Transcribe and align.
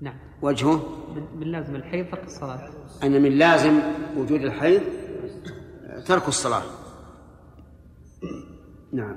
نعم. 0.00 0.16
وجهه؟ 0.42 0.74
من 1.14 1.26
من 1.40 1.46
لازم 1.46 1.76
الحيض 1.76 2.06
ترك 2.10 2.24
الصلاة. 2.24 2.70
أن 3.02 3.22
من 3.22 3.38
لازم 3.38 3.80
وجود 4.16 4.40
الحيض 4.40 4.82
ترك 6.06 6.28
الصلاة. 6.28 6.62
نعم. 8.92 9.16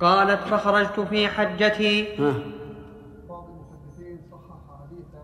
قالت 0.00 0.40
فخرجت 0.40 1.00
في 1.00 1.28
حجتي. 1.28 2.16
ها. 2.16 2.34
بعض 3.28 3.48
المحدثين 3.48 4.18
صحح 4.32 4.80
حديثا 4.80 5.22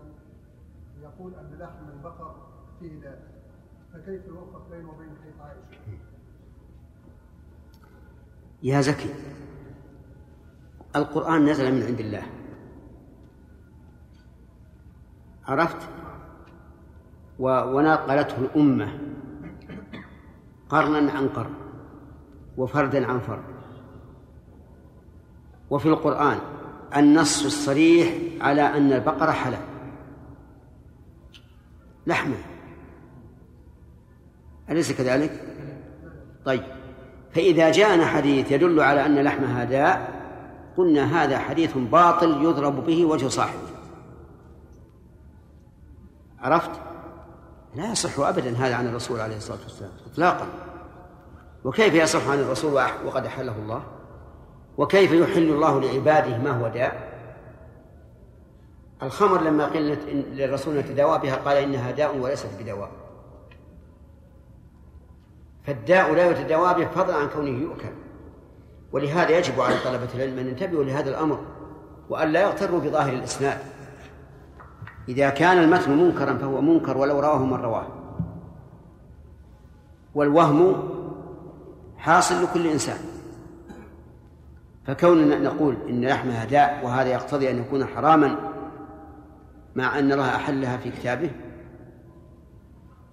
يقول 1.01 1.33
أن 1.35 1.59
لحم 1.59 1.89
البقر 1.97 2.35
فيه 2.79 3.01
داء 3.01 3.19
فكيف 3.93 4.25
يوفق 4.27 4.69
بينه 4.71 4.89
وبين 4.89 5.09
حديث 5.21 5.41
عائشة؟ 5.41 5.99
يا 8.63 8.81
زكي 8.81 9.09
القرآن 10.95 11.45
نزل 11.45 11.73
من 11.73 11.83
عند 11.83 11.99
الله. 11.99 12.38
عرفت؟ 15.49 15.77
و- 17.39 17.63
ونقلته 17.77 18.37
الأمة. 18.37 18.99
قرنا 20.69 21.11
عن 21.11 21.27
قرن 21.27 21.53
وفردا 22.57 23.05
عن 23.07 23.19
فرد. 23.19 23.43
وفي 25.69 25.85
القرآن 25.85 26.37
النص 26.97 27.45
الصريح 27.45 28.13
على 28.41 28.61
أن 28.61 28.93
البقرة 28.93 29.31
حلال. 29.31 29.59
لحمة. 32.07 32.35
أليس 34.69 34.91
كذلك؟ 34.91 35.43
طيب. 36.45 36.63
فإذا 37.31 37.71
جاءنا 37.71 38.05
حديث 38.05 38.51
يدل 38.51 38.79
على 38.79 39.05
أن 39.05 39.15
لحمها 39.19 39.63
داء 39.63 40.19
قلنا 40.77 41.23
هذا 41.23 41.37
حديث 41.39 41.77
باطل 41.77 42.43
يضرب 42.43 42.85
به 42.85 43.05
وجه 43.05 43.27
صاحبه. 43.27 43.68
عرفت؟ 46.41 46.71
لا 47.75 47.91
يصح 47.91 48.19
أبدا 48.19 48.57
هذا 48.57 48.75
عن 48.75 48.87
الرسول 48.87 49.19
عليه 49.19 49.37
الصلاة 49.37 49.59
والسلام 49.63 49.91
إطلاقا. 50.11 50.47
وكيف 51.63 51.93
يصح 51.93 52.27
عن 52.29 52.39
الرسول 52.39 52.73
وقد 53.05 53.25
أحله 53.25 53.55
الله؟ 53.55 53.83
وكيف 54.77 55.11
يحل 55.11 55.49
الله 55.49 55.81
لعباده 55.81 56.37
ما 56.37 56.51
هو 56.51 56.67
داء؟ 56.67 57.09
الخمر 59.03 59.41
لما 59.41 59.65
قيل 59.65 59.97
للرسول 60.35 60.77
نتداوى 60.77 61.19
بها 61.19 61.35
قال 61.35 61.57
إنها 61.57 61.91
داء 61.91 62.17
وليست 62.17 62.49
بدواء. 62.59 62.91
فالداء 65.63 66.13
لا 66.13 66.29
يتداوى 66.29 66.73
به 66.73 66.87
فضلا 66.87 67.15
عن 67.15 67.27
كونه 67.27 67.61
يؤكل. 67.61 67.93
ولهذا 68.91 69.37
يجب 69.37 69.61
على 69.61 69.75
طلبة 69.85 70.07
العلم 70.15 70.39
أن 70.39 70.47
ينتبهوا 70.47 70.83
لهذا 70.83 71.09
الأمر 71.09 71.39
وأن 72.09 72.31
لا 72.31 72.41
يغتروا 72.41 72.79
بظاهر 72.79 73.13
الإسناد. 73.13 73.57
إذا 75.09 75.29
كان 75.29 75.57
المتن 75.57 75.91
منكرا 75.97 76.37
فهو 76.37 76.61
منكر 76.61 76.97
ولو 76.97 77.19
رواه 77.19 77.45
من 77.45 77.53
رواه. 77.53 77.87
والوهم 80.15 80.89
حاصل 81.97 82.43
لكل 82.43 82.67
إنسان. 82.67 82.97
فكوننا 84.87 85.39
نقول 85.39 85.77
إن 85.89 86.05
لحمها 86.05 86.45
داء 86.45 86.85
وهذا 86.85 87.09
يقتضي 87.09 87.51
أن 87.51 87.57
يكون 87.57 87.85
حراما 87.85 88.35
مع 89.75 89.99
أن 89.99 90.11
الله 90.11 90.35
أحلها 90.35 90.77
في 90.77 90.91
كتابه 90.91 91.31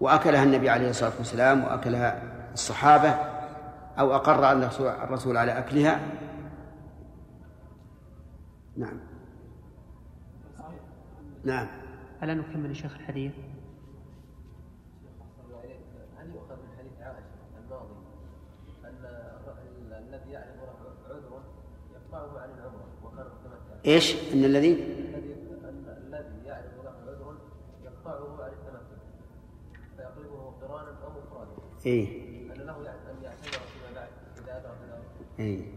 وأكلها 0.01 0.43
النبي 0.43 0.71
عليه 0.71 0.91
الصلاة 0.91 1.13
والسلام 1.19 1.65
وأكلها 1.65 2.23
الصحابة 2.53 3.09
أو 3.99 4.15
أقر 4.15 4.53
الرسول- 4.53 4.89
الرسول 4.89 5.37
على 5.37 5.59
أكلها. 5.59 6.01
نعم. 8.77 8.99
نعم. 11.45 11.67
ألا 12.23 12.35
نكمل 12.35 12.69
يا 12.69 12.75
شيخ 12.75 12.95
الحديث؟ 12.95 13.33
هل 16.19 16.31
يؤخذ 16.35 16.57
من 16.57 16.77
حديث 16.79 17.01
عائشة 17.01 17.27
الماضي 17.65 17.95
أن 18.85 19.05
الذي 19.93 20.31
يعرف 20.31 20.57
له 20.57 21.15
عذر 21.15 21.43
يقطعه 21.95 22.41
عن 22.41 22.51
العمرة 22.51 22.87
وكان 23.05 23.27
متمتعا 23.27 23.81
إيش؟ 23.87 24.33
أن 24.33 24.45
الذي؟ 24.45 24.73
الذي 24.73 25.35
أن 25.65 25.97
الذي 26.07 26.47
يعرف 26.47 26.85
له 26.85 26.91
عذر 26.91 27.37
يقطعه 27.85 28.45
عن 28.45 28.51
التمتع 28.51 28.97
فيقلبه 29.97 30.51
قرانا 30.61 30.91
أو 31.05 31.11
مفرادا. 31.11 31.53
إيه. 31.87 32.09
أن 32.53 32.57
له 32.57 32.77
أن 32.77 33.23
يعتذر 33.23 33.51
فيما 33.51 33.95
بعد 33.95 34.09
إذا 34.39 34.57
أدرك 34.57 34.79
ذلك. 34.91 35.29
إيه. 35.39 35.76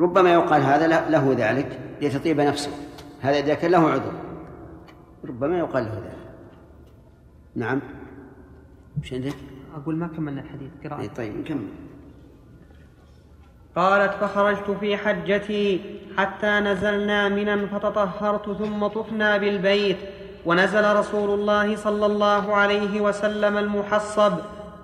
ربما 0.00 0.32
يقال 0.32 0.62
هذا 0.62 0.86
له- 0.86 1.34
ذلك 1.38 1.78
لتطيب 2.02 2.40
نفسه. 2.40 2.70
هذا 3.20 3.38
إذا 3.38 3.54
كان 3.54 3.70
له 3.70 3.90
عذر. 3.90 4.12
ربما 5.28 5.58
يقال 5.58 5.84
له 5.84 5.90
ذلك. 5.94 6.16
نعم. 7.56 7.80
مش 9.02 9.12
عندك؟ 9.12 9.34
أقول 9.76 9.96
ما 9.96 10.06
كملنا 10.06 10.40
الحديث 10.40 10.70
قراءة. 10.84 11.00
إيه 11.00 11.08
طيب 11.08 11.36
نكمل. 11.36 11.66
قالت 13.76 14.12
فخرجت 14.14 14.70
في 14.80 14.96
حجتي 14.96 15.80
حتى 16.18 16.60
نزلنا 16.60 17.28
منا 17.28 17.66
فتطهرت 17.66 18.50
ثم 18.58 18.86
طفنا 18.86 19.36
بالبيت. 19.36 19.96
ونزل 20.46 20.96
رسول 20.96 21.30
الله 21.40 21.76
صلى 21.76 22.06
الله 22.06 22.54
عليه 22.56 23.00
وسلم 23.00 23.56
المحصب 23.58 24.32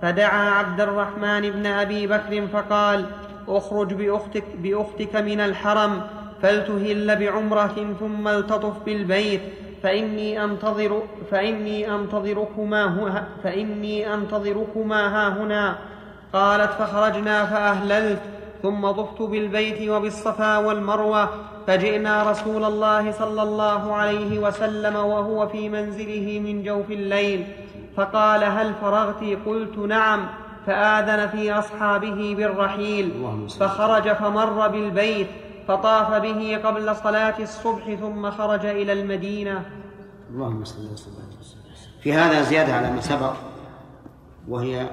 فدعا 0.03 0.50
عبد 0.50 0.81
الرحمن 0.81 1.50
بن 1.50 1.66
أبي 1.66 2.06
بكر 2.06 2.47
فقال 2.47 3.06
اخرج 3.48 3.94
باختك 3.94 4.44
بأختك 4.58 5.16
من 5.16 5.40
الحرم 5.40 6.00
فلتهل 6.42 7.16
بعمرة 7.16 7.94
ثم 8.00 8.28
التطف 8.28 8.84
بالبيت. 8.86 9.40
فإني 9.82 10.44
انتظر 10.44 11.02
فإني 11.30 11.94
أنتظركما 11.94 12.84
ها 12.84 13.26
فإني 13.44 14.14
أنتظركما 14.14 15.08
ها 15.08 15.28
هنا. 15.28 15.76
قالت 16.32 16.70
فخرجنا 16.70 17.44
فأهللت. 17.44 18.20
ثم 18.62 18.90
طفت 18.90 19.22
بالبيت 19.22 19.88
وبالصفا 19.88 20.58
والمروة. 20.58 21.28
فجئنا 21.66 22.30
رسول 22.30 22.64
الله 22.64 23.12
صلى 23.12 23.42
الله 23.42 23.94
عليه 23.94 24.38
وسلم 24.38 24.96
وهو 24.96 25.46
في 25.48 25.68
منزله 25.68 26.40
من 26.44 26.62
جوف 26.62 26.90
الليل. 26.90 27.46
فقال 27.96 28.44
هل 28.44 28.72
فرغت؟ 28.80 29.38
قلت 29.46 29.78
نعم. 29.78 30.26
فآذن 30.66 31.28
في 31.28 31.53
أصحابه 31.53 32.34
بالرحيل. 32.37 33.12
فخرج 33.60 34.12
فمر 34.12 34.69
بالبيت 34.69 35.28
فطاف 35.69 36.22
به 36.22 36.60
قبل 36.65 36.97
صلاة 36.97 37.34
الصبح 37.43 37.94
ثم 37.94 38.31
خرج 38.31 38.66
إلى 38.66 38.93
المدينة 38.93 39.65
اللهم 40.31 40.65
صل 40.65 40.93
وسلم. 40.93 41.15
في 42.03 42.12
هذا 42.12 42.43
زيادة 42.43 42.75
على 42.75 42.91
ما 42.91 43.00
سبق 43.00 43.32
وهي 44.49 44.87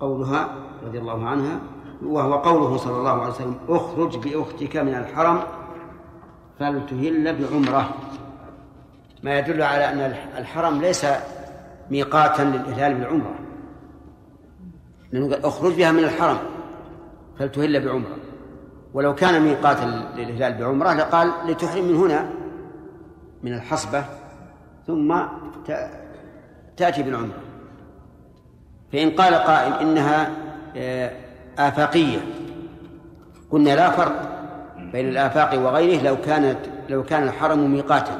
قولها 0.00 0.48
رضي 0.86 0.98
الله 0.98 1.26
عنها 1.26 1.60
وهو 2.02 2.34
قوله 2.34 2.76
صلى 2.76 2.96
الله 2.96 3.22
عليه 3.22 3.32
وسلم 3.32 3.58
أخرج 3.68 4.16
بأختك 4.16 4.76
من 4.76 4.94
الحرم 4.94 5.40
فلتهل 6.58 7.36
بعمرة 7.36 7.88
ما 9.22 9.38
يدل 9.38 9.62
على 9.62 9.92
أن 9.92 10.14
الحرم 10.38 10.80
ليس 10.80 11.06
ميقاتا 11.90 12.42
للإهلال 12.42 12.94
بالعمرة 12.94 13.34
لأنه 15.12 15.30
قال 15.30 15.44
اخرج 15.44 15.74
بها 15.74 15.92
من 15.92 16.04
الحرم 16.04 16.38
فلتهل 17.38 17.84
بعمرة. 17.84 18.16
ولو 18.94 19.14
كان 19.14 19.42
ميقاتا 19.42 19.84
للإهلال 20.16 20.58
بعمرة 20.58 20.94
لقال 20.94 21.32
لتحرم 21.46 21.84
من 21.84 21.96
هنا 21.96 22.30
من 23.42 23.52
الحصبة 23.54 24.04
ثم 24.86 25.16
تأتي 26.76 27.02
بالعمرة. 27.02 27.38
فإن 28.92 29.10
قال 29.10 29.34
قائل 29.34 29.72
إنها 29.72 30.30
آه، 30.76 31.12
آفاقية 31.58 32.18
قلنا 33.50 33.70
لا 33.76 33.90
فرق 33.90 34.38
بين 34.92 35.08
الآفاق 35.08 35.60
وغيره 35.60 36.02
لو 36.02 36.16
كانت 36.16 36.58
لو 36.88 37.02
كان 37.04 37.22
الحرم 37.22 37.72
ميقاتا. 37.72 38.18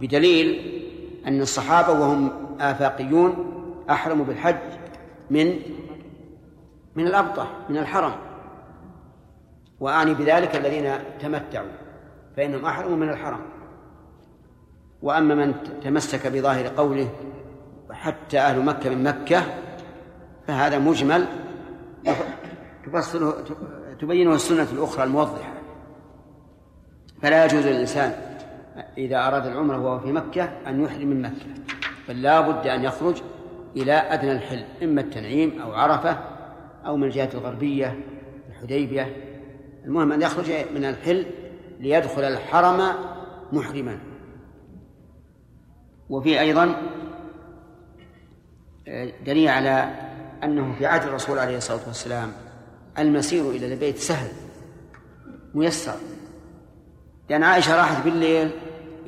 بدليل 0.00 0.60
أن 1.26 1.40
الصحابة 1.40 1.92
وهم 1.92 2.30
آفاقيون 2.60 3.52
أحرموا 3.90 4.24
بالحج 4.24 4.56
من 5.30 5.54
من 6.96 7.06
الأبطح 7.06 7.46
من 7.68 7.76
الحرم. 7.76 8.12
وأعني 9.80 10.14
بذلك 10.14 10.56
الذين 10.56 10.92
تمتعوا 11.20 11.68
فإنهم 12.36 12.64
أحرموا 12.64 12.96
من 12.96 13.08
الحرم. 13.08 13.40
وأما 15.02 15.34
من 15.34 15.54
تمسك 15.82 16.26
بظاهر 16.26 16.66
قوله 16.66 17.08
حتى 17.90 18.38
أهل 18.38 18.64
مكة 18.64 18.90
من 18.90 19.02
مكة 19.04 19.42
فهذا 20.46 20.78
مجمل 20.78 21.26
تفصله 22.86 23.34
تبينه 24.00 24.34
السنة 24.34 24.66
الأخرى 24.72 25.04
الموضحة. 25.04 25.52
فلا 27.22 27.44
يجوز 27.44 27.66
للإنسان 27.66 28.12
إذا 28.98 29.26
أراد 29.26 29.46
العمرة 29.46 29.78
وهو 29.78 29.98
في 29.98 30.12
مكة 30.12 30.44
أن 30.66 30.84
يحرم 30.84 31.08
من 31.08 31.22
مكة 31.22 31.46
بل 32.08 32.22
لا 32.22 32.40
بد 32.40 32.66
أن 32.66 32.84
يخرج 32.84 33.22
إلى 33.76 33.92
أدنى 33.92 34.32
الحل 34.32 34.64
إما 34.82 35.00
التنعيم 35.00 35.62
أو 35.62 35.72
عرفة 35.72 36.18
أو 36.86 36.96
من 36.96 37.04
الجهة 37.04 37.30
الغربية 37.34 37.98
الحديبية. 38.48 39.16
المهم 39.84 40.12
أن 40.12 40.22
يخرج 40.22 40.50
من 40.74 40.84
الحل 40.84 41.26
ليدخل 41.80 42.22
الحرم 42.22 42.94
محرما. 43.52 43.98
وفي 46.10 46.40
أيضا 46.40 46.76
آه، 48.88 49.12
دليل 49.26 49.48
على 49.48 49.94
أنه 50.44 50.74
في 50.78 50.86
عهد 50.86 51.02
الرسول 51.02 51.38
عليه 51.38 51.56
الصلاة 51.56 51.80
والسلام 51.86 52.32
المسير 52.98 53.50
إلى 53.50 53.72
البيت 53.72 53.98
سهل 53.98 54.28
ميسر. 55.54 55.96
لأن 57.30 57.42
عائشة 57.42 57.76
راحت 57.76 58.04
بالليل 58.04 58.50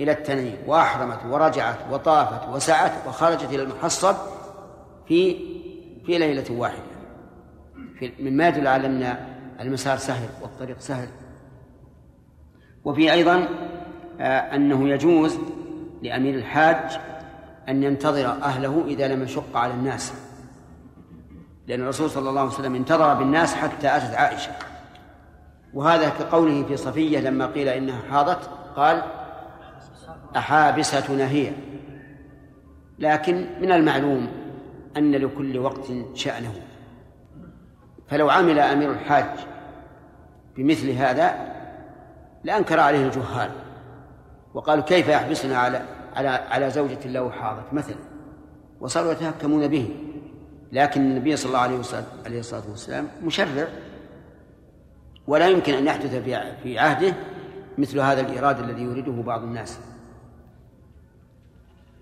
إلى 0.00 0.12
التنعيم 0.12 0.56
وأحرمت 0.66 1.19
ورجعت 1.26 1.78
وطافت 1.90 2.48
وسعت 2.48 2.92
وخرجت 3.06 3.44
إلى 3.44 3.62
المحصب 3.62 4.16
في 5.08 5.36
في 6.06 6.19
ليلة 6.19 6.44
واحدة. 6.50 6.88
مما 8.21 8.49
يدل 8.49 8.67
على 8.67 8.87
أن 8.87 9.17
المسار 9.61 9.97
سهل 9.97 10.29
والطريق 10.43 10.81
سهل. 10.81 11.09
وفي 12.85 13.12
أيضا 13.12 13.49
آه، 14.21 14.55
أنه 14.55 14.89
يجوز 14.89 15.39
لأمير 16.03 16.35
الحاج 16.35 17.00
أن 17.69 17.83
ينتظر 17.83 18.27
أهله 18.27 18.85
إذا 18.87 19.09
لم 19.09 19.23
يشق 19.23 19.56
على 19.56 19.73
الناس. 19.73 20.12
لأن 21.67 21.81
الرسول 21.81 22.11
صلى 22.11 22.29
الله 22.31 22.41
عليه 22.41 22.50
وسلم 22.50 22.75
انتظر 22.75 23.15
بالناس 23.15 23.55
حتى 23.55 23.97
أتت 23.97 24.15
عائشة. 24.15 24.53
وهذا 25.75 26.09
كقوله 26.09 26.65
في 26.65 26.77
صفية 26.77 27.21
لما 27.21 27.47
قيل 27.47 27.69
إنها 27.69 28.03
حاضت 28.11 28.50
قال 28.77 29.03
أحابستنا 30.37 31.29
هي 31.29 31.53
لكن 32.99 33.47
من 33.61 33.73
المعلوم 33.73 34.29
أن 34.97 35.12
لكل 35.12 35.59
وقت 35.59 35.87
شأنه. 36.15 36.68
فلو 38.08 38.31
عمل 38.31 38.58
أمير 38.58 38.90
الحاج 38.90 39.38
بمثل 40.56 40.90
هذا 40.90 41.34
لأنكر 42.44 42.81
عليه 42.81 43.06
الجهال 43.06 43.50
وقالوا 44.55 44.84
كيف 44.84 45.08
يحبسنا 45.08 45.58
على 45.58 45.82
على 46.16 46.28
على 46.28 46.70
زوجة 46.70 47.06
له 47.06 47.31
حاضت 47.31 47.72
مثلا؟ 47.72 47.96
وصاروا 48.81 49.12
يتهكمون 49.12 49.69
به. 49.69 49.88
لكن 50.72 51.00
النبي 51.00 51.37
صلى 51.37 51.49
الله 51.49 51.58
عليه 51.58 51.81
عليه 52.26 52.40
الصلاة 52.40 52.62
والسلام 52.70 53.08
مشرع. 53.25 53.66
ولا 55.26 55.49
يمكن 55.49 55.75
أن 55.75 55.87
يحدث 55.87 56.14
في 56.62 56.78
عهده 56.78 57.14
مثل 57.78 58.00
هذا 58.00 58.20
الإيراد 58.20 58.61
الذي 58.61 58.82
يريده 58.82 59.12
بعض 59.12 59.43
الناس. 59.43 59.78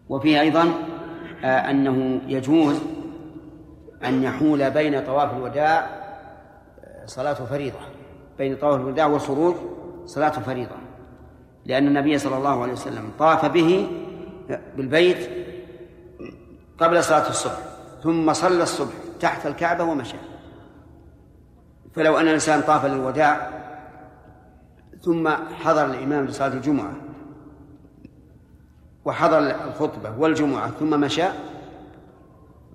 وفيه 0.08 0.40
أيضا 0.40 0.72
آه، 1.44 1.70
أنه 1.70 2.20
يجوز 2.26 2.76
أن 4.04 4.22
يحول 4.22 4.70
بين 4.70 5.04
طواف 5.04 5.32
الوداع 5.36 5.95
صلاة 7.06 7.34
فريضة 7.34 7.78
بين 8.38 8.56
طواف 8.56 8.80
الوداع 8.80 9.06
والخروج 9.06 9.54
صلاة 10.06 10.30
فريضة 10.30 10.76
لأن 11.64 11.86
النبي 11.86 12.18
صلى 12.18 12.36
الله 12.36 12.62
عليه 12.62 12.72
وسلم 12.72 13.10
طاف 13.18 13.44
به 13.44 13.88
بالبيت 14.76 15.30
قبل 16.78 17.04
صلاة 17.04 17.28
الصبح 17.28 17.58
ثم 18.02 18.32
صلى 18.32 18.62
الصبح 18.62 18.92
تحت 19.20 19.46
الكعبة 19.46 19.84
ومشى. 19.84 20.16
فلو 21.94 22.18
أن 22.18 22.26
الإنسان 22.26 22.60
طاف 22.60 22.84
للوداع 22.84 23.50
ثم 25.02 25.28
حضر 25.64 25.84
الإمام 25.84 26.24
لصلاة 26.24 26.48
الجمعة 26.48 26.92
وحضر 29.04 29.38
الخطبة 29.38 30.18
والجمعة 30.18 30.70
ثم 30.70 31.00
مشى 31.00 31.26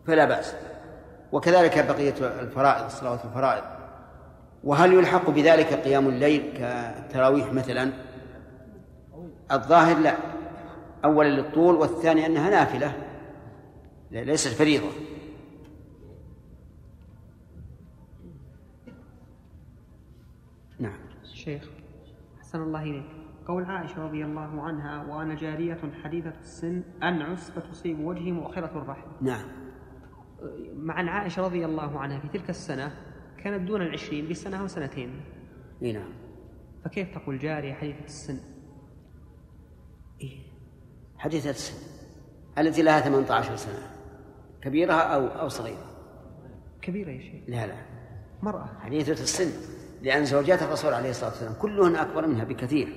فلا 0.08 0.26
بأس. 0.26 0.56
وكذلك 1.32 1.86
بقية 1.86 2.16
الفرائض 2.42 2.90
صلوات 2.90 3.26
الفرائض. 3.26 3.81
وهل 4.64 4.94
يلحق 4.94 5.30
بذلك 5.30 5.74
قيام 5.74 6.08
الليل 6.08 6.54
كالتراويح 6.58 7.54
مثلا؟ 7.54 7.94
الظاهر 9.52 10.00
لا. 10.00 10.18
أولا 11.06 11.28
للطول 11.28 11.76
والثاني 11.76 12.26
أنها 12.26 12.50
نافلة. 12.50 13.08
ليست 14.12 14.48
فريضة. 14.48 14.90
نعم. 20.80 21.00
شيخ 21.34 21.70
أحسن 22.40 22.62
الله 22.62 22.82
إليك. 22.82 23.06
قول 23.48 23.64
عائشة 23.66 24.06
رضي 24.06 24.26
الله 24.26 24.62
عنها 24.62 25.06
وأنا 25.06 25.36
جارية 25.36 25.78
حديثة 26.04 26.34
السن 26.40 26.84
أنعس 27.04 27.52
فتصيب 27.52 28.00
وجهي 28.00 28.32
مؤخرة 28.32 28.72
الرحم. 28.76 29.08
نعم. 29.22 29.46
مع 30.76 31.12
عائشة 31.12 31.42
رضي 31.42 31.66
الله 31.66 32.00
عنها 32.00 32.20
في 32.20 32.28
تلك 32.28 32.50
السنة 32.50 32.92
كانت 33.44 33.68
دون 33.68 33.82
العشرين 33.82 34.30
بسنة 34.30 34.64
وسنتين 34.64 35.22
إي 35.82 35.92
نعم. 35.92 36.14
فكيف 36.86 37.18
تقول 37.18 37.40
جارية 37.40 37.74
حديثة 37.74 38.06
السن؟ 38.06 38.40
إيه؟ 40.22 40.38
حديثة 41.18 41.50
السن 41.50 41.74
التي 42.58 42.82
لها 42.82 43.02
18 43.02 43.56
سنة. 43.56 43.92
كبيرة 44.62 44.94
أو 44.94 45.28
أو 45.28 45.48
صغيرة؟ 45.50 45.92
كبيرة 46.82 47.10
يا 47.10 47.22
شيخ. 47.22 47.44
لا 47.48 47.68
لا. 47.68 47.76
مرأة. 48.42 48.70
حديثة 48.80 49.12
السن 49.12 49.52
لأن 50.02 50.26
زوجات 50.26 50.62
الرسول 50.62 50.94
عليه 50.94 51.10
الصلاة 51.10 51.30
والسلام 51.30 51.54
كلهن 51.54 51.96
أكبر 51.96 52.28
منها 52.28 52.44
بكثير. 52.44 52.88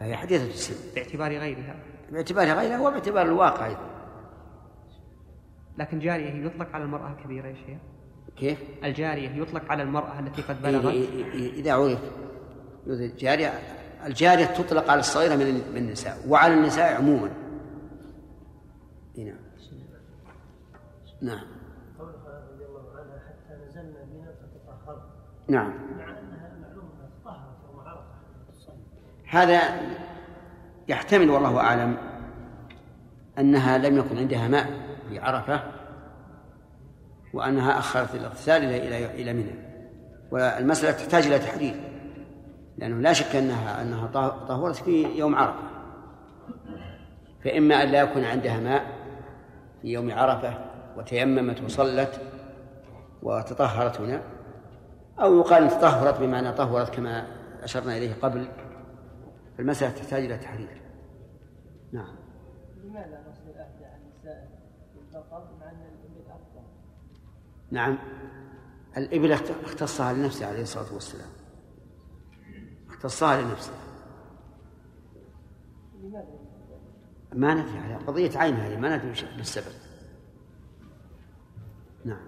فهي 0.00 0.16
حديثة 0.16 0.46
السن. 0.46 0.94
باعتبار 0.94 1.38
غيرها. 1.38 1.76
باعتبار 2.12 2.46
غيرها 2.46 2.80
وباعتبار 2.80 3.26
الواقع 3.26 3.66
أيضا. 3.66 3.90
لكن 5.78 5.98
جارية 5.98 6.46
يطلق 6.46 6.68
على 6.74 6.84
المرأة 6.84 7.12
الكبيرة 7.12 7.46
يا 7.46 7.54
شيخ. 7.54 7.78
كيف؟ 8.36 8.58
الجارية 8.84 9.30
يطلق 9.30 9.72
على 9.72 9.82
المرأة 9.82 10.20
التي 10.20 10.42
قد 10.42 10.64
إيه، 10.64 10.72
بلغت. 10.72 10.94
إيه، 10.94 11.24
إيه، 11.32 11.52
إذا 11.52 11.72
عرف. 11.72 12.00
الجارية 12.86 13.52
الجارية 14.06 14.44
تطلق 14.44 14.90
على 14.90 15.00
الصغيرة 15.00 15.36
من 15.36 15.54
من 15.54 15.76
النساء 15.76 16.18
وعلى 16.28 16.54
النساء 16.54 16.96
عموما. 16.96 17.30
نعم. 19.16 19.36
نعم. 21.22 21.44
رضي 21.98 22.64
الله 22.64 22.90
عنها 22.98 23.22
حتى 23.28 23.54
نزلنا 23.66 24.04
بنا 24.12 24.32
فتطهرت 24.32 25.02
نعم. 25.48 25.72
هذا 29.28 29.60
يحتمل 30.88 31.30
والله 31.30 31.60
أعلم 31.60 31.96
أنها 33.38 33.78
لم 33.78 33.98
يكن 33.98 34.18
عندها 34.18 34.48
ماء 34.48 34.70
في 35.08 35.18
عرفة. 35.18 35.73
وأنها 37.34 37.78
أخرت 37.78 38.14
الإغتسال 38.14 38.64
إلى 38.64 38.88
إلى 38.88 39.22
إلى 39.22 39.32
منى. 39.32 39.54
والمسألة 40.30 40.92
تحتاج 40.92 41.26
إلى 41.26 41.38
تحديد 41.38 41.74
لأنه 42.78 42.96
لا 42.96 43.12
شك 43.12 43.36
أنها 43.36 43.82
أنها 43.82 44.06
طهرت 44.48 44.76
في 44.76 45.18
يوم 45.18 45.34
عرفة. 45.34 45.62
فإما 47.44 47.82
أن 47.82 47.88
لا 47.88 48.00
يكون 48.00 48.24
عندها 48.24 48.60
ماء 48.60 48.84
في 49.82 49.88
يوم 49.88 50.12
عرفة 50.12 50.58
وتيممت 50.96 51.62
وصلت 51.62 52.20
وتطهرت 53.22 54.00
هنا 54.00 54.22
أو 55.20 55.38
يقال 55.38 55.68
تطهرت 55.68 56.20
بمعنى 56.20 56.52
طهرت 56.52 56.94
كما 56.94 57.26
أشرنا 57.62 57.96
إليه 57.96 58.14
قبل. 58.22 58.48
المسألة 59.58 59.92
تحتاج 59.92 60.24
إلى 60.24 60.38
تحرير 60.38 60.82
نعم. 61.92 62.16
لماذا 62.84 63.24
نصل 63.30 63.50
الأهدى 63.50 63.84
عن 63.84 64.00
النساء 64.00 64.48
ينتقض 64.96 65.58
مع 65.60 65.70
أن 65.70 65.80
الإبل 65.80 66.30
أفضل؟ 66.30 66.64
نعم. 67.70 67.98
الإبل 68.96 69.32
اختصها 69.64 70.12
لنفسه 70.12 70.46
عليه 70.46 70.62
الصلاة 70.62 70.94
والسلام. 70.94 71.28
اختصها 72.88 73.42
لنفسه؟ 73.42 73.72
ما 77.32 77.54
ندري 77.54 77.78
على 77.78 77.94
قضية 77.94 78.38
عين 78.38 78.54
هذه 78.54 78.80
ما 78.80 78.96
ندري 78.96 79.12
بالسبب. 79.36 79.72
نعم. 82.04 82.20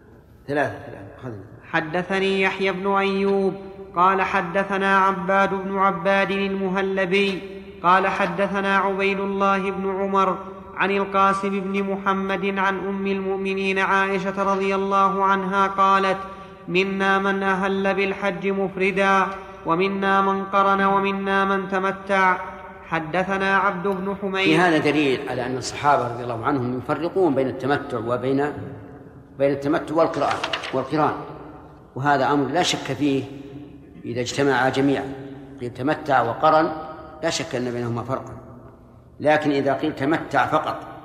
ثلاثة 0.47 0.87
ثلاثة. 0.87 1.45
حدثني 1.63 2.41
يحيى 2.43 2.73
بن 2.73 2.87
أيوب 2.87 3.55
قال 3.97 4.23
حدثنا 4.23 4.99
عباد 4.99 5.55
بن 5.55 5.79
عباد 5.79 6.31
المهلبي 6.31 7.43
قال 7.83 8.07
حدثنا 8.07 8.77
عبيد 8.77 9.21
الله 9.21 9.71
بن 9.71 9.89
عمر 9.89 10.39
عن 10.77 10.91
القاسم 10.91 11.61
بن 11.61 11.83
محمد 11.83 12.59
عن 12.59 12.79
أم 12.79 13.07
المؤمنين 13.07 13.79
عائشة 13.79 14.43
رضي 14.53 14.75
الله 14.75 15.25
عنها 15.25 15.67
قالت 15.67 16.19
منا 16.69 17.19
من 17.19 17.43
أهل 17.43 17.95
بالحج 17.95 18.49
مفردا 18.49 19.27
ومنا 19.67 20.23
من 20.23 20.45
قرن 20.45 20.83
ومنا 20.83 21.45
من 21.45 21.69
تمتع. 21.69 22.37
حدثنا 22.87 23.57
عبد 23.57 23.87
بن 23.89 24.15
في 24.15 24.21
حميد 24.23 24.61
هذا 24.61 24.79
دليل 24.79 25.29
على 25.29 25.47
أن 25.47 25.57
الصحابة 25.57 26.15
رضي 26.15 26.23
الله 26.23 26.45
عنهم 26.45 26.79
يفرقون 26.79 27.35
بين 27.35 27.49
التمتع 27.49 27.99
وبين 27.99 28.53
بين 29.39 29.51
التمتع 29.51 29.95
والقران 29.95 30.37
والقران 30.73 31.15
وهذا 31.97 32.33
أمر 32.33 32.47
لا 32.47 32.63
شك 32.63 32.93
فيه 32.93 33.25
إذا 34.05 34.21
اجتمعا 34.21 34.69
جميعا. 34.69 35.13
تمتع 35.75 36.23
وقرن 36.23 36.73
لا 37.23 37.31
شك 37.31 37.55
أن 37.55 37.71
بينهما 37.71 38.03
فرقا. 38.03 38.46
لكن 39.21 39.51
إذا 39.51 39.75
قيل 39.75 39.95
تمتع 39.95 40.47
فقط. 40.47 40.97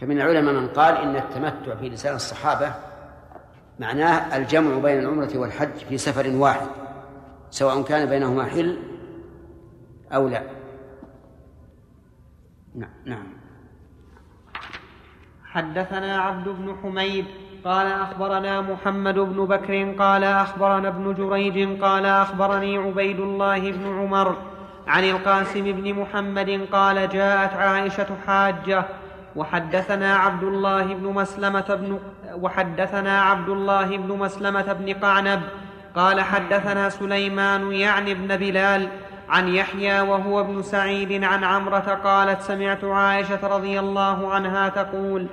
فمن 0.00 0.20
العلماء 0.20 0.54
من 0.54 0.68
قال 0.68 0.96
إن 0.96 1.16
التمتع 1.16 1.74
في 1.74 1.88
لسان 1.88 2.14
الصحابة 2.14 2.74
معناه 3.80 4.36
الجمع 4.36 4.78
بين 4.78 4.98
العمرة 4.98 5.30
والحج 5.34 5.76
في 5.88 5.98
سفر 5.98 6.36
واحد 6.36 6.66
سواء 7.50 7.82
كان 7.82 8.08
بينهما 8.08 8.44
حل 8.44 8.78
أو 10.12 10.28
لا. 10.28 10.42
نعم 12.74 12.90
نعم. 13.04 13.26
حدثنا 15.44 16.20
عبد 16.20 16.48
بن 16.48 16.76
حميد 16.82 17.24
قال 17.64 17.86
أخبرنا 17.86 18.60
محمد 18.60 19.14
بن 19.14 19.46
بكر 19.46 19.92
قال 19.98 20.24
أخبرنا 20.24 20.88
ابن 20.88 21.14
جريج 21.14 21.82
قال 21.82 22.06
أخبرني 22.06 22.78
عبيد 22.78 23.20
الله 23.20 23.72
بن 23.72 23.98
عمر 23.98 24.36
عن 24.86 25.04
القاسم 25.04 25.64
بن 25.64 25.94
محمد 25.94 26.68
قال 26.72 27.08
جاءت 27.08 27.52
عائشة 27.54 28.06
حاجة 28.26 28.84
وحدثنا 29.36 30.16
عبد 30.16 30.42
الله 30.42 30.82
بن 30.82 31.06
مسلمة 31.06 31.60
بن 31.60 31.98
وحدثنا 32.34 33.22
عبد 33.22 33.48
الله 33.48 33.96
بن 33.96 34.18
مسلمة 34.18 34.72
بن 34.72 34.94
قعنب 34.94 35.42
قال 35.96 36.20
حدثنا 36.20 36.88
سليمان 36.88 37.72
يعني 37.72 38.12
ابن 38.12 38.36
بلال 38.36 38.88
عن 39.28 39.48
يحيى 39.48 40.00
وهو 40.00 40.40
ابن 40.40 40.62
سعيد 40.62 41.24
عن 41.24 41.44
عمرة 41.44 42.00
قالت 42.04 42.42
سمعت 42.42 42.84
عائشة 42.84 43.46
رضي 43.56 43.80
الله 43.80 44.32
عنها 44.34 44.68
تقول 44.68 45.26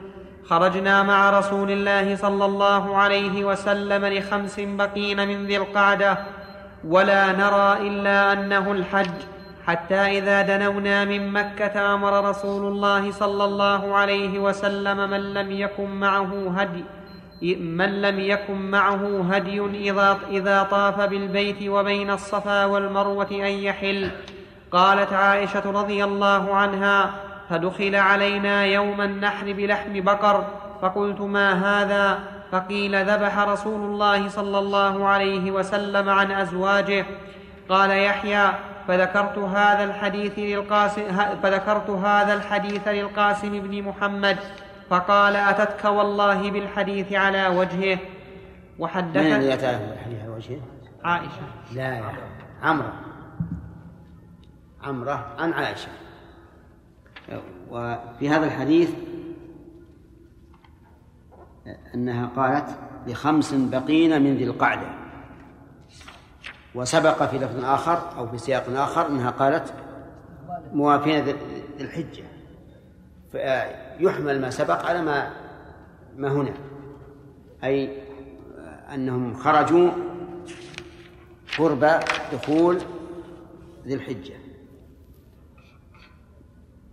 خرجنا 0.45 1.03
مع 1.03 1.29
رسول 1.29 1.71
الله 1.71 2.15
صلى 2.15 2.45
الله 2.45 2.97
عليه 2.97 3.45
وسلم 3.45 4.05
لخمس 4.05 4.59
بقين 4.59 5.27
من 5.27 5.45
ذي 5.45 5.57
القعدة 5.57 6.17
ولا 6.87 7.31
نرى 7.31 7.87
إلا 7.87 8.33
أنه 8.33 8.71
الحج. 8.71 9.32
حتى 9.67 9.95
إذا 9.95 10.41
دنونا 10.41 11.05
من 11.05 11.33
مكة 11.33 11.93
أمر 11.93 12.29
رسول 12.29 12.71
الله 12.71 13.11
صلى 13.11 13.43
الله 13.43 13.95
عليه 13.95 14.39
وسلم 14.39 15.09
من 15.09 15.33
لم 15.33 15.51
يكن 15.51 15.89
معه 15.89 16.53
هدي 16.57 16.83
من 17.59 18.01
لم 18.01 18.19
يكن 18.19 18.71
معه 18.71 19.25
هدي 19.31 19.61
إذا, 19.61 20.17
إذا 20.29 20.63
طاف 20.63 21.01
بالبيت 21.01 21.67
وبين 21.67 22.11
الصفا 22.11 22.65
والمروة 22.65 23.31
أن 23.31 23.51
يحل. 23.67 24.11
قالت 24.71 25.13
عائشة 25.13 25.71
رضي 25.71 26.03
الله 26.03 26.55
عنها 26.55 27.11
فدخل 27.49 27.95
علينا 27.95 28.65
يوم 28.65 29.01
النحر 29.01 29.53
بلحم 29.53 30.01
بقر 30.01 30.45
فقلت 30.81 31.21
ما 31.21 31.53
هذا؟ 31.53 32.19
فقيل 32.51 33.05
ذبح 33.05 33.39
رسول 33.39 33.81
الله 33.81 34.29
صلى 34.29 34.59
الله 34.59 35.07
عليه 35.07 35.51
وسلم 35.51 36.09
عن 36.09 36.31
أزواجه. 36.31 37.05
قال 37.69 37.89
يحيى 37.89 38.49
فذكرت 38.87 39.37
هذا 39.37 39.83
الحديث 39.83 40.39
للقاسم 40.39 41.01
فذكرت 41.43 41.89
هذا 41.89 42.33
الحديث 42.33 42.87
للقاسم 42.87 43.59
بن 43.59 43.81
محمد 43.83 44.37
فقال 44.89 45.35
أتتك 45.35 45.85
والله 45.85 46.51
بالحديث 46.51 47.13
على 47.13 47.47
وجهه. 47.47 47.99
وحدث 48.79 49.17
من 49.17 49.33
الذي 49.33 49.53
أتاه 49.53 49.89
بالحديث 49.89 50.21
على 50.21 50.29
وجهه؟ 50.29 50.61
عائشة. 51.03 51.41
لا 51.73 51.95
يا 51.95 52.11
عمرة. 52.61 52.93
عمرة 54.83 55.27
عن 55.39 55.53
عائشة. 55.53 55.91
وفي 57.69 58.29
هذا 58.29 58.45
الحديث 58.45 58.89
أنها 61.95 62.25
قالت 62.35 62.77
لخمس 63.07 63.53
بقين 63.53 64.21
من 64.21 64.35
ذي 64.35 64.43
القعدة. 64.43 65.02
وسبق 66.75 67.23
في 67.23 67.37
لفظ 67.37 67.65
آخر 67.65 68.17
أو 68.17 68.27
في 68.27 68.37
سياق 68.37 68.63
آخر 68.69 69.07
أنها 69.07 69.29
قالت 69.29 69.73
موافين 70.73 71.23
ذي 71.23 71.35
الحجة. 71.79 72.23
فيحمل 73.31 74.41
ما 74.41 74.49
سبق 74.49 74.85
على 74.85 75.01
ما 75.01 75.33
ما 76.15 76.31
هنا. 76.31 76.53
أي 77.63 78.03
أنهم 78.93 79.33
خرجوا 79.33 79.91
قرب 81.57 81.99
دخول 82.33 82.81
ذي 83.85 83.93
الحجة. 83.93 84.33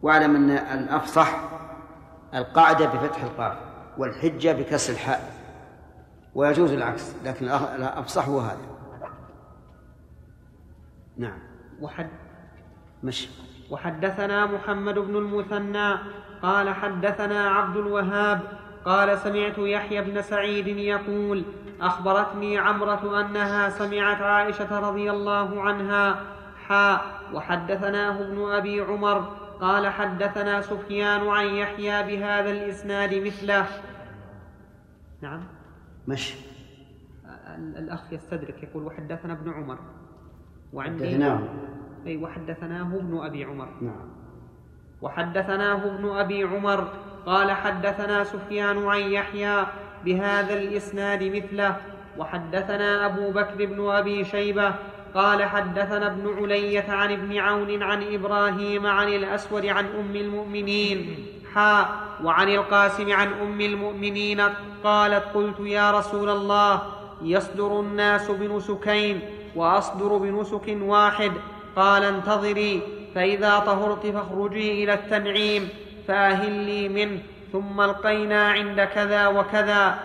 واعلم 0.02 0.36
أن 0.36 0.50
الأفصح 0.50 1.40
القاعدة 2.34 2.86
بفتح 2.86 3.22
القاف 3.22 3.58
والحجة 3.98 4.52
بكسر 4.52 4.92
الحاء. 4.92 5.34
ويجوز 6.34 6.72
العكس 6.72 7.12
لكن 7.24 7.48
الأفصح 7.48 8.28
هو 8.28 8.40
هذا. 8.40 8.69
نعم. 11.20 11.38
وحد 11.80 12.08
مش 13.02 13.28
وحدثنا 13.70 14.46
محمد 14.46 14.98
بن 14.98 15.16
المثنى 15.16 15.94
قال 16.42 16.74
حدثنا 16.74 17.50
عبد 17.50 17.76
الوهاب 17.76 18.40
قال 18.84 19.18
سمعت 19.18 19.58
يحيى 19.58 20.02
بن 20.02 20.22
سعيد 20.22 20.66
يقول 20.66 21.44
أخبرتني 21.80 22.58
عمرة 22.58 23.20
أنها 23.20 23.68
سمعت 23.68 24.22
عائشة 24.22 24.78
رضي 24.90 25.10
الله 25.10 25.62
عنها 25.62 26.22
حاء 26.66 27.20
وحدثناه 27.34 28.20
ابن 28.20 28.52
أبي 28.52 28.80
عمر 28.80 29.36
قال 29.60 29.88
حدثنا 29.88 30.60
سفيان 30.60 31.28
عن 31.28 31.46
يحيى 31.46 32.02
بهذا 32.02 32.50
الإسناد 32.50 33.14
مثله. 33.14 33.66
نعم. 35.20 35.40
مش 36.08 36.34
الأخ 37.56 38.12
يستدرك 38.12 38.62
يقول 38.62 38.82
وحدثنا 38.82 39.32
ابن 39.32 39.52
عمر. 39.52 39.78
وعندي 40.72 41.04
حدثناه. 41.04 41.40
أي 42.06 42.16
وحدثناه 42.16 42.96
ابن 42.96 43.18
أبي 43.24 43.44
عمر. 43.44 43.68
نعم. 43.80 44.08
وحدثناه 45.02 45.84
ابن 45.84 46.08
أبي 46.08 46.42
عمر. 46.42 46.88
قال 47.26 47.50
حدثنا 47.50 48.24
سفيان 48.24 48.86
عن 48.86 49.00
يحيى 49.00 49.66
بهذا 50.04 50.54
الإسناد 50.54 51.22
مثله. 51.24 51.76
وحدثنا 52.18 53.06
أبو 53.06 53.30
بكر 53.30 53.66
بن 53.66 53.90
أبي 53.90 54.24
شيبة. 54.24 54.74
قال 55.14 55.44
حدثنا 55.44 56.06
ابن 56.06 56.38
علية 56.38 56.84
عن 56.88 57.12
ابن 57.12 57.38
عون 57.38 57.82
عن 57.82 58.02
إبراهيم 58.14 58.86
عن 58.86 59.08
الأسود 59.08 59.66
عن 59.66 59.86
أم 59.86 60.16
المؤمنين. 60.16 61.26
حاء 61.54 61.88
وعن 62.24 62.48
القاسم 62.48 63.12
عن 63.12 63.28
أم 63.32 63.60
المؤمنين. 63.60 64.40
قالت 64.84 65.24
قلت 65.34 65.60
يا 65.60 65.90
رسول 65.90 66.30
الله 66.30 66.82
يصدر 67.22 67.80
الناس 67.80 68.30
بنسكين 68.30 69.20
وأصدر 69.56 70.16
بنسك 70.16 70.76
واحد. 70.80 71.32
قال 71.76 72.04
انتظري 72.04 72.82
فإذا 73.14 73.58
طهرت 73.58 74.06
فاخرجي 74.06 74.84
إلى 74.84 74.94
التنعيم 74.94 75.68
فأهلي 76.08 76.88
منه 76.88 77.20
ثم 77.52 77.80
ألقينا 77.80 78.48
عند 78.48 78.80
كذا 78.80 79.28
وكذا. 79.28 79.98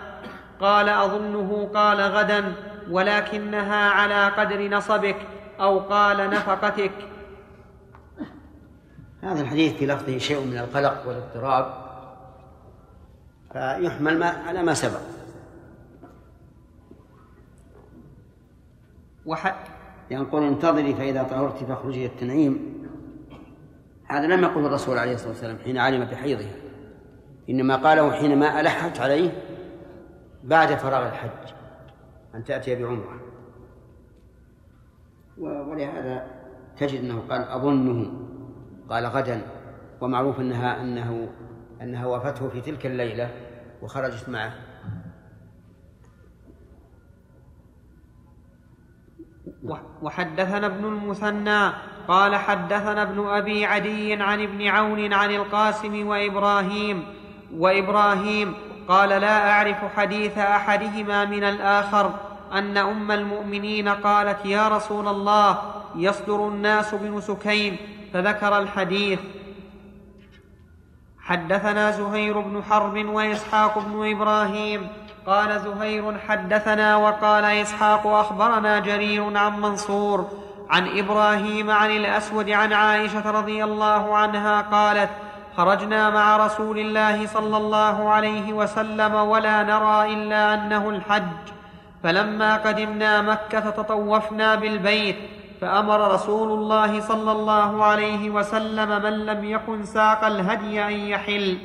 قال 0.62 0.90
أظنه 0.90 1.70
قال 1.74 2.02
غدا 2.02 2.54
ولكنها 2.92 3.90
على 3.90 4.28
قدر 4.28 4.68
نصبك 4.70 5.16
أو 5.60 5.80
قال 5.80 6.30
نفقتك. 6.30 6.92
هذا 9.22 9.42
الحديث 9.42 9.74
في 9.74 9.86
لفظه 9.86 10.18
شيء 10.18 10.40
من 10.40 10.58
القلق 10.58 11.08
والاضطراب 11.08 11.74
فيحمل 13.54 14.20
ما 14.20 14.25
على 14.48 14.64
ما 14.64 14.74
سبق. 14.74 15.15
وح... 19.25 19.63
ينقل 20.12 20.44
انتظري 20.44 20.94
فإذا 20.96 21.24
طهرت 21.24 21.63
فاخرجي 21.63 22.05
التنعيم. 22.05 22.75
هذا 24.08 24.27
لم 24.27 24.44
يقله 24.44 24.67
الرسول 24.67 24.98
عليه 24.98 25.13
الصلاة 25.13 25.29
والسلام 25.29 25.58
حين 25.58 25.77
علم 25.77 26.05
بحيضها. 26.05 26.55
إنما 27.50 27.75
قاله 27.75 28.12
حينما 28.12 28.60
ألحت 28.60 29.00
عليه 29.00 29.32
بعد 30.44 30.67
فراغ 30.67 31.08
الحج 31.08 31.53
أن 32.36 32.44
تأتي 32.44 32.75
بعمرة. 32.75 33.20
ولهذا 35.38 36.27
تجد 36.77 37.00
أنه 37.00 37.20
قال 37.29 37.41
أظنه 37.41 38.12
قال 38.89 39.05
غدا. 39.05 39.41
ومعروف 40.01 40.39
أنها 40.39 40.82
أنه 40.82 41.29
أنها 41.82 42.05
وافته 42.05 42.50
في 42.50 42.62
تلك 42.62 42.86
الليلة 42.86 43.32
وخرجت 43.82 44.29
معه. 44.29 44.53
وحدثنا 50.06 50.68
ابن 50.68 50.86
المثنى 50.86 51.72
قال 52.08 52.36
حدثنا 52.36 53.02
ابن 53.02 53.28
أبي 53.28 53.66
عدي 53.66 54.14
عن 54.14 54.42
ابن 54.42 54.68
عون 54.68 55.14
عن 55.14 55.32
القاسم 55.32 56.08
وإبراهيم 56.08 57.06
وإبراهيم 57.54 58.54
قال 58.88 59.10
لا 59.10 59.52
أعرف 59.52 59.78
حديث 59.96 60.38
أحدهما 60.38 61.26
من 61.26 61.44
الآخر 61.44 62.12
أن 62.54 62.78
أم 62.78 63.12
المؤمنين 63.12 63.90
قالت 63.90 64.46
يا 64.46 64.68
رسول 64.68 65.08
الله 65.08 65.62
يصدر 65.96 66.48
الناس 66.48 66.96
بنسكين 66.96 67.78
فذكر 68.14 68.60
الحديث. 68.60 69.20
حدثنا 71.20 71.92
زهير 71.92 72.40
بن 72.40 72.64
حرب 72.64 73.06
وإسحاق 73.06 73.80
بن 73.80 74.12
إبراهيم 74.12 74.88
قال 75.27 75.60
زهير 75.60 76.17
حدثنا 76.27 76.96
وقال 76.96 77.46
إسحاق 77.46 78.08
أخبرنا 78.08 78.79
جرير 78.79 79.38
عن 79.38 79.62
منصور 79.62 80.27
عن 80.70 80.98
إبراهيم 80.98 81.72
عن 81.72 81.91
الأسود 81.91 82.50
عن 82.50 82.74
عائشة 82.74 83.32
رضي 83.32 83.63
الله 83.63 84.17
عنها 84.17 84.62
قالت 84.62 85.10
خرجنا 85.58 86.10
مع 86.10 86.38
رسول 86.46 86.79
الله 86.79 87.27
صلى 87.27 87.58
الله 87.58 88.10
عليه 88.10 88.53
وسلم 88.53 89.15
ولا 89.15 89.63
نرى 89.63 90.13
إلا 90.13 90.53
أنه 90.53 90.89
الحج 90.89 91.44
فلما 92.03 92.55
قدمنا 92.55 93.22
مكة 93.22 93.70
تطوفنا 93.70 94.55
بالبيت 94.55 95.15
فأمر 95.62 96.13
رسول 96.13 96.51
الله 96.51 97.01
صلى 97.01 97.32
الله 97.32 97.84
عليه 97.84 98.29
وسلم 98.29 99.03
من 99.03 99.25
لم 99.25 99.44
يكن 99.44 99.86
ساق 99.86 100.25
الهدي 100.25 100.84
أن 100.84 100.91
يحل. 100.91 101.58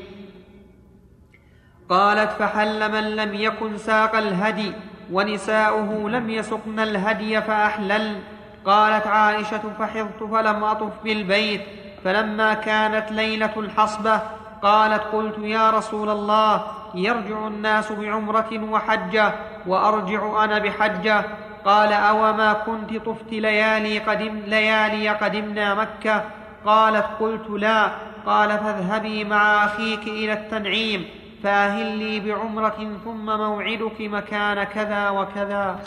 قالت 1.90 2.30
فحل 2.30 2.92
من 2.92 3.16
لم 3.16 3.34
يكن 3.34 3.78
ساق 3.78 4.16
الهدي 4.16 4.72
ونساؤه 5.12 6.10
لم 6.10 6.30
يسقن 6.30 6.80
الهدي 6.80 7.42
فأحلل. 7.42 8.20
قالت 8.64 9.06
عائشة 9.06 9.62
فحضت 9.78 10.22
فلم 10.32 10.64
أطف 10.64 10.92
بالبيت 11.04 11.60
فلما 12.04 12.54
كانت 12.54 13.12
ليلة 13.12 13.52
الحصبة 13.56 14.20
قالت 14.62 15.02
قلت 15.12 15.38
يا 15.38 15.70
رسول 15.70 16.10
الله 16.10 16.62
يرجع 16.94 17.46
الناس 17.46 17.92
بعمرة 17.92 18.68
وحجه 18.70 19.32
وأرجع 19.66 20.44
أنا 20.44 20.58
بحجه 20.58 21.24
قال 21.64 21.92
أوما 21.92 22.52
كنت 22.52 22.96
طفت 22.96 23.32
ليالي 23.32 23.98
قدم 23.98 24.38
ليالي 24.46 25.08
قدمنا 25.08 25.74
مكة؟ 25.74 26.24
قالت 26.66 27.06
قلت 27.20 27.50
لا. 27.50 27.90
قال 28.26 28.48
فاذهبي 28.48 29.24
مع 29.24 29.64
أخيك 29.64 30.02
إلى 30.02 30.32
التنعيم. 30.32 31.19
فاهلي 31.42 32.20
بعمرة 32.20 32.98
ثم 33.04 33.26
موعدك 33.26 34.00
مكان 34.00 34.64
كذا 34.64 35.10
وكذا. 35.10 35.80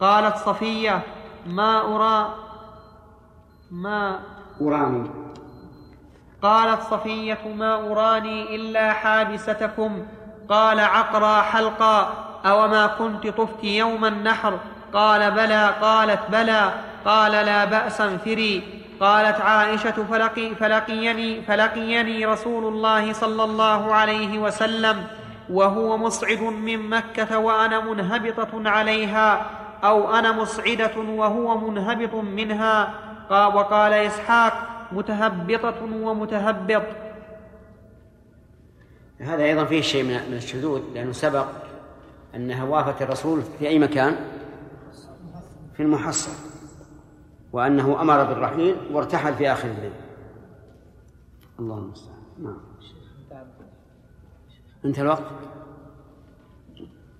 قالت 0.00 0.36
صفية 0.36 1.02
ما 1.46 1.96
أرى 1.96 2.34
ما 3.70 4.20
أراني. 4.60 5.10
قالت 6.42 6.80
صفية 6.82 7.48
ما 7.56 7.74
أراني 7.74 8.56
إلا 8.56 8.92
حابستكم. 8.92 10.06
قال 10.48 10.80
عقرى 10.80 11.42
حلقا 11.42 12.14
أوما 12.46 12.86
كنت 12.86 13.26
طفت 13.26 13.64
يوم 13.64 14.04
النحر؟ 14.04 14.58
قال 14.92 15.30
بلى. 15.30 15.74
قالت 15.80 16.20
بلى. 16.30 16.72
قال 17.04 17.32
لا 17.32 17.64
بأس 17.64 18.00
انفري. 18.00 18.85
قالت 19.00 19.40
عائشة 19.40 20.04
فلقي 20.10 20.54
فلقيني 20.54 21.42
فلقيني 21.42 22.26
رسول 22.26 22.64
الله 22.74 23.12
صلى 23.12 23.44
الله 23.44 23.94
عليه 23.94 24.38
وسلم 24.38 25.04
وهو 25.50 25.96
مصعد 25.96 26.40
من 26.40 26.90
مكة 26.90 27.38
وأنا 27.38 27.80
منهبطة 27.80 28.70
عليها 28.70 29.50
أو 29.84 30.14
أنا 30.14 30.32
مصعدة 30.32 30.96
وهو 30.96 31.70
منهبط 31.70 32.14
منها. 32.14 32.94
وقال 33.30 33.92
إسحاق 33.92 34.52
متهبطة 34.92 35.82
ومتهبط. 35.82 36.82
هذا 39.20 39.44
أيضا 39.44 39.64
فيه 39.64 39.80
شيء 39.80 40.04
من 40.04 40.36
الشذوذ 40.36 40.82
لأنه 40.94 41.12
سبق 41.12 41.46
أنها 42.34 42.64
وافت 42.64 43.02
الرسول 43.02 43.42
في 43.58 43.68
أي 43.68 43.78
مكان؟ 43.78 44.16
في 45.76 45.82
المحصن. 45.82 46.55
وأنه 47.52 48.00
أمر 48.02 48.24
بالرحيل 48.24 48.76
وارتحل 48.92 49.34
في 49.34 49.52
آخر 49.52 49.68
الليل. 49.68 49.92
اللهم 51.58 51.84
المستعان 51.84 52.18
نعم. 52.38 52.60
انتهى 54.84 55.02
الوقت؟ 55.02 55.22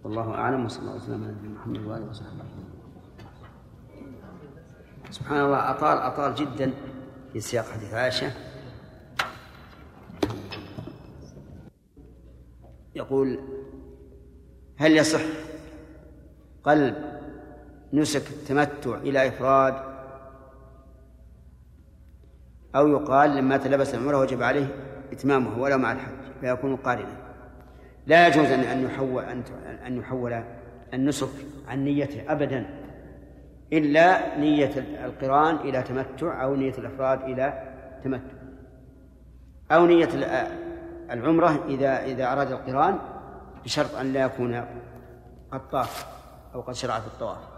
والله 0.05 0.35
أعلم 0.35 0.65
وصلى 0.65 0.83
الله 0.83 0.97
وسلم 0.97 1.25
على 1.25 1.33
نبينا 1.33 1.55
محمد 1.55 1.81
وآله 1.81 2.09
وصحبه 2.09 2.45
سبحان 5.11 5.41
الله 5.41 5.71
أطال 5.71 5.99
أطال 5.99 6.35
جدا 6.35 6.73
في 7.33 7.41
سياق 7.41 7.65
حديث 7.65 7.95
عائشة. 7.95 8.33
يقول 12.95 13.41
هل 14.77 14.97
يصح 14.97 15.21
قلب 16.65 16.95
نسك 17.93 18.31
التمتع 18.31 18.95
إلى 18.95 19.29
إفراد 19.29 19.96
أو 22.77 22.89
يقال 22.89 23.37
لما 23.37 23.57
تلبس 23.57 23.95
العمرة 23.95 24.19
وجب 24.19 24.43
عليه 24.43 24.67
إتمامه 25.13 25.59
ولو 25.59 25.79
مع 25.79 25.93
الحج 25.93 26.13
فيكون 26.41 26.77
قارنا. 26.77 27.17
لا 28.07 28.27
يجوز 28.27 28.47
أن 28.47 28.61
أن 28.61 28.85
يحول 28.85 29.25
أن 29.87 29.97
يحول 29.97 30.43
النسك 30.95 31.29
عن 31.69 31.85
نيته 31.85 32.33
أبدا 32.33 32.67
إلا 33.73 34.39
نية 34.39 34.73
القران 35.05 35.57
إلى 35.57 35.83
تمتع 35.83 36.43
أو 36.43 36.55
نية 36.55 36.75
الإفراد 36.79 37.23
إلى 37.23 37.63
تمتع. 38.05 38.37
أو 39.73 39.87
نية 39.87 40.09
العمرة 41.11 41.65
إذا 41.69 42.05
إذا 42.05 42.33
أراد 42.33 42.53
القران 42.53 42.99
بشرط 43.65 43.95
أن 43.95 44.13
لا 44.13 44.23
يكون 44.23 44.65
قد 45.53 45.69
طاف 45.69 46.07
أو 46.55 46.61
قد 46.61 46.75
شرع 46.75 47.01
في 47.01 47.07
الطواف. 47.07 47.56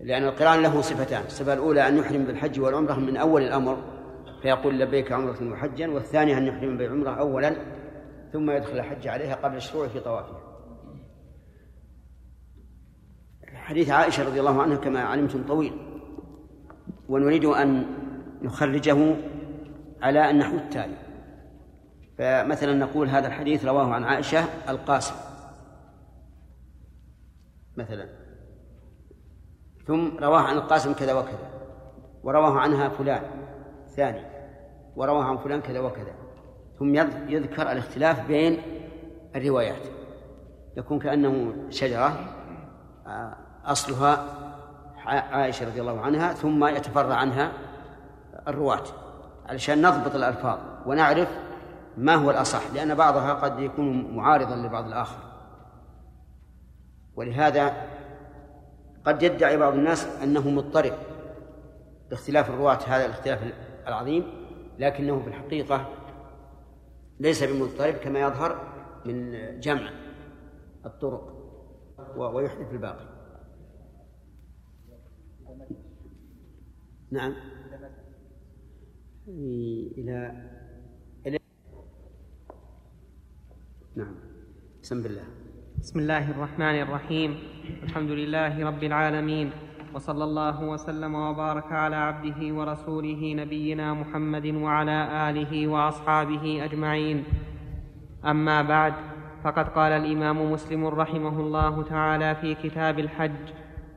لأن 0.00 0.24
القرآن 0.24 0.62
له 0.62 0.80
صفتان 0.80 1.24
الصفة 1.26 1.52
الأولى 1.52 1.88
أن 1.88 1.96
يحرم 1.96 2.24
بالحج 2.24 2.60
والعمرة 2.60 2.94
من 2.94 3.16
أول 3.16 3.42
الأمر 3.42 3.82
فيقول 4.42 4.78
لبيك 4.78 5.12
عمرة 5.12 5.52
وحجا 5.52 5.90
والثانية 5.90 6.38
أن 6.38 6.46
يحرم 6.46 6.76
بالعمرة 6.76 7.10
أولا 7.10 7.56
ثم 8.32 8.50
يدخل 8.50 8.78
الحج 8.78 9.08
عليها 9.08 9.34
قبل 9.34 9.56
الشروع 9.56 9.88
في 9.88 10.00
طوافها. 10.00 10.40
حديث 13.54 13.90
عائشة 13.90 14.24
رضي 14.24 14.40
الله 14.40 14.62
عنها 14.62 14.76
كما 14.76 15.00
علمتم 15.00 15.46
طويل 15.46 15.72
ونريد 17.08 17.44
أن 17.44 17.86
نخرجه 18.42 19.16
على 20.02 20.30
النحو 20.30 20.56
التالي. 20.56 20.96
فمثلا 22.18 22.74
نقول 22.74 23.08
هذا 23.08 23.26
الحديث 23.26 23.64
رواه 23.64 23.94
عن 23.94 24.04
عائشة 24.04 24.44
القاسم 24.68 25.14
مثلا. 27.76 28.25
ثم 29.86 30.18
رواه 30.18 30.40
عن 30.40 30.56
القاسم 30.56 30.92
كذا 30.92 31.14
وكذا 31.14 31.50
ورواه 32.22 32.58
عنها 32.58 32.88
فلان 32.88 33.22
ثاني 33.96 34.22
ورواه 34.96 35.24
عن 35.24 35.36
فلان 35.36 35.60
كذا 35.60 35.80
وكذا. 35.80 36.12
ثم 36.78 36.94
يذكر 37.28 37.72
الاختلاف 37.72 38.26
بين 38.26 38.62
الروايات. 39.36 39.82
يكون 40.76 40.98
كأنه 40.98 41.54
شجرة 41.70 42.12
آه، 43.06 43.36
أصلها 43.64 44.24
عائشة 45.06 45.66
رضي 45.66 45.80
الله 45.80 46.00
عنها 46.00 46.32
ثم 46.32 46.64
يتفرع 46.64 47.14
عنها 47.14 47.52
الرواة. 48.48 48.84
علشان 49.46 49.86
نضبط 49.86 50.14
الألفاظ 50.14 50.58
ونعرف 50.86 51.28
ما 51.96 52.14
هو 52.14 52.30
الأصح 52.30 52.60
لأن 52.74 52.94
بعضها 52.94 53.34
قد 53.34 53.60
يكون 53.60 54.16
معارضا 54.16 54.56
لبعض 54.56 54.86
الآخر. 54.86 55.18
ولهذا 57.16 57.72
قد 59.06 59.22
يدعي 59.22 59.56
بعض 59.56 59.74
الناس 59.74 60.06
أنه 60.22 60.50
مضطرب 60.50 60.92
باختلاف 62.10 62.50
الرواة 62.50 62.78
هذا 62.86 63.06
الاختلاف 63.06 63.52
العظيم 63.86 64.24
لكنه 64.78 65.20
في 65.20 65.28
الحقيقة 65.28 65.88
ليس 67.20 67.44
بمضطرب 67.44 67.94
كما 67.94 68.20
يظهر 68.20 68.72
من 69.04 69.30
جمع 69.60 69.90
الطرق 70.86 71.36
ويحدث 72.16 72.72
الباقي. 72.72 73.16
نعم. 77.10 77.34
إلى 79.28 80.48
إلى 81.26 81.38
نعم. 83.96 84.14
بسم 84.82 85.06
الله. 85.06 85.45
بسم 85.86 85.98
الله 85.98 86.30
الرحمن 86.30 86.82
الرحيم. 86.82 87.30
الحمد 87.82 88.10
لله 88.10 88.66
رب 88.66 88.82
العالمين. 88.82 89.50
وصلى 89.94 90.24
الله 90.24 90.62
وسلم 90.62 91.14
وبارك 91.14 91.72
على 91.72 91.96
عبده 91.96 92.54
ورسوله 92.54 93.34
نبينا 93.34 93.94
محمد 93.94 94.46
وعلى 94.46 95.30
آله 95.30 95.66
وأصحابه 95.66 96.64
أجمعين. 96.64 97.24
أما 98.26 98.62
بعد 98.62 98.94
فقد 99.44 99.68
قال 99.68 99.92
الإمام 99.92 100.52
مسلم 100.52 100.86
رحمه 100.86 101.40
الله 101.40 101.82
تعالى 101.82 102.34
في 102.34 102.54
كتاب 102.54 102.98
الحج 102.98 103.44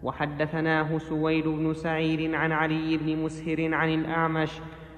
وحدثناه 0.04 0.98
سويد 0.98 1.48
بن 1.48 1.74
سعيد 1.74 2.34
عن 2.34 2.52
علي 2.52 2.98
بن 2.98 3.24
مسهر 3.24 3.74
عن 3.74 3.90
الأعمش 3.90 4.52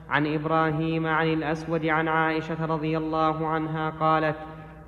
عن 0.10 0.28
إبراهيم 0.28 1.08
عن 1.08 1.28
الأسود 1.28 1.86
عن 1.86 2.08
عائشة 2.08 2.66
رضي 2.66 2.98
الله 2.98 3.48
عنها 3.48 3.90
قالت 3.90 4.36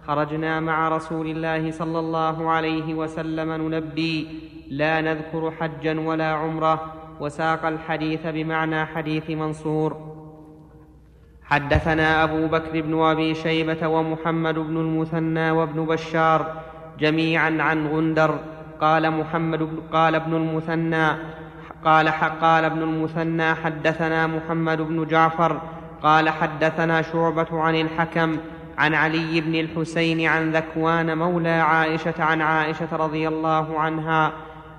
خرجنا 0.08 0.60
مع 0.60 0.90
رسول 0.90 1.28
الله 1.28 1.72
صلى 1.72 2.00
الله 2.00 2.52
عليه 2.52 2.94
وسلم 2.94 3.52
نلبي 3.52 4.28
لا 4.70 5.02
نذكر 5.02 5.52
حجا 5.52 6.00
ولا 6.00 6.34
عمرة 6.34 6.94
وساق 7.20 7.66
الحديث 7.66 8.28
بمعنى 8.28 8.86
حديث 8.86 9.30
منصور. 9.30 10.14
حدثنا 11.44 12.24
أبو 12.24 12.48
بكر 12.48 12.82
بن 12.82 13.02
أبي 13.02 13.34
شيبة 13.34 13.88
ومحمد 13.88 14.56
بن 14.56 14.78
المثنى 14.78 15.52
وابن 15.52 15.86
بشار 15.86 16.62
جميعا 17.00 17.58
عن 17.60 17.88
غندر. 17.88 18.40
قال 18.82 19.12
محمد 19.12 19.60
بن 19.60 19.78
قال 19.94 20.16
ابن 20.16 20.36
المثنى 20.36 21.08
قال 21.86 22.10
قال 22.42 22.66
ابن 22.66 22.82
المثنى 22.84 23.54
حدثنا 23.54 24.28
محمد 24.28 24.82
بن 24.82 25.08
جعفر 25.08 25.62
قال 26.04 26.30
حدثنا 26.30 27.02
شعبة 27.02 27.48
عن 27.52 27.76
الحكم 27.76 28.38
عن 28.78 28.94
علي 28.94 29.42
بن 29.42 29.56
الحسين 29.56 30.28
عن 30.28 30.52
ذكوان 30.52 31.18
مولى 31.18 31.50
عائشة 31.50 32.14
عن 32.20 32.42
عائشة 32.42 32.88
رضي 32.96 33.28
الله 33.28 33.80
عنها 33.80 34.32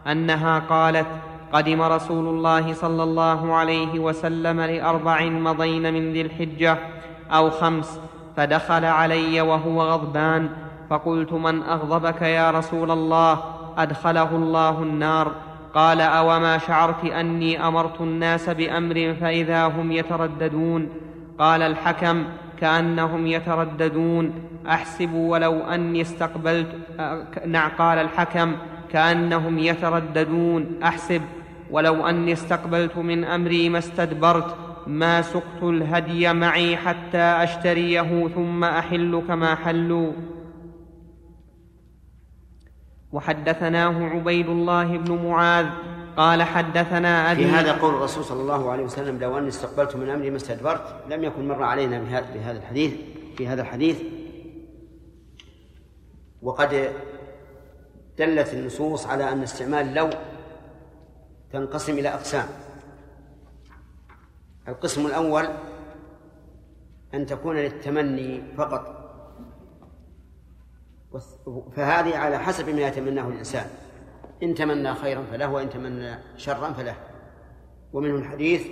أنها 0.07 0.59
قالت 0.59 1.07
قدم 1.53 1.83
رسول 1.83 2.29
الله 2.29 2.73
صلى 2.73 3.03
الله 3.03 3.55
عليه 3.55 3.99
وسلم 3.99 4.61
لأربع 4.61 5.25
مضين 5.25 5.95
من 5.95 6.13
ذي 6.13 6.21
الحجة 6.21 6.79
أو 7.31 7.51
خمس 7.51 8.01
فدخل 8.37 8.85
علي 8.85 9.41
وهو 9.41 9.83
غضبان 9.83 10.49
فقلت 10.91 11.33
من 11.33 11.63
أغضبك 11.63 12.23
يا 12.23 12.51
رسول 12.51 12.91
الله؟ 12.91 13.43
أدخله 13.79 14.37
الله 14.37 14.83
النار. 14.83 15.33
قال 15.75 16.01
أوما 16.01 16.59
شعرت 16.59 17.05
أني 17.05 17.67
أمرت 17.67 18.01
الناس 18.01 18.51
بأمر 18.51 19.15
فإذا 19.21 19.67
هم 19.67 19.93
يترددون؟ 19.93 20.89
قال 21.39 21.63
الحكم 21.63 22.25
كأنهم 22.61 23.27
يترددون. 23.27 24.33
أحسب 24.67 25.13
ولو 25.13 25.61
أني 25.61 26.01
استقبلت 26.01 26.69
نعم 27.47 27.71
قال 27.79 27.99
الحكم 27.99 28.53
كأنهم 28.91 29.59
يترددون. 29.59 30.67
أحسب 30.83 31.23
ولو 31.71 32.07
أني 32.07 32.33
استقبلت 32.33 32.97
من 32.97 33.25
أمري 33.25 33.69
ما 33.69 33.79
استدبرت 33.79 34.57
ما 34.87 35.23
سقت 35.23 35.63
الهدي 35.63 36.33
معي 36.33 36.77
حتى 36.77 37.19
أشتريه 37.19 38.29
ثم 38.29 38.65
أحل 38.65 39.23
كما 39.29 39.55
حلوا. 39.55 40.13
وحدثناه 43.13 44.09
عبيد 44.09 44.49
الله 44.49 44.97
بن 44.97 45.25
معاذ 45.25 45.67
قال 46.17 46.43
حدثنا 46.43 47.33
أبي 47.33 47.45
في 47.45 47.51
هذا 47.51 47.73
قول 47.73 47.95
الرسول 47.95 48.25
صلى 48.25 48.41
الله 48.41 48.71
عليه 48.71 48.85
وسلم 48.85 49.19
لو 49.19 49.39
أني 49.39 49.49
استقبلت 49.49 49.97
من 49.97 50.11
أمري 50.11 50.31
ما 50.31 50.37
استدبرت 50.37 51.03
لم 51.09 51.25
يكن 51.25 51.49
مر 51.49 51.63
علينا 51.63 51.99
بهذا 52.35 52.59
الحديث 52.59 52.95
في 53.37 53.49
هذا 53.49 53.63
الحديث. 53.63 54.03
وقد 56.43 56.93
دلت 58.19 58.55
النصوص 58.55 59.07
على 59.07 59.33
أن 59.33 59.43
استعمال 59.43 59.95
لو 59.95 60.11
تنقسم 61.53 61.99
إلى 61.99 62.09
أقسام. 62.09 62.49
القسم 64.69 65.07
الأول 65.07 65.49
أن 67.15 67.27
تكون 67.27 67.57
للتمني 67.57 68.43
فقط 68.57 68.95
فهذه 71.77 72.17
على 72.17 72.39
حسب 72.39 72.69
ما 72.69 72.81
يتمناه 72.81 73.29
الإنسان. 73.29 73.67
إن 74.43 74.55
تمنى 74.55 74.95
خيرا 74.95 75.23
فله 75.23 75.53
وإن 75.53 75.71
تمنى 75.71 76.19
شرا 76.37 76.73
فله. 76.73 76.97
ومنه 77.93 78.15
الحديث 78.15 78.67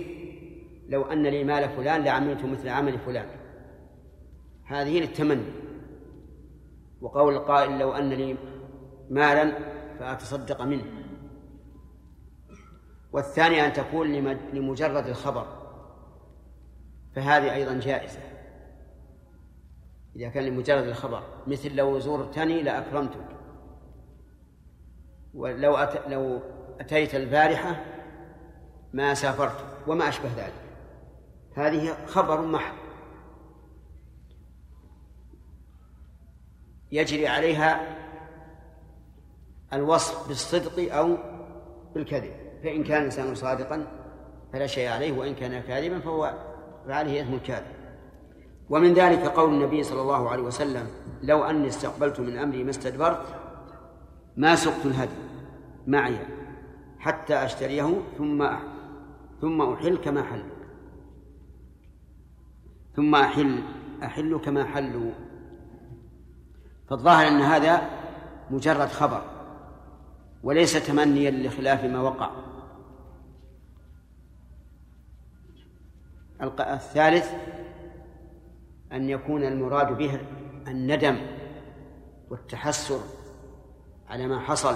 لو 0.89 1.03
أن 1.03 1.23
لي 1.23 1.43
مال 1.43 1.69
فلان 1.69 2.03
لعملت 2.03 2.45
مثل 2.45 2.67
عمل 2.67 2.99
فلان. 2.99 3.25
هذه 4.65 4.99
للتمني. 4.99 5.45
وقول 7.01 7.33
القائل 7.33 7.79
لو 7.79 7.91
أن 7.91 8.09
لي 8.09 8.37
مالا 9.09 9.57
فأتصدق 9.99 10.61
منه. 10.61 10.85
والثاني 13.11 13.65
أن 13.65 13.73
تكون 13.73 14.11
لمجرد 14.53 15.07
الخبر. 15.07 15.47
فهذه 17.15 17.53
أيضا 17.53 17.79
جائزة. 17.79 18.19
إذا 20.15 20.29
كان 20.29 20.43
لمجرد 20.43 20.83
الخبر. 20.83 21.23
مثل 21.47 21.75
لو 21.75 21.99
زرتني 21.99 22.63
لأكرمتك. 22.63 23.27
ولو 25.33 25.75
أت... 25.75 26.07
لو 26.07 26.41
أتيت 26.79 27.15
البارحة 27.15 27.85
ما 28.93 29.13
سافرت 29.13 29.65
وما 29.87 30.09
أشبه 30.09 30.29
ذلك. 30.37 30.53
هذه 31.55 32.05
خبر 32.05 32.41
محض. 32.41 32.75
يجري 36.91 37.27
عليها 37.27 37.97
الوصف 39.73 40.27
بالصدق 40.27 40.95
أو 40.95 41.17
بالكذب. 41.95 42.31
فإن 42.63 42.83
كان 42.83 42.97
الإنسان 42.97 43.35
صادقا 43.35 43.87
فلا 44.53 44.67
شيء 44.67 44.89
عليه 44.89 45.11
وإن 45.11 45.35
كان 45.35 45.61
كاذبا 45.61 45.99
فهو 45.99 46.33
فعليه 46.87 47.21
إثم 47.21 47.33
الكاذب. 47.33 47.73
ومن 48.69 48.93
ذلك 48.93 49.25
قول 49.25 49.53
النبي 49.53 49.83
صلى 49.83 50.01
الله 50.01 50.29
عليه 50.29 50.43
وسلم 50.43 50.87
لو 51.23 51.43
أني 51.43 51.67
استقبلت 51.67 52.19
من 52.19 52.37
أمري 52.37 52.63
ما 52.63 52.69
استدبرت 52.69 53.42
ما 54.37 54.55
سقت 54.55 54.85
الهدي 54.85 55.11
معي 55.87 56.17
حتى 56.99 57.35
أشتريه 57.35 58.01
ثم 58.17 58.47
ثم 59.41 59.61
أحل 59.61 59.97
كما 59.97 60.23
حل. 60.23 60.43
ثم 62.95 63.15
أحل. 63.15 63.63
أحل 64.03 64.37
كما 64.37 64.63
حلوا 64.65 65.11
فالظاهر 66.89 67.27
أن 67.27 67.41
هذا 67.41 67.89
مجرد 68.51 68.87
خبر 68.87 69.21
وليس 70.43 70.87
تمنيا 70.87 71.31
لخلاف 71.31 71.85
ما 71.85 72.01
وقع. 72.01 72.31
الثالث 76.59 77.33
أن 78.91 79.09
يكون 79.09 79.43
المراد 79.43 79.97
به 79.97 80.19
الندم 80.67 81.17
والتحسر 82.29 82.99
على 84.13 84.27
ما 84.27 84.39
حصل. 84.39 84.75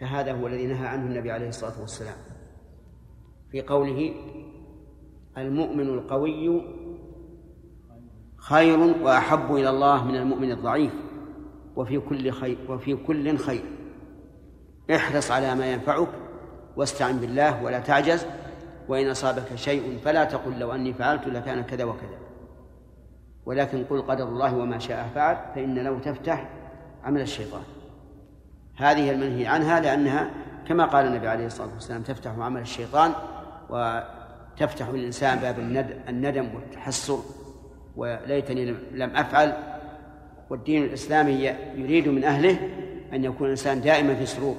فهذا 0.00 0.32
هو 0.32 0.46
الذي 0.46 0.66
نهى 0.66 0.86
عنه 0.86 1.06
النبي 1.06 1.30
عليه 1.30 1.48
الصلاة 1.48 1.80
والسلام. 1.80 2.16
في 3.50 3.62
قوله 3.62 4.14
المؤمن 5.38 5.88
القوي 5.88 6.62
خير 8.36 8.78
وأحب 8.78 9.54
إلى 9.54 9.70
الله 9.70 10.04
من 10.04 10.16
المؤمن 10.16 10.52
الضعيف. 10.52 10.92
وفي 11.76 12.00
كل 12.00 12.30
خير 12.30 12.58
وفي 12.68 12.96
كل 12.96 13.36
خير. 13.36 13.64
احرص 14.94 15.30
على 15.30 15.54
ما 15.54 15.72
ينفعك 15.72 16.08
واستعن 16.76 17.16
بالله 17.16 17.64
ولا 17.64 17.80
تعجز. 17.80 18.26
وإن 18.88 19.10
أصابك 19.10 19.54
شيء 19.54 19.98
فلا 20.04 20.24
تقل 20.24 20.58
لو 20.58 20.72
أني 20.72 20.92
فعلت 20.94 21.26
لكان 21.26 21.62
كذا 21.62 21.84
وكذا. 21.84 22.18
ولكن 23.46 23.84
قل 23.84 24.02
قدر 24.02 24.28
الله 24.28 24.56
وما 24.56 24.78
شاء 24.78 25.10
فعل 25.14 25.36
فإن 25.54 25.78
لو 25.78 25.98
تفتح 25.98 26.50
عمل 27.04 27.20
الشيطان. 27.20 27.62
هذه 28.76 29.10
المنهي 29.10 29.46
عنها 29.46 29.80
لأنها 29.80 30.30
كما 30.68 30.84
قال 30.84 31.06
النبي 31.06 31.28
عليه 31.28 31.46
الصلاة 31.46 31.74
والسلام 31.74 32.02
تفتح 32.02 32.30
عمل 32.30 32.60
الشيطان 32.60 33.12
وتفتح 33.70 34.88
للإنسان 34.88 35.38
باب 35.38 35.58
الندم 36.08 36.54
والتحسر. 36.54 37.18
وليتني 37.96 38.74
لم 38.92 39.16
أفعل. 39.16 39.56
والدين 40.50 40.84
الإسلامي 40.84 41.32
يريد 41.74 42.08
من 42.08 42.24
أهله 42.24 42.58
أن 43.12 43.24
يكون 43.24 43.46
الإنسان 43.46 43.80
دائما 43.80 44.14
في 44.14 44.26
سرور. 44.26 44.56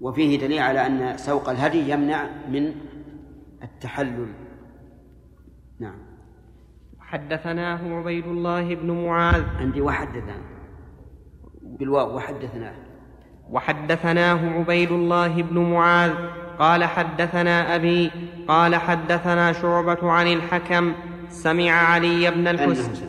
وفيه 0.00 0.38
دليل 0.38 0.58
على 0.58 0.86
أن 0.86 1.16
سوق 1.16 1.48
الهدي 1.48 1.90
يمنع 1.90 2.26
من 2.48 2.74
التحلل. 3.62 4.32
حدثناه 7.12 7.80
عبيد 7.98 8.26
الله 8.26 8.74
بن 8.74 9.04
معاذ. 9.06 9.42
عندي 9.60 9.80
وحدثنا. 9.80 10.36
بالواو 11.62 12.16
وحدثناه 12.16 12.74
وحدثناه 13.50 14.40
عبيد 14.58 14.92
الله 14.92 15.42
بن 15.42 15.58
معاذ. 15.58 16.12
قال 16.58 16.84
حدثنا 16.84 17.74
أبي 17.74 18.10
قال 18.48 18.76
حدثنا 18.76 19.52
شعبة 19.52 20.10
عن 20.10 20.26
الحكم 20.26 20.92
سمع 21.28 21.70
علي 21.70 22.30
بن 22.30 22.48
الحسين 22.48 23.08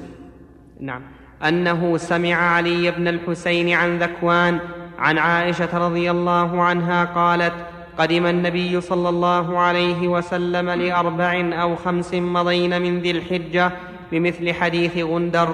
نعم. 0.79 1.01
أنه 1.47 1.97
سمع 1.97 2.35
علي 2.35 2.91
بن 2.91 3.07
الحسين 3.07 3.69
عن 3.69 3.99
ذكوان 3.99 4.59
عن 4.99 5.17
عائشة 5.17 5.77
رضي 5.77 6.11
الله 6.11 6.61
عنها 6.61 7.05
قالت 7.05 7.53
قدم 7.97 8.25
النبي 8.25 8.81
صلى 8.81 9.09
الله 9.09 9.59
عليه 9.59 10.07
وسلم 10.07 10.69
لأربع 10.69 11.61
أو 11.61 11.75
خمس 11.75 12.13
مضين 12.13 12.81
من 12.81 12.99
ذي 12.99 13.11
الحجة 13.11 13.71
بمثل 14.13 14.53
حديث 14.53 14.97
غندر 14.97 15.49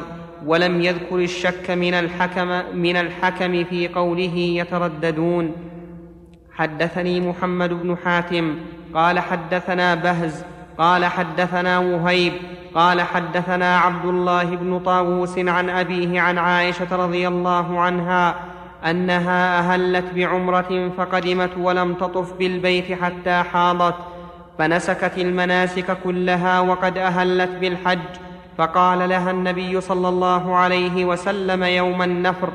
ولم 0.45 0.81
يذكر 0.81 1.15
الشك 1.15 1.71
من 1.71 1.93
الحكم 1.93 2.61
من 2.75 2.95
الحكم 2.95 3.63
في 3.63 3.87
قوله 3.87 4.35
يترددون. 4.35 5.51
حدثني 6.51 7.21
محمد 7.21 7.73
بن 7.73 7.97
حاتم 8.03 8.55
قال 8.93 9.19
حدثنا 9.19 9.95
بهز 9.95 10.43
قال 10.77 11.05
حدثنا 11.05 11.79
وهيب 11.79 12.33
قال 12.75 13.01
حدثنا 13.01 13.77
عبد 13.77 14.05
الله 14.05 14.43
بن 14.43 14.79
طاووس 14.79 15.39
عن 15.39 15.69
أبيه 15.69 16.21
عن 16.21 16.37
عائشة 16.37 16.95
رضي 16.95 17.27
الله 17.27 17.79
عنها 17.79 18.35
أنها 18.85 19.59
أهلت 19.59 20.05
بعمرة 20.15 20.91
فقدمت 20.97 21.57
ولم 21.57 21.93
تطف 21.93 22.33
بالبيت 22.33 22.91
حتى 22.91 23.43
حاضت 23.43 23.95
فنسكت 24.57 25.17
المناسك 25.17 25.97
كلها 26.03 26.59
وقد 26.59 26.97
أهلت 26.97 27.51
بالحج. 27.61 28.28
فقال 28.59 29.09
لها 29.09 29.31
النبي 29.31 29.81
صلى 29.81 30.09
الله 30.09 30.55
عليه 30.55 31.05
وسلم 31.05 31.63
يوم 31.63 32.01
النفر 32.01 32.49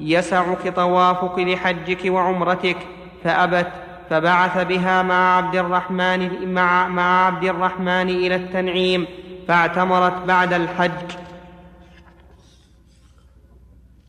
يسعك 0.00 0.74
طوافك 0.76 1.38
لحجك 1.38 2.00
وعمرتك. 2.06 2.76
فأبت 3.24 3.72
فبعث 4.10 4.66
بها 4.66 5.02
مع 5.02 5.36
عبد 5.36 5.56
الرحمن 5.56 6.52
مع, 6.54 6.88
مع 6.88 7.26
عبد 7.26 7.44
الرحمن 7.44 8.08
إلى 8.10 8.34
التنعيم 8.34 9.06
فاعتمرت 9.48 10.24
بعد 10.26 10.52
الحج. 10.52 10.90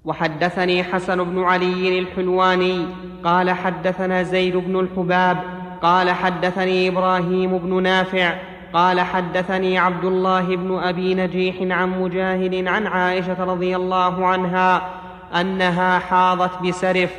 وحدثني 0.05 0.83
حسن 0.83 1.23
بن 1.23 1.43
علي 1.43 1.99
الحلواني 1.99 2.87
قال 3.23 3.51
حدثنا 3.51 4.23
زيد 4.23 4.55
بن 4.55 4.79
الحباب 4.79 5.43
قال 5.81 6.11
حدثني 6.11 6.87
إبراهيم 6.87 7.57
بن 7.57 7.83
نافع 7.83 8.35
قال 8.75 9.01
حدثني 9.01 9.77
عبد 9.77 10.05
الله 10.05 10.55
بن 10.55 10.79
أبي 10.83 11.15
نجيح 11.15 11.55
عن 11.77 12.01
مجاهد 12.01 12.67
عن 12.67 12.87
عائشة 12.87 13.43
رضي 13.43 13.75
الله 13.75 14.27
عنها 14.27 14.89
أنها 15.35 15.99
حاضت 15.99 16.61
بسرف 16.61 17.11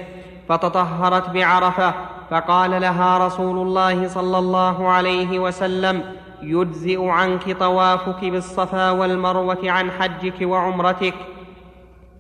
فتطهرت 0.49 1.31
بعرفة 1.31 1.95
فقال 2.31 2.71
لها 2.71 3.27
رسول 3.27 3.59
الله 3.67 4.09
صلى 4.09 4.39
الله 4.39 4.89
عليه 4.89 5.39
وسلم 5.39 6.03
يجزئ 6.43 7.07
عنك 7.07 7.57
طوافك 7.59 8.25
بالصفا 8.25 8.91
والمروة 8.91 9.59
عن 9.65 9.91
حجك 9.91 10.35
وعمرتك. 10.43 11.15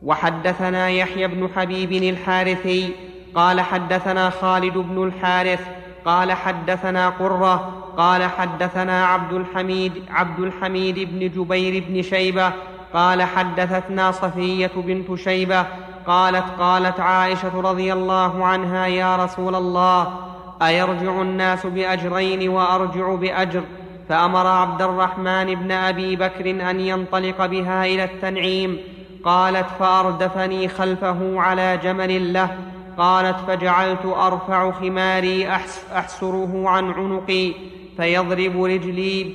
وحدثنا 0.03 0.89
يحيى 0.89 1.27
بن 1.27 1.49
حبيب 1.57 1.93
الحارثي 1.93 2.93
قال 3.35 3.61
حدثنا 3.61 4.31
خالد 4.31 4.79
بن 4.79 5.05
الحارث 5.05 5.61
قال 6.05 6.33
حدثنا 6.33 7.09
قرة 7.09 7.86
قال 7.97 8.23
حدثنا 8.23 9.07
عبد 9.07 9.33
الحميد 9.33 9.93
عبد 10.11 10.39
الحميد 10.41 10.99
بن 10.99 11.19
جبير 11.19 11.85
بن 11.89 12.03
شيبة 12.03 12.53
قال 12.95 13.23
حدثتنا 13.23 14.11
صفية 14.11 14.73
بنت 14.77 15.15
شيبة 15.15 15.67
قالت 16.07 16.45
قالت 16.59 17.01
عائشة 17.01 17.61
رضي 17.61 17.93
الله 17.93 18.45
عنها 18.45 18.87
يا 18.87 19.17
رسول 19.17 19.55
الله 19.55 20.21
أيرجع 20.63 21.23
الناس 21.23 21.67
بأجرين 21.67 22.49
وأرجع 22.49 23.15
بأجر؟ 23.15 23.63
فأمر 24.09 24.47
عبد 24.47 24.83
الرحمن 24.83 25.55
بن 25.55 25.73
أبي 25.73 26.17
بكر 26.17 26.51
أن 26.71 26.81
ينطلق 26.81 27.47
بها 27.47 27.85
إلى 27.87 28.05
التنعيم. 28.05 28.79
قالت 29.25 29.67
فأردفني 29.79 30.69
خلفه 30.69 31.41
على 31.41 31.77
جمل 31.83 32.33
له. 32.33 32.59
قالت 32.99 33.37
فجعلت 33.47 34.07
أرفع 34.07 34.71
خماري 34.71 35.49
أحسره 35.95 36.69
عن 36.69 36.91
عنقي. 36.91 37.53
فيضرب 37.97 38.65
رجلي 38.65 39.35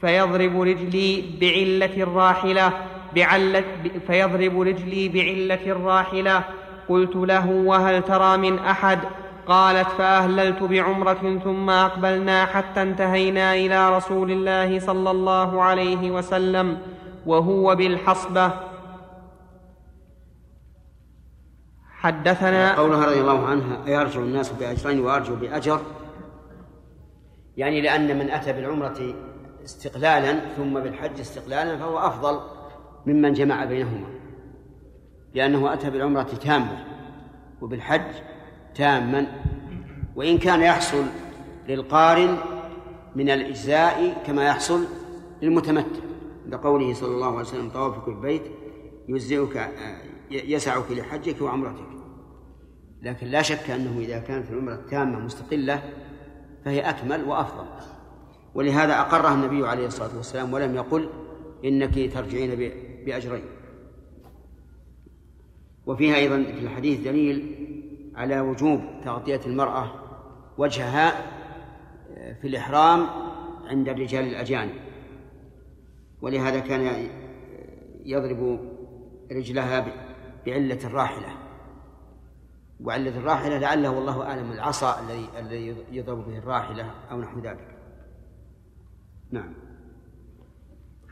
فيضرب 0.00 0.60
رجلي 0.60 1.24
بعلة 1.40 2.02
الراحلة 2.02 2.72
بعلة 3.14 3.64
فيضرب 4.06 4.60
رجلي 4.60 5.08
بعلة 5.08 5.72
الراحلة. 5.72 6.44
قلت 6.88 7.16
له 7.16 7.50
وهل 7.50 8.02
ترى 8.02 8.36
من 8.36 8.58
أحد؟ 8.58 8.98
قالت 9.46 9.88
فأهللت 9.88 10.62
بعمرة 10.62 11.40
ثم 11.44 11.70
أقبلنا 11.70 12.44
حتى 12.44 12.82
انتهينا 12.82 13.54
إلى 13.54 13.96
رسول 13.96 14.30
الله 14.30 14.78
صلى 14.78 15.10
الله 15.10 15.62
عليه 15.62 16.10
وسلم 16.10 16.78
وهو 17.26 17.76
بالحصبة. 17.76 18.50
حدثنا 22.00 22.76
قولها 22.76 23.06
رضي 23.06 23.20
الله 23.20 23.46
عنها 23.46 23.78
يرجع 23.86 24.20
الناس 24.20 24.52
بأجرين 24.52 25.00
وأرجو 25.00 25.34
بأجر. 25.34 25.80
يعني 27.56 27.80
لأن 27.80 28.18
من 28.18 28.30
أتى 28.30 28.52
بالعمرة 28.52 29.14
استقلالا 29.64 30.40
ثم 30.56 30.80
بالحج 30.80 31.20
استقلالا 31.20 31.78
فهو 31.78 31.98
أفضل 31.98 32.40
ممن 33.06 33.32
جمع 33.32 33.64
بينهما. 33.64 34.06
لأنه 35.34 35.72
أتى 35.72 35.90
بالعمرة 35.90 36.22
تامة 36.22 36.84
وبالحج 37.60 38.12
تاما. 38.74 39.26
وإن 40.16 40.38
كان 40.38 40.60
يحصل 40.60 41.04
للقارن 41.68 42.36
من 43.16 43.30
الإجزاء 43.30 44.22
كما 44.26 44.46
يحصل 44.46 44.84
للمتمتع. 45.42 46.00
لقوله 46.48 46.94
صلى 46.94 47.14
الله 47.14 47.26
عليه 47.26 47.40
وسلم 47.40 47.70
طوافك 47.70 48.08
البيت 48.08 48.42
يجزئك 49.08 49.70
يسعك 50.30 50.90
لحجك 50.90 51.42
وعمرتك. 51.42 51.90
لكن 53.02 53.26
لا 53.26 53.42
شك 53.42 53.70
أنه 53.70 53.98
إذا 53.98 54.18
كانت 54.18 54.50
العمرة 54.50 54.74
التامة 54.74 55.18
مستقلة 55.18 55.82
فهي 56.64 56.80
أكمل 56.80 57.24
وأفضل. 57.24 57.66
ولهذا 58.54 59.00
أقرها 59.00 59.34
النبي 59.34 59.68
عليه 59.68 59.86
الصلاة 59.86 60.16
والسلام 60.16 60.52
ولم 60.52 60.74
يقل 60.74 61.08
إنك 61.64 62.12
ترجعين 62.14 62.72
بأجرين. 63.06 63.44
وفيها 65.86 66.16
أيضا 66.16 66.36
في 66.42 66.60
الحديث 66.60 67.00
دليل 67.00 67.56
على 68.16 68.40
وجوب 68.40 68.80
تغطية 69.04 69.40
المرأة 69.46 69.92
وجهها 70.58 71.12
في 72.40 72.48
الإحرام 72.48 73.06
عند 73.66 73.88
الرجال 73.88 74.24
الأجانب. 74.24 74.74
ولهذا 76.22 76.58
كان 76.58 77.08
يضرب 78.04 78.60
رجلها 79.32 79.86
بعلة 80.46 80.78
الراحلة. 80.84 81.28
وعلة 82.84 83.18
الراحلة 83.18 83.58
لعله 83.58 83.90
والله 83.90 84.22
أعلم 84.22 84.52
العصا 84.52 85.00
الذي 85.00 85.28
الذي 85.38 85.76
يضرب 85.92 86.26
به 86.26 86.38
الراحلة 86.38 86.90
أو 87.10 87.20
نحو 87.20 87.40
ذلك. 87.40 87.68
نعم. 89.32 89.52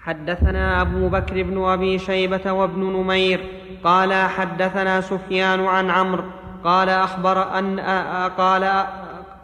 حدثنا 0.01 0.83
أبو 0.83 1.09
بكر 1.09 1.43
بن 1.43 1.65
أبي 1.65 1.99
شيبة 1.99 2.53
وابن 2.53 2.81
نمير 2.81 3.41
قال 3.85 4.13
حدثنا 4.13 5.01
سفيان 5.01 5.67
عن 5.67 5.91
عمرو 5.91 6.25
قال 6.65 6.89
أخبر 6.89 7.59
أن 7.59 7.81
قال 8.29 8.65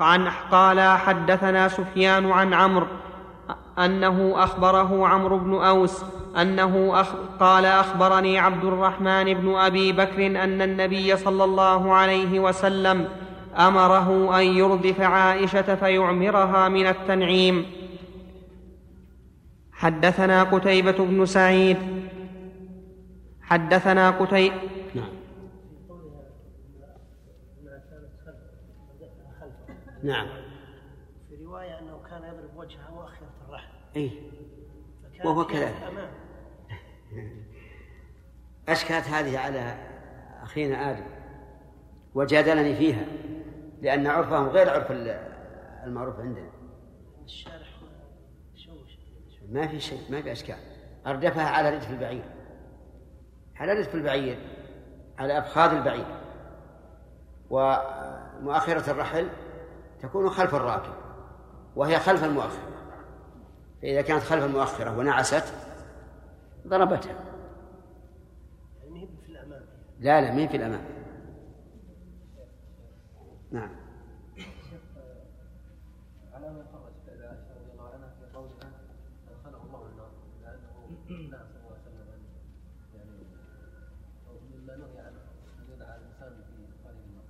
عن 0.00 0.28
قال 0.50 0.80
حدثنا 0.80 1.68
سفيان 1.68 2.30
عن 2.30 2.54
عمرو 2.54 2.86
أنه 3.78 4.44
أخبره 4.44 5.08
عمرو 5.08 5.38
بن 5.38 5.54
أوس 5.54 6.04
أنه 6.40 7.00
أخ 7.00 7.14
قال 7.40 7.64
أخبرني 7.64 8.38
عبد 8.38 8.64
الرحمن 8.64 9.34
بن 9.34 9.54
أبي 9.54 9.92
بكر 9.92 10.26
أن 10.26 10.62
النبي 10.62 11.16
صلى 11.16 11.44
الله 11.44 11.94
عليه 11.94 12.40
وسلم 12.40 13.08
أمره 13.56 14.38
أن 14.40 14.44
يردف 14.46 15.00
عائشة 15.00 15.74
فيعمرها 15.74 16.68
من 16.68 16.86
التنعيم. 16.86 17.66
حدثنا 19.72 20.42
قتيبة 20.42 21.04
بن 21.04 21.26
سعيد. 21.26 21.76
حدثنا 23.42 24.10
قتيبة. 24.10 24.54
نعم. 24.94 25.08
نعم 30.02 30.26
في 31.28 31.44
رواية 31.44 31.78
أنه 31.78 32.00
كان 32.10 32.22
يضرب 32.22 32.56
وجهه 32.56 32.90
مؤخرة 32.94 33.34
أي 33.96 34.10
وهو 35.24 35.46
كذلك. 35.46 35.74
أشكلت 38.68 39.08
هذه 39.08 39.38
على 39.38 39.76
أخينا 40.42 40.90
آدم 40.90 41.06
وجادلني 42.14 42.74
فيها 42.74 43.06
لأن 43.82 44.06
عرفهم 44.06 44.48
غير 44.48 44.70
عرف 44.70 44.90
المعروف 45.86 46.20
عندنا. 46.20 46.50
الشارح 47.24 47.74
ما 49.48 49.66
في 49.66 49.80
شيء 49.80 50.00
ما 50.10 50.22
في 50.22 50.32
أشكال. 50.32 50.56
أردفها 51.06 51.48
على 51.48 51.70
ردف 51.70 51.90
البعير. 51.90 52.24
على 53.56 53.72
ردف 53.72 53.94
البعير 53.94 54.38
على 55.18 55.38
أفخاذ 55.38 55.70
البعير. 55.70 56.24
ومؤخرة 57.50 58.90
الرحل 58.90 59.28
تكون 60.00 60.30
خلف 60.30 60.54
الراكب 60.54 60.92
وهي 61.76 61.98
خلف 61.98 62.24
المؤخرة 62.24 62.73
فإذا 63.84 64.02
كانت 64.02 64.22
خلف 64.22 64.44
المؤخرة 64.44 64.98
ونعست 64.98 65.54
ضربتها. 66.66 67.14
يعني 68.84 69.08
في 69.26 69.32
الأمام. 69.32 69.62
لا 70.00 70.20
لا 70.20 70.32
مين 70.32 70.48
في 70.48 70.56
الأمام. 70.56 70.80
نعم. 73.52 73.70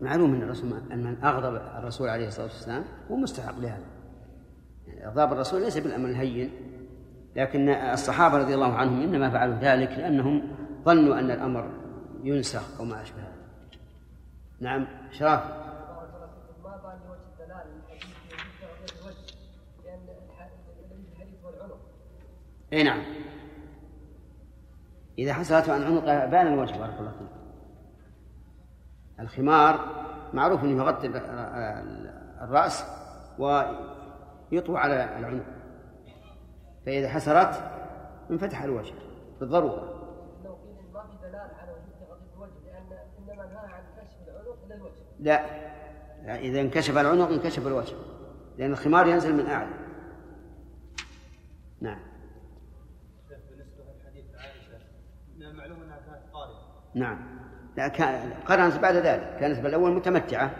معلوم 0.00 0.34
أن 0.34 0.42
الرسول 0.42 0.92
أن 0.92 1.04
من 1.04 1.24
أغضب 1.24 1.54
الرسول 1.54 2.08
عليه 2.08 2.28
الصلاة 2.28 2.46
والسلام 2.46 2.84
هو 3.10 3.16
مستحق 3.16 3.58
لهذا. 3.58 3.93
اغضاب 5.04 5.32
الرسول 5.32 5.62
ليس 5.62 5.78
بالأمر 5.78 6.08
الهين 6.08 6.50
لكن 7.36 7.68
الصحابة 7.68 8.38
رضي 8.38 8.54
الله 8.54 8.72
عنهم 8.74 9.02
إنما 9.02 9.30
فعلوا 9.30 9.54
ذلك 9.54 9.90
لأنهم 9.90 10.56
ظنوا 10.84 11.18
أن 11.18 11.30
الأمر 11.30 11.70
ينسخ 12.22 12.80
أو 12.80 12.84
ما 12.84 13.02
أشبه 13.02 13.18
ذلك. 13.18 13.80
نعم 14.60 14.86
شراف 15.12 15.42
إي 22.72 22.82
نعم. 22.82 23.02
إذا 25.18 25.32
حصلت 25.34 25.68
عن 25.68 25.82
عنق 25.82 26.04
بان 26.04 26.46
الوجه 26.46 26.78
بارك 26.78 26.94
الله 27.00 27.10
فيك. 27.10 27.28
الخمار 29.20 30.04
معروف 30.32 30.64
إنه 30.64 30.84
يغطي 30.84 31.06
ال- 31.06 31.16
ال- 31.16 32.14
ويطوى 34.54 34.78
على 34.78 35.18
العنق 35.18 35.44
فإذا 36.86 37.08
حسرت 37.08 37.70
انفتح 38.30 38.62
الوجه 38.62 38.94
بالضرورة 39.40 40.04
لو 40.44 40.52
قيل 40.54 40.92
ما 40.94 41.02
في 41.02 41.16
دلالة 41.22 41.54
على 41.60 41.72
وجود 41.72 41.94
تغطية 42.00 42.34
الوجه 42.34 42.52
لأن 42.64 42.98
إنما 43.18 43.46
نهى 43.46 43.72
عن 43.74 43.82
كشف 43.96 44.28
العنق 44.28 44.58
إلى 44.66 44.74
الوجه. 44.74 44.92
لا. 45.20 46.38
إذا 46.38 46.60
انكشف 46.60 46.98
العنق 46.98 47.28
انكشف 47.28 47.66
الوجه. 47.66 47.96
لأن 48.58 48.72
الخمار 48.72 49.06
ينزل 49.06 49.34
من 49.34 49.46
أعلى. 49.46 49.70
نعم. 51.80 52.00
بالنسبة 53.28 53.84
لحديث 54.02 54.24
عائشة 54.34 54.78
من 55.36 55.42
المعلوم 55.42 55.82
أنها 55.82 55.96
كانت 55.96 56.32
قارئة. 56.32 56.58
نعم. 56.94 57.18
لا 57.76 57.88
كان 57.88 58.32
قرنت 58.32 58.78
بعد 58.78 58.94
ذلك. 58.94 59.36
كانت 59.40 59.60
بالأول 59.60 59.90
متمتعة 59.90 60.50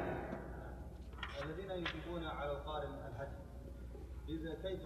الذين 1.45 1.71
يجيبون 1.71 2.25
على 2.25 2.53
القارئ 2.53 2.87
الهدي 2.87 3.37
إذا 4.29 4.55
كيف 4.55 4.81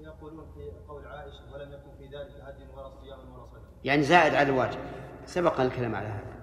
يقولون 0.00 0.46
في 0.54 0.70
قول 0.88 1.06
عائشة 1.06 1.52
ولم 1.52 1.72
يكن 1.72 1.90
في 1.98 2.04
ذلك 2.04 2.40
هدي 2.40 2.62
ولا 2.76 2.88
صيام 2.88 3.32
ولا 3.32 3.46
صلاة 3.46 3.69
يعني 3.84 4.02
زائد 4.02 4.34
على 4.34 4.48
الواجب. 4.48 4.78
سبق 5.24 5.60
الكلام 5.60 5.94
على 5.94 6.06
هذا. 6.06 6.34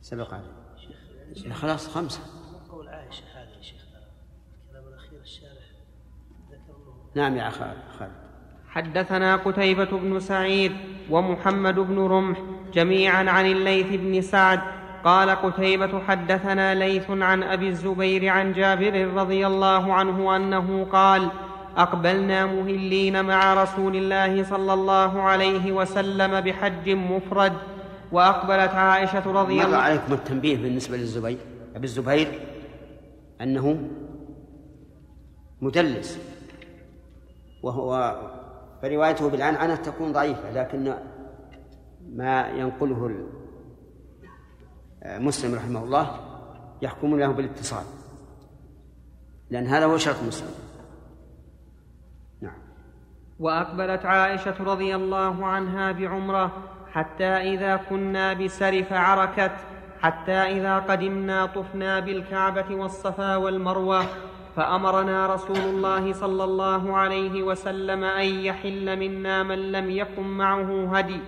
سبق 0.00 0.34
عليه. 0.34 1.52
خلاص 1.52 1.88
خمسة. 1.88 2.20
قول 2.70 2.88
عائشة 2.88 3.24
هذا 3.34 3.56
يا 3.56 3.62
شيخ 3.62 3.80
الكلام 4.66 4.88
الأخير 4.88 5.20
الشارح 5.20 5.64
ذكر 6.50 6.74
نعم 7.14 7.36
يا 7.36 7.50
خالد. 7.50 8.12
حدثنا 8.68 9.36
قتيبة 9.36 9.98
بن 9.98 10.20
سعيد 10.20 10.72
ومحمد 11.10 11.74
بن 11.74 11.98
رمح 11.98 12.38
جميعا 12.72 13.30
عن 13.30 13.46
الليث 13.46 14.00
بن 14.00 14.20
سعد. 14.20 14.60
قال 15.04 15.30
قتيبة 15.30 16.00
حدثنا 16.00 16.74
ليث 16.74 17.10
عن 17.10 17.42
أبي 17.42 17.68
الزبير 17.68 18.28
عن 18.28 18.52
جابر 18.52 19.14
رضي 19.14 19.46
الله 19.46 19.94
عنه 19.94 20.36
أنه 20.36 20.84
قال 20.84 21.30
أقبلنا 21.76 22.46
مهلين 22.46 23.24
مع 23.24 23.62
رسول 23.62 23.96
الله 23.96 24.44
صلى 24.44 24.72
الله 24.72 25.22
عليه 25.22 25.72
وسلم 25.72 26.40
بحج 26.40 26.90
مفرد 26.90 27.52
وأقبلت 28.12 28.74
عائشة 28.74 29.32
رضي 29.32 29.64
الله 29.64 29.76
عليكم 29.76 30.12
التنبيه 30.12 30.56
بالنسبة 30.56 30.96
للزبير؟ 30.96 31.38
أبي 31.76 31.84
الزبير 31.84 32.40
أنه 33.40 33.88
مدلس 35.60 36.18
وهو 37.62 38.20
فروايته 38.82 39.30
بالعنعنة 39.30 39.74
تكون 39.74 40.12
ضعيفة 40.12 40.52
لكن 40.52 40.94
ما 42.12 42.48
ينقله 42.48 43.26
مسلم 45.06 45.54
رحمه 45.54 45.84
الله 45.84 46.20
يحكم 46.82 47.18
له 47.18 47.26
بالاتصال 47.26 47.84
لأن 49.50 49.66
هذا 49.66 49.86
هو 49.86 49.96
شرط 49.96 50.22
مسلم 50.22 50.69
وأقبلت 53.40 54.06
عائشة 54.06 54.54
رضي 54.60 54.94
الله 54.94 55.46
عنها 55.46 55.92
بعمرة 55.92 56.50
حتى 56.92 57.24
إذا 57.24 57.76
كنا 57.76 58.32
بسرف 58.32 58.92
عركت 58.92 59.52
حتى 60.00 60.32
إذا 60.32 60.78
قدمنا 60.78 61.46
طفنا 61.46 62.00
بالكعبة 62.00 62.74
والصفا 62.74 63.36
والمروة 63.36 64.04
فأمرنا 64.56 65.34
رسول 65.34 65.56
الله 65.58 66.12
صلى 66.12 66.44
الله 66.44 66.96
عليه 66.96 67.42
وسلم 67.42 68.04
أن 68.04 68.26
يحل 68.26 68.98
منا 68.98 69.42
من 69.42 69.72
لم 69.72 69.90
يكن 69.90 70.22
معه 70.22 70.96
هدي. 70.96 71.20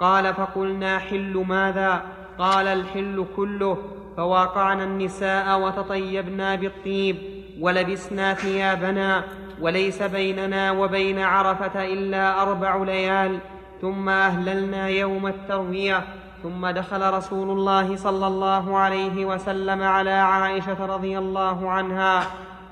قال 0.00 0.34
فقلنا 0.34 0.98
حل 0.98 1.44
ماذا؟ 1.48 2.02
قال 2.38 2.66
الحل 2.66 3.26
كله 3.36 3.78
فواقعنا 4.16 4.84
النساء 4.84 5.60
وتطيبنا 5.60 6.54
بالطيب 6.54 7.16
ولبسنا 7.60 8.34
ثيابنا 8.34 9.24
وليس 9.60 10.02
بيننا 10.02 10.72
وبين 10.72 11.18
عرفة 11.18 11.84
إلا 11.84 12.42
أربع 12.42 12.76
ليال 12.76 13.38
ثم 13.80 14.08
أهللنا 14.08 14.88
يوم 14.88 15.26
التروية 15.26 16.04
ثم 16.42 16.66
دخل 16.66 17.14
رسول 17.14 17.50
الله 17.50 17.96
صلى 17.96 18.26
الله 18.26 18.78
عليه 18.78 19.24
وسلم 19.24 19.82
على 19.82 20.10
عائشة 20.10 20.86
رضي 20.86 21.18
الله 21.18 21.70
عنها 21.70 22.22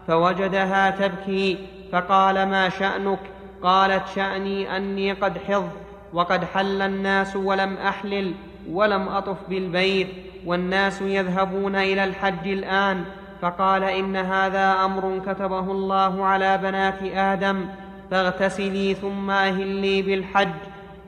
فوجدها 0.07 0.91
تبكي 0.91 1.59
فقال 1.93 2.49
ما 2.49 2.69
شأنك؟ 2.69 3.19
قالت 3.63 4.03
شأني 4.15 4.77
أني 4.77 5.13
قد 5.13 5.39
حضت 5.39 5.73
وقد 6.13 6.45
حل 6.45 6.83
الناس 6.83 7.37
ولم 7.37 7.77
أحلل 7.77 8.35
ولم 8.71 9.09
أطف 9.09 9.37
بالبيت 9.49 10.09
والناس 10.47 11.03
يذهبون 11.03 11.77
إلى 11.77 12.05
الحج 12.05 12.49
الآن 12.49 13.05
فقال 13.43 13.85
إن 13.85 14.17
هذا 14.17 14.85
أمر 14.85 15.21
كتبه 15.27 15.73
الله 15.73 16.25
على 16.27 16.59
بنات 16.59 17.03
آدم 17.03 17.67
فاغتسلي 18.11 18.95
ثم 18.95 19.31
أهلي 19.31 20.03
بالحج 20.03 20.55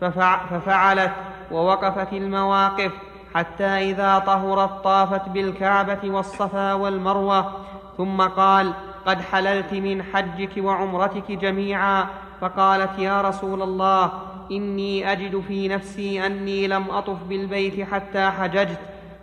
ففع 0.00 0.46
ففعلت 0.46 1.12
ووقفت 1.50 2.12
المواقف 2.12 2.92
حتى 3.34 3.64
إذا 3.64 4.18
طهرت 4.18 4.84
طافت 4.84 5.28
بالكعبة 5.28 5.98
والصفا 6.04 6.72
والمروة 6.72 7.52
ثم 7.96 8.20
قال 8.20 8.72
قد 9.06 9.20
حللت 9.20 9.72
من 9.72 10.02
حجك 10.02 10.50
وعمرتك 10.58 11.32
جميعا 11.32 12.06
فقالت 12.40 12.98
يا 12.98 13.20
رسول 13.20 13.62
الله 13.62 14.10
إني 14.50 15.12
أجد 15.12 15.40
في 15.48 15.68
نفسي 15.68 16.26
أني 16.26 16.66
لم 16.66 16.90
أطف 16.90 17.22
بالبيت 17.28 17.88
حتى 17.92 18.30
حججت 18.30 18.78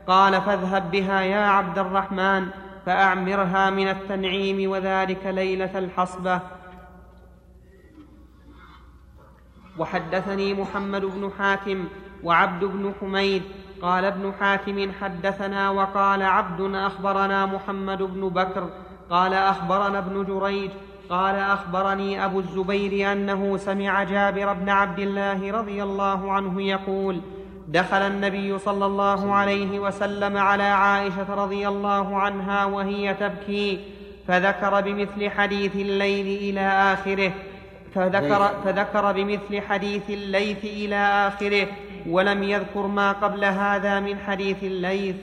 قال 0.08 0.42
فاذهب 0.42 0.92
بها 0.92 1.22
يا 1.22 1.46
عبد 1.48 1.80
الرحمن. 1.80 2.48
فأعمرها 2.88 3.70
من 3.70 3.88
التنعيم 3.88 4.72
وذلك 4.72 5.26
ليلة 5.26 5.80
الحصبة. 5.80 6.42
وحدثني 9.78 10.54
محمد 10.54 11.02
بن 11.06 11.32
حاتم 11.40 11.86
وعبد 12.24 12.66
بن 12.66 12.94
حميد 13.02 13.44
قال 13.82 14.06
ابن 14.06 14.34
حاتم 14.40 14.92
حدثنا 15.02 15.70
وقال 15.70 16.22
عبد 16.22 16.76
أخبرنا 16.76 17.46
محمد 17.46 18.04
بن 18.04 18.30
بكر 18.30 18.70
قال 19.10 19.34
أخبرنا 19.34 19.98
ابن 20.00 20.26
جريج 20.26 20.72
قال 21.10 21.36
أخبرني 21.36 22.26
أبو 22.26 22.40
الزبير 22.40 23.12
أنه 23.12 23.58
سمع 23.58 24.04
جابر 24.04 24.54
بن 24.54 24.70
عبد 24.70 25.00
الله 25.00 25.52
رضي 25.52 25.84
الله 25.84 26.32
عنه 26.32 26.62
يقول 26.62 27.22
دخل 27.68 28.02
النبي 28.02 28.60
صلى 28.60 28.86
الله 28.86 29.34
عليه 29.34 29.80
وسلم 29.80 30.38
على 30.38 30.64
عائشة 30.64 31.36
رضي 31.36 31.68
الله 31.68 32.18
عنها 32.18 32.66
وهي 32.66 33.14
تبكي 33.14 33.80
فذكر 34.28 34.82
بمثل 34.82 35.30
حديث 35.30 35.76
الليل 35.76 36.28
إلى 36.50 36.94
آخره 36.94 37.32
فذكر, 37.96 38.52
فذكر 38.66 39.12
بمثل 39.12 39.62
حديث 39.62 40.10
الليث 40.10 40.66
إلى 40.66 41.28
آخره 41.28 41.68
ولم 42.10 42.44
يذكر 42.44 42.88
ما 42.88 43.12
قبل 43.12 43.46
هذا 43.46 44.00
من 44.00 44.20
حديث 44.20 44.64
الليث. 44.64 45.16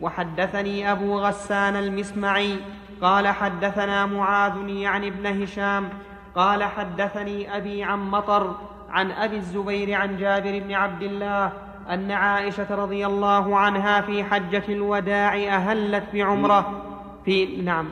وحدثني 0.00 0.92
أبو 0.92 1.18
غسان 1.18 1.76
المسمعي 1.76 2.56
قال 3.02 3.28
حدثنا 3.28 4.06
معاذ 4.06 4.68
يعني 4.68 5.08
ابن 5.08 5.42
هشام 5.42 5.88
قال 6.34 6.64
حدثني 6.64 7.56
أبي 7.56 7.84
عن 7.84 7.98
مطر 8.10 8.54
عن 8.90 9.10
أبي 9.10 9.36
الزبير 9.36 9.94
عن 9.94 10.16
جابر 10.16 10.58
بن 10.58 10.72
عبد 10.72 11.02
الله 11.02 11.52
أن 11.90 12.10
عائشة 12.10 12.74
رضي 12.74 13.06
الله 13.06 13.58
عنها 13.58 14.00
في 14.00 14.24
حجة 14.24 14.62
الوداع 14.68 15.34
أهلت 15.34 16.04
بعمرة 16.14 16.82
في 17.24 17.56
نعم 17.62 17.88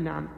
نعم. 0.00 0.28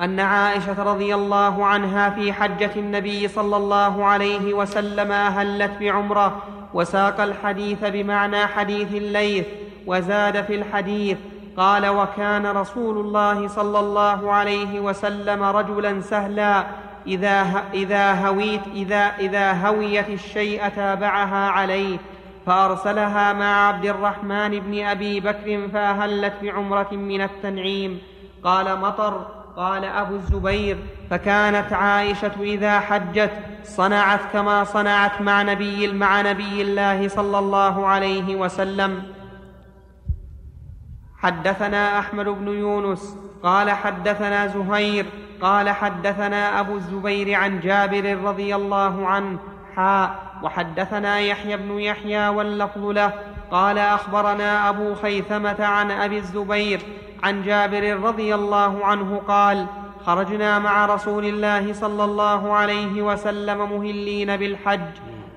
أن 0.00 0.20
عائشة 0.20 0.82
رضي 0.82 1.14
الله 1.14 1.66
عنها 1.66 2.10
في 2.10 2.32
حجة 2.32 2.70
النبي 2.76 3.28
صلى 3.28 3.56
الله 3.56 4.04
عليه 4.04 4.54
وسلم 4.54 5.12
أهلت 5.12 5.72
بعمرة 5.80 6.42
وساق 6.74 7.20
الحديث 7.20 7.84
بمعنى 7.84 8.46
حديث 8.46 8.94
الليث 8.94 9.46
وزاد 9.86 10.44
في 10.44 10.54
الحديث 10.54 11.18
قال 11.56 11.88
وكان 11.88 12.46
رسول 12.46 12.98
الله 12.98 13.48
صلى 13.48 13.80
الله 13.80 14.32
عليه 14.32 14.80
وسلم 14.80 15.42
رجلا 15.42 16.00
سهلا 16.00 16.66
إذا, 17.06 17.64
إذا, 17.74 18.26
هويت 18.26 18.66
إذا, 18.74 19.12
إذا 19.18 19.52
هويت 19.66 20.08
الشيء 20.08 20.68
تابعها 20.68 21.50
عليه 21.50 21.98
فأرسلها 22.46 23.32
مع 23.32 23.68
عبد 23.68 23.84
الرحمن 23.84 24.60
بن 24.60 24.84
أبي 24.84 25.20
بكر 25.20 25.68
فأهلت 25.72 26.32
بعمرة 26.42 26.88
من 26.92 27.20
التنعيم. 27.20 28.00
قال 28.44 28.78
مطر 28.78 29.26
قال 29.56 29.84
أبو 29.84 30.14
الزبير 30.14 30.78
فكانت 31.10 31.72
عائشة 31.72 32.32
إذا 32.40 32.80
حجت 32.80 33.30
صنعت 33.64 34.20
كما 34.32 34.64
صنعت 34.64 35.20
مع 35.20 35.42
نبي 35.42 35.92
مع 35.92 36.20
نبي 36.20 36.62
الله 36.62 37.08
صلى 37.08 37.38
الله 37.38 37.86
عليه 37.86 38.36
وسلم. 38.36 39.02
حدثنا 41.22 41.98
أحمد 41.98 42.26
بن 42.26 42.48
يونس 42.48 43.16
قال 43.42 43.70
حدثنا 43.70 44.46
زهير 44.46 45.06
قال 45.40 45.70
حدثنا 45.70 46.60
أبو 46.60 46.76
الزبير 46.76 47.34
عن 47.34 47.60
جابر 47.60 48.18
رضي 48.24 48.54
الله 48.54 49.06
عنه 49.06 49.38
حاء 49.76 50.32
وحدثنا 50.42 51.18
يحيى 51.18 51.56
بن 51.56 51.78
يحيى 51.78 52.28
واللفظ 52.28 52.84
له 52.84 53.12
قال 53.50 53.78
أخبرنا 53.78 54.68
أبو 54.68 54.94
خيثمة 54.94 55.64
عن 55.64 55.90
أبي 55.90 56.18
الزبير 56.18 56.80
عن 57.22 57.42
جابر 57.42 58.00
رضي 58.00 58.34
الله 58.34 58.86
عنه 58.86 59.22
قال 59.28 59.66
خرجنا 60.06 60.58
مع 60.58 60.86
رسول 60.86 61.24
الله 61.24 61.72
صلى 61.72 62.04
الله 62.04 62.52
عليه 62.52 63.02
وسلم 63.02 63.72
مهلين 63.72 64.36
بالحج 64.36 64.90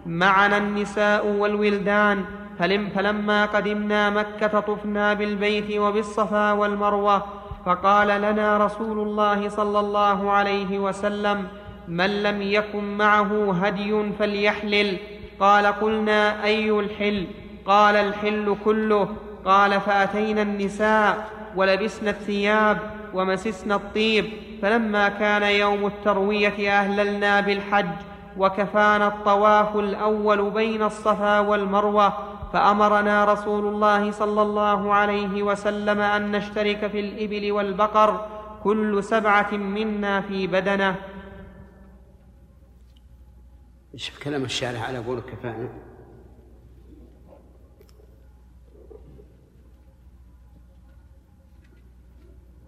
معنا 0.05 0.57
النساء 0.57 1.27
والولدان 1.27 2.25
فلم 2.59 2.89
فلما 2.95 3.45
قدمنا 3.45 4.09
مكة 4.09 4.59
طفنا 4.59 5.13
بالبيت 5.13 5.77
وبالصفا 5.77 6.51
والمروة 6.51 7.25
فقال 7.65 8.21
لنا 8.21 8.57
رسول 8.57 8.99
الله 8.99 9.49
صلى 9.49 9.79
الله 9.79 10.31
عليه 10.31 10.79
وسلم 10.79 11.47
من 11.87 12.23
لم 12.23 12.41
يكن 12.41 12.97
معه 12.97 13.53
هدي 13.61 14.11
فليحلل. 14.19 14.97
قال 15.39 15.65
قلنا 15.65 16.43
أي 16.43 16.71
الحل؟ 16.71 17.27
قال 17.65 17.95
الحل 17.95 18.55
كله. 18.65 19.09
قال 19.45 19.81
فأتينا 19.81 20.41
النساء 20.41 21.27
ولبسنا 21.55 22.09
الثياب 22.09 22.77
ومسسنا 23.13 23.75
الطيب 23.75 24.25
فلما 24.61 25.09
كان 25.09 25.43
يوم 25.43 25.85
التروية 25.85 26.79
أهللنا 26.79 27.41
بالحج 27.41 27.95
وكفانا 28.37 29.07
الطواف 29.07 29.75
الأول 29.75 30.49
بين 30.49 30.83
الصفا 30.83 31.39
والمروة 31.39 32.13
فأمرنا 32.53 33.25
رسول 33.25 33.73
الله 33.73 34.11
صلى 34.11 34.41
الله 34.41 34.93
عليه 34.93 35.43
وسلم 35.43 35.99
أن 35.99 36.31
نشترك 36.31 36.87
في 36.87 36.99
الإبل 36.99 37.51
والبقر 37.51 38.27
كل 38.63 39.03
سبعة 39.03 39.51
منا 39.53 40.21
في 40.21 40.47
بدنه. 40.47 40.95
شوف 43.95 44.23
كلام 44.23 44.43
الشارع 44.43 44.79
على 44.79 44.97
قول 44.97 45.19
كفانا 45.19 45.69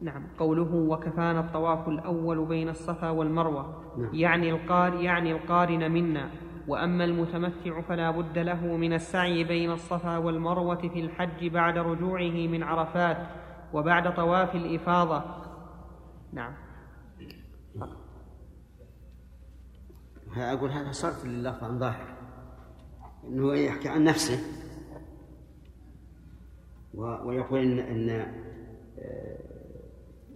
نعم 0.01 0.23
قوله 0.39 0.75
وكفانا 0.75 1.39
الطواف 1.39 1.87
الأول 1.87 2.45
بين 2.45 2.69
الصفا 2.69 3.09
والمروة. 3.09 3.83
نعم. 3.97 4.15
يعني 4.15 4.49
القار 4.49 4.93
يعني 4.93 5.31
القارن 5.31 5.91
منا. 5.91 6.29
وأما 6.67 7.05
المتمتع 7.05 7.81
فلا 7.81 8.11
بد 8.11 8.37
له 8.37 8.77
من 8.77 8.93
السعي 8.93 9.43
بين 9.43 9.71
الصفا 9.71 10.17
والمروة 10.17 10.75
في 10.87 10.99
الحج 10.99 11.47
بعد 11.47 11.77
رجوعه 11.77 12.47
من 12.47 12.63
عرفات 12.63 13.17
وبعد 13.73 14.15
طواف 14.15 14.55
الإفاضة. 14.55 15.23
نعم. 16.33 16.53
أقول 20.37 20.69
هذا 20.69 20.91
صرف 20.91 21.25
لللفظ 21.25 21.63
عن 21.63 21.79
ظاهر. 21.79 22.17
أنه 23.23 23.55
يحكي 23.55 23.89
عن 23.89 24.03
نفسه. 24.03 24.39
ويقول 26.93 27.59
إن, 27.59 27.79
إن 27.79 28.09
آه، 28.99 29.37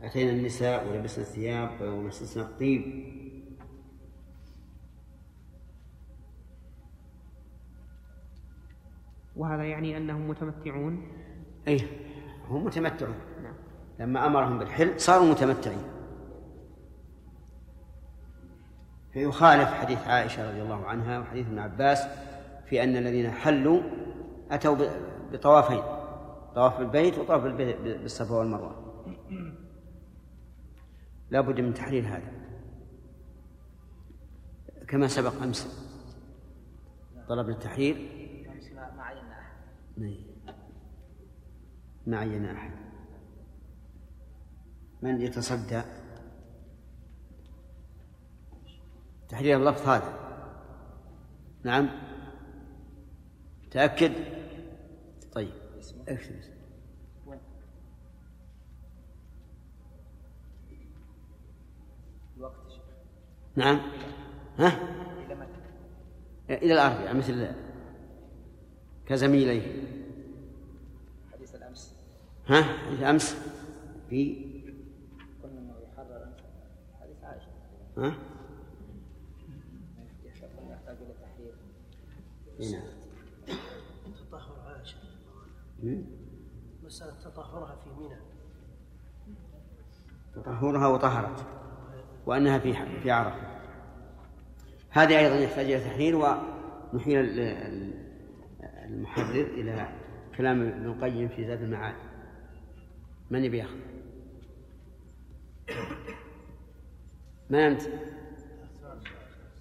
أتينا 0.02 0.32
النساء 0.32 0.88
ولبسنا 0.88 1.26
الثياب 1.26 1.82
ومسسنا 1.82 2.44
الطيب. 2.44 3.11
وهذا 9.36 9.64
يعني 9.64 9.98
أنهم 9.98 10.30
متمتعون؟ 10.30 11.08
أي 11.68 11.80
هم 12.48 12.66
متمتعون. 12.66 13.16
نعم. 13.44 13.54
لما 14.00 14.26
أمرهم 14.26 14.60
بالحل 14.60 15.00
صاروا 15.00 15.32
متمتعين. 15.32 15.84
فيخالف 19.14 19.74
حديث 19.74 20.08
عائشة 20.08 20.50
رضي 20.52 20.62
الله 20.62 20.86
عنها 20.86 21.20
وحديث 21.20 21.48
ابن 21.48 21.60
عباس 21.60 22.08
في 22.66 22.84
أن 22.84 22.98
الذين 22.98 23.32
حلوا 23.32 23.82
أتوا 24.52 24.88
بطوافين 25.32 25.84
طواف 26.56 26.80
البيت 26.80 27.18
وطواف 27.18 27.46
البيت 27.46 27.82
بالصفا 27.82 28.36
والمروة. 28.36 28.76
لا 31.30 31.42
بد 31.42 31.62
من 31.62 31.74
تحليل 31.74 32.06
هذا. 32.06 32.32
كما 34.88 35.08
سبق 35.08 35.42
أمس 35.44 35.92
طلبنا 37.28 37.54
التحليل 37.54 38.22
ما 39.02 39.04
عينا 39.04 39.40
احد 39.40 39.56
نعم. 39.66 39.81
ما 42.08 42.18
عينا 42.18 42.52
أحد. 42.52 42.72
من 45.02 45.22
يتصدى؟ 45.22 45.82
تحرير 49.30 49.58
اللفظ 49.58 49.90
هذا. 49.90 50.14
نعم. 51.64 51.90
تأكد. 53.72 54.14
طيب. 55.34 55.54
اكتب. 56.08 56.62
نعم. 63.56 63.82
ها؟ 64.58 64.80
إلى 66.50 66.74
الأربعاء 66.74 67.16
مثل 67.16 67.54
كزميليه. 69.12 69.84
حديث 71.34 71.56
الأمس. 71.56 71.96
ها؟ 72.48 72.62
حديث 72.62 73.04
أمس؟ 73.04 73.38
في؟ 74.10 74.36
قلنا 75.44 75.60
انه 75.60 75.74
يحرر 75.94 76.28
حديث 77.02 77.24
عائشة. 77.24 77.48
ها؟ 77.98 78.16
يحتاج 80.26 80.50
يحتاج 80.70 80.98
إلى 81.02 81.14
تحرير. 81.22 81.54
نعم 82.72 82.84
تطهر 84.30 84.60
عائشة. 84.66 84.98
مسألة 86.84 87.14
تطهرها 87.24 87.76
في 87.76 87.90
منى. 87.90 88.20
تطهرها 90.36 90.88
وطهرت. 90.88 91.46
وأنها 92.26 92.60
في 92.60 92.74
في 93.04 93.12
عرفة. 93.12 93.62
هذه 94.90 95.20
أيضا 95.20 95.36
يحتاج 95.36 95.66
إلى 95.66 95.84
تحرير 95.90 96.16
ونحيل 96.16 97.18
ال- 97.20 97.40
ال- 97.40 98.01
المحرر 98.92 99.46
إلى 99.46 99.90
كلام 100.38 100.62
ابن 100.62 100.86
القيم 100.86 101.28
في 101.28 101.46
زاد 101.46 101.62
المعاد 101.62 101.96
من 103.30 103.44
يبي 103.44 103.58
ياخذ؟ 103.58 103.78
من 107.50 107.60
أنت؟ 107.60 107.82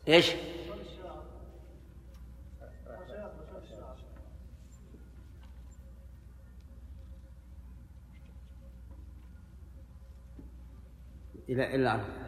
إيش؟ 0.08 0.32
إلى 11.48 11.66
إلى 11.66 11.76
العرفة 11.76 12.19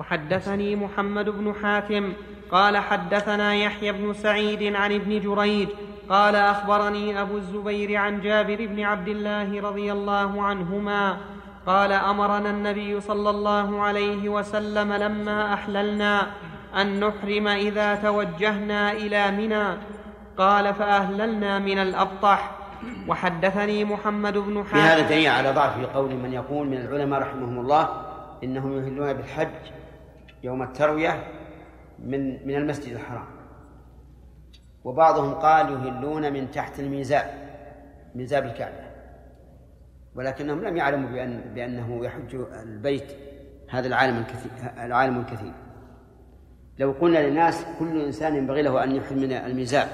وحدثني 0.00 0.76
محمد 0.76 1.28
بن 1.28 1.54
حاتم 1.62 2.12
قال 2.50 2.76
حدثنا 2.76 3.54
يحيى 3.54 3.92
بن 3.92 4.12
سعيد 4.12 4.76
عن 4.76 4.92
ابن 4.92 5.20
جريج 5.20 5.68
قال 6.08 6.36
أخبرني 6.36 7.20
أبو 7.20 7.36
الزبير 7.36 7.96
عن 7.96 8.20
جابر 8.20 8.66
بن 8.66 8.80
عبد 8.80 9.08
الله 9.08 9.60
رضي 9.60 9.92
الله 9.92 10.42
عنهما 10.42 11.16
قال 11.66 11.92
أمرنا 11.92 12.50
النبي 12.50 13.00
صلى 13.00 13.30
الله 13.30 13.82
عليه 13.82 14.28
وسلم 14.28 14.92
لما 14.92 15.54
أحللنا 15.54 16.26
أن 16.80 17.00
نحرم 17.00 17.48
إذا 17.48 17.94
توجهنا 17.94 18.92
إلى 18.92 19.30
منى 19.30 19.66
قال 20.38 20.74
فأهللنا 20.74 21.58
من 21.58 21.78
الأبطح. 21.78 22.50
وحدثني 23.08 23.84
محمد 23.84 24.38
بن 24.38 24.62
في 24.62 24.74
حاتم 24.74 24.86
هذا 24.86 25.08
دليل 25.08 25.28
على 25.28 25.50
ضعف 25.50 25.86
قول 25.94 26.14
من 26.14 26.32
يقول 26.32 26.66
من 26.66 26.76
العلماء 26.76 27.20
رحمهم 27.20 27.60
الله 27.60 27.88
إنهم 28.44 28.72
يهلون 28.76 29.12
بالحج 29.12 29.48
يوم 30.46 30.62
التروية 30.62 31.26
من 31.98 32.46
من 32.46 32.54
المسجد 32.54 32.92
الحرام. 32.92 33.26
وبعضهم 34.84 35.34
قال 35.34 35.72
يهلون 35.72 36.32
من 36.32 36.50
تحت 36.50 36.80
الميزاب 36.80 37.26
ميزاب 38.14 38.44
الكعبة. 38.44 38.86
ولكنهم 40.14 40.64
لم 40.64 40.76
يعلموا 40.76 41.10
بأن 41.10 41.40
بأنه 41.54 42.04
يحج 42.04 42.34
البيت 42.62 43.12
هذا 43.70 43.86
العالم 43.86 44.18
الكثير 44.18 44.52
العالم 44.84 45.18
الكثير. 45.18 45.52
لو 46.78 46.92
قلنا 46.92 47.18
للناس 47.18 47.64
كل 47.78 48.00
إنسان 48.04 48.36
ينبغي 48.36 48.62
له 48.62 48.84
أن 48.84 48.96
يحل 48.96 49.16
من 49.16 49.32
الميزاب 49.32 49.88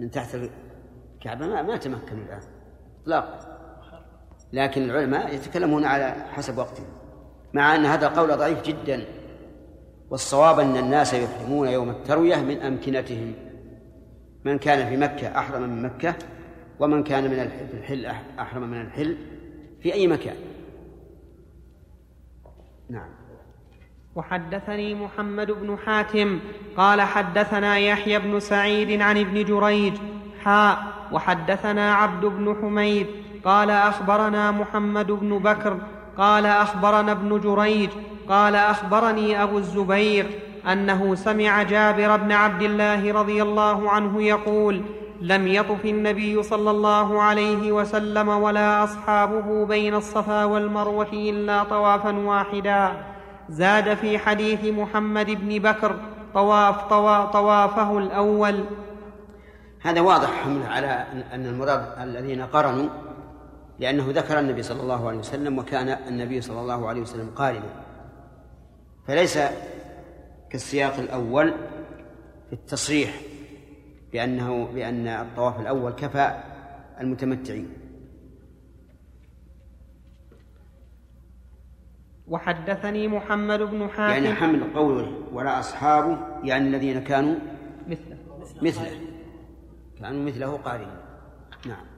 من 0.00 0.10
تحت 0.10 0.34
الكعبة 0.34 1.46
ما, 1.46 1.62
ما 1.62 1.76
تمكنوا 1.76 2.24
الآن 2.24 2.40
إطلاقا. 3.02 3.38
لكن 4.52 4.82
العلماء 4.82 5.34
يتكلمون 5.34 5.84
على 5.84 6.10
حسب 6.10 6.58
وقتهم 6.58 6.86
مع 7.52 7.74
أن 7.74 7.84
هذا 7.84 8.06
القول 8.06 8.36
ضعيف 8.36 8.62
جدا. 8.62 9.04
والصواب 10.12 10.60
أن 10.60 10.76
الناس 10.76 11.14
يحرمون 11.14 11.68
يوم 11.68 11.90
التروية 11.90 12.36
من 12.36 12.58
أمكنتهم. 12.58 13.34
من 14.44 14.58
كان 14.58 14.88
في 14.88 14.96
مكة 14.96 15.38
أحرم 15.38 15.62
من 15.62 15.82
مكة 15.82 16.14
ومن 16.80 17.02
كان 17.02 17.24
من 17.24 17.50
الحل 17.78 18.06
أحرم 18.38 18.62
من 18.62 18.80
الحل 18.80 19.16
في 19.82 19.94
أي 19.94 20.06
مكان. 20.06 20.36
نعم. 22.90 23.08
وحدثني 24.14 24.94
محمد 24.94 25.50
بن 25.50 25.78
حاتم 25.86 26.40
قال 26.76 27.00
حدثنا 27.00 27.78
يحيى 27.78 28.18
بن 28.18 28.40
سعيد 28.40 29.00
عن 29.00 29.18
ابن 29.18 29.44
جريج 29.44 29.94
حاء 30.40 30.78
وحدثنا 31.12 31.94
عبد 31.94 32.24
بن 32.24 32.56
حميد 32.62 33.06
قال 33.44 33.70
أخبرنا 33.70 34.50
محمد 34.50 35.06
بن 35.06 35.38
بكر 35.38 35.80
قال 36.18 36.46
أخبرنا 36.46 37.12
ابن 37.12 37.40
جريج 37.40 37.90
قال 38.28 38.54
أخبرني 38.54 39.42
أبو 39.42 39.58
الزبير 39.58 40.26
أنه 40.72 41.14
سمع 41.14 41.62
جابر 41.62 42.16
بن 42.16 42.32
عبد 42.32 42.62
الله 42.62 43.12
رضي 43.12 43.42
الله 43.42 43.90
عنه 43.90 44.22
يقول 44.22 44.82
لم 45.20 45.48
يطف 45.48 45.84
النبي 45.84 46.42
صلى 46.42 46.70
الله 46.70 47.22
عليه 47.22 47.72
وسلم 47.72 48.28
ولا 48.28 48.84
أصحابه 48.84 49.66
بين 49.66 49.94
الصفا 49.94 50.44
والمروة 50.44 51.12
إلا 51.12 51.64
طوافا 51.64 52.16
واحدا. 52.16 52.92
زاد 53.48 53.94
في 53.94 54.18
حديث 54.18 54.64
محمد 54.64 55.26
بن 55.30 55.58
بكر 55.58 55.96
طواف 56.34 56.82
طوا 56.82 57.24
طوافه 57.24 57.98
الأول. 57.98 58.64
هذا 59.82 60.00
واضح 60.00 60.30
على 60.70 61.06
أن 61.32 61.46
المراد 61.46 61.82
الذين 62.02 62.42
قرنوا 62.42 62.88
لأنه 63.82 64.10
ذكر 64.10 64.38
النبي 64.38 64.62
صلى 64.62 64.80
الله 64.82 65.08
عليه 65.08 65.18
وسلم 65.18 65.58
وكان 65.58 65.88
النبي 65.88 66.40
صلى 66.40 66.60
الله 66.60 66.88
عليه 66.88 67.00
وسلم 67.00 67.30
قارنا. 67.30 67.82
فليس 69.06 69.38
كالسياق 70.50 70.94
الأول 70.94 71.54
في 72.46 72.52
التصريح 72.52 73.20
بأنه 74.12 74.66
بأن 74.66 75.08
الطواف 75.08 75.60
الأول 75.60 75.92
كفى 75.92 76.42
المتمتعين. 77.00 77.72
وحدثني 82.28 83.08
محمد 83.08 83.58
بن 83.62 83.88
حاتم. 83.88 84.24
يعني 84.24 84.34
حمل 84.34 84.74
قوله 84.74 85.12
ولا 85.32 85.60
أصحابه 85.60 86.18
يعني 86.44 86.68
الذين 86.68 87.04
كانوا 87.04 87.34
مثله. 87.88 88.16
مثله. 88.62 89.00
كانوا 89.98 90.24
مثله 90.24 90.56
قارين 90.56 90.96
نعم. 91.66 91.91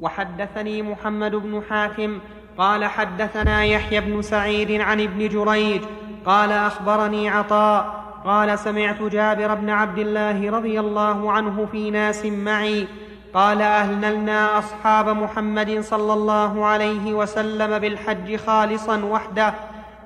وحدثني 0.00 0.82
محمد 0.82 1.34
بن 1.34 1.62
حاتم 1.70 2.18
قال 2.58 2.84
حدثنا 2.84 3.64
يحيى 3.64 4.00
بن 4.00 4.22
سعيد 4.22 4.80
عن 4.80 5.00
ابن 5.00 5.28
جريج 5.28 5.82
قال 6.26 6.52
أخبرني 6.52 7.28
عطاء 7.28 8.04
قال 8.24 8.58
سمعت 8.58 9.02
جابر 9.02 9.54
بن 9.54 9.70
عبد 9.70 9.98
الله 9.98 10.50
رضي 10.50 10.80
الله 10.80 11.32
عنه 11.32 11.66
في 11.72 11.90
ناس 11.90 12.26
معي 12.26 12.86
قال 13.34 13.62
أهللنا 13.62 14.58
أصحاب 14.58 15.08
محمد 15.08 15.80
صلى 15.80 16.12
الله 16.12 16.66
عليه 16.66 17.14
وسلم 17.14 17.78
بالحج 17.78 18.36
خالصا 18.36 19.04
وحده 19.04 19.54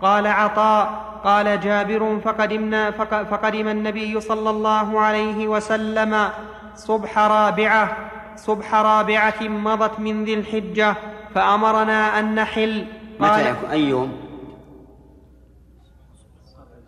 قال 0.02 0.26
عطاء 0.26 1.12
قال 1.24 1.60
جابر 1.60 2.20
فقدمنا 2.24 2.90
فقدم 3.30 3.68
النبي 3.68 4.20
صلى 4.20 4.50
الله 4.50 5.00
عليه 5.00 5.48
وسلم 5.48 6.28
صبح 6.74 7.18
رابعة 7.18 7.96
صبح 8.36 8.74
رابعة 8.74 9.42
مضت 9.42 10.00
من 10.00 10.24
ذي 10.24 10.34
الحجة 10.34 10.96
فأمرنا 11.34 12.18
أن 12.18 12.34
نحل. 12.34 12.86
قال 13.20 13.40
متى 13.40 13.50
يكون؟ 13.50 13.70
أي 13.70 13.80
يوم؟ 13.80 14.12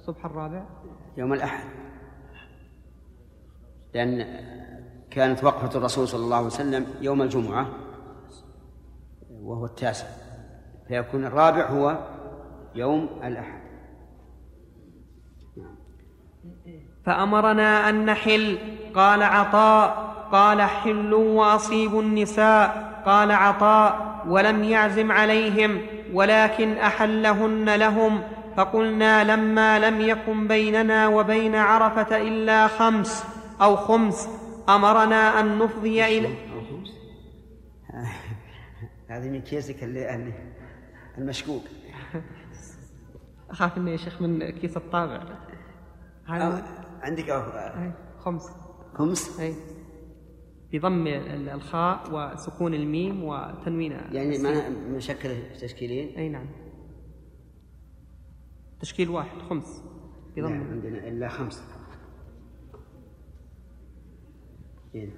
صبح 0.06 0.24
الرابع. 0.24 0.64
يوم 1.16 1.32
الأحد. 1.32 1.64
لأن 3.94 4.26
كانت 5.10 5.44
وقفة 5.44 5.78
الرسول 5.78 6.08
صلى 6.08 6.24
الله 6.24 6.36
عليه 6.36 6.46
وسلم 6.46 6.86
يوم 7.00 7.22
الجمعة 7.22 7.66
وهو 9.30 9.64
التاسع. 9.64 10.06
فيكون 10.88 11.24
الرابع 11.24 11.66
هو 11.70 11.98
يوم 12.74 13.08
الأحد. 13.24 13.60
فأمرنا 17.06 17.88
أن 17.88 18.06
نحل. 18.06 18.58
قال 18.94 19.22
عطاء. 19.22 20.13
قال 20.34 20.62
حلوا 20.62 21.40
وأصيبوا 21.40 22.02
النساء 22.02 22.94
قال 23.06 23.30
عطاء 23.30 24.24
ولم 24.28 24.64
يعزم 24.64 25.12
عليهم 25.12 25.80
ولكن 26.12 26.72
أحلهن 26.72 27.74
لهم 27.74 28.22
فقلنا 28.56 29.36
لما 29.36 29.78
لم 29.90 30.00
يكن 30.00 30.48
بيننا 30.48 31.08
وبين 31.08 31.54
عرفة 31.54 32.16
إلا 32.16 32.66
خمس 32.66 33.24
أو 33.60 33.76
خمس 33.76 34.28
أمرنا 34.68 35.40
أن 35.40 35.58
نفضي 35.58 36.04
إلى 36.04 36.28
هذه 39.10 39.28
من 39.28 39.40
كيسك 39.40 39.84
المشكوك. 41.18 41.62
أخاف 43.50 43.78
إني 43.78 43.92
يا 43.92 43.96
شيخ 43.96 44.22
من 44.22 44.50
كيس 44.50 44.76
الطابع. 44.76 45.22
عندك. 46.28 46.64
خمس. 48.18 48.50
خمس؟ 48.94 49.40
أي. 49.40 49.54
بضم 50.74 51.06
الخاء 51.54 52.00
وسكون 52.12 52.74
الميم 52.74 53.24
وتنوين 53.24 53.92
يعني 53.92 54.38
مشكل 54.88 55.30
تشكيلين؟ 55.60 56.18
أي 56.18 56.28
نعم. 56.28 56.46
تشكيل 58.80 59.10
واحد 59.10 59.38
خمس. 59.50 59.82
بضم. 60.36 60.52
نعم 60.52 60.70
عندنا 60.70 61.08
إلا 61.08 61.28
خمس 61.28 61.62
إيه. 64.94 65.08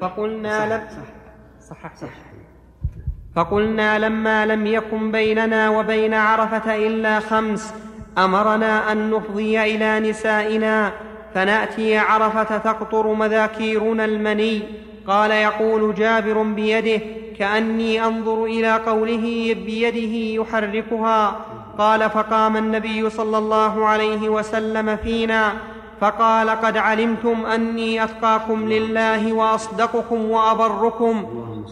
فقلنا 0.00 0.76
لم 0.76 0.88
صح 1.60 1.94
صح, 1.94 1.94
صح. 1.94 2.32
فقلنا 3.34 3.98
لما 3.98 4.46
لم 4.46 4.66
يكن 4.66 5.12
بيننا 5.12 5.70
وبين 5.70 6.14
عرفة 6.14 6.86
إلا 6.86 7.20
خمس 7.20 7.74
أمرنا 8.18 8.92
أن 8.92 9.10
نفضي 9.10 9.62
إلى 9.62 10.10
نسائنا 10.10 10.92
فنأتي 11.34 11.98
عرفة 11.98 12.58
تقطر 12.58 13.06
مذاكيرنا 13.14 14.04
المني. 14.04 14.62
قال 15.06 15.30
يقول 15.30 15.94
جابر 15.94 16.42
بيده 16.42 17.00
كأني 17.38 18.04
أنظر 18.04 18.44
إلى 18.44 18.76
قوله 18.76 19.56
بيده 19.66 20.42
يحركها. 20.42 21.40
قال 21.78 22.10
فقام 22.10 22.56
النبي 22.56 23.10
صلى 23.10 23.38
الله 23.38 23.86
عليه 23.86 24.28
وسلم 24.28 24.96
فينا. 24.96 25.52
فقال 26.00 26.50
قد 26.50 26.76
علمتم 26.76 27.46
أني 27.46 28.04
أتقاكم 28.04 28.68
لله 28.68 29.32
وأصدقكم 29.32 30.30
وأبركم. 30.30 31.26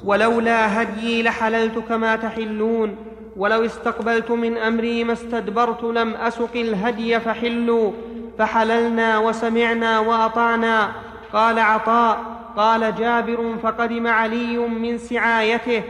ولولا 0.05 0.83
هديي 0.83 1.23
لحللت 1.23 1.79
كما 1.89 2.17
تحلون. 2.17 2.97
ولو 3.37 3.65
استقبلت 3.65 4.31
من 4.31 4.57
أمري 4.57 5.05
ما 5.05 5.13
استدبرت 5.13 5.85
لم 5.85 6.15
أسق 6.15 6.51
الهدي 6.55 7.21
فحلوا. 7.21 7.93
فحللنا 8.41 9.19
وسمعنا 9.19 9.99
وأطعنا. 10.01 10.89
قال 11.33 11.59
عطاء 11.59 12.19
قال 12.57 12.95
جابر 12.95 13.55
فقدم 13.63 14.07
علي 14.07 14.59
من 14.59 14.99
سعايته. 14.99 15.83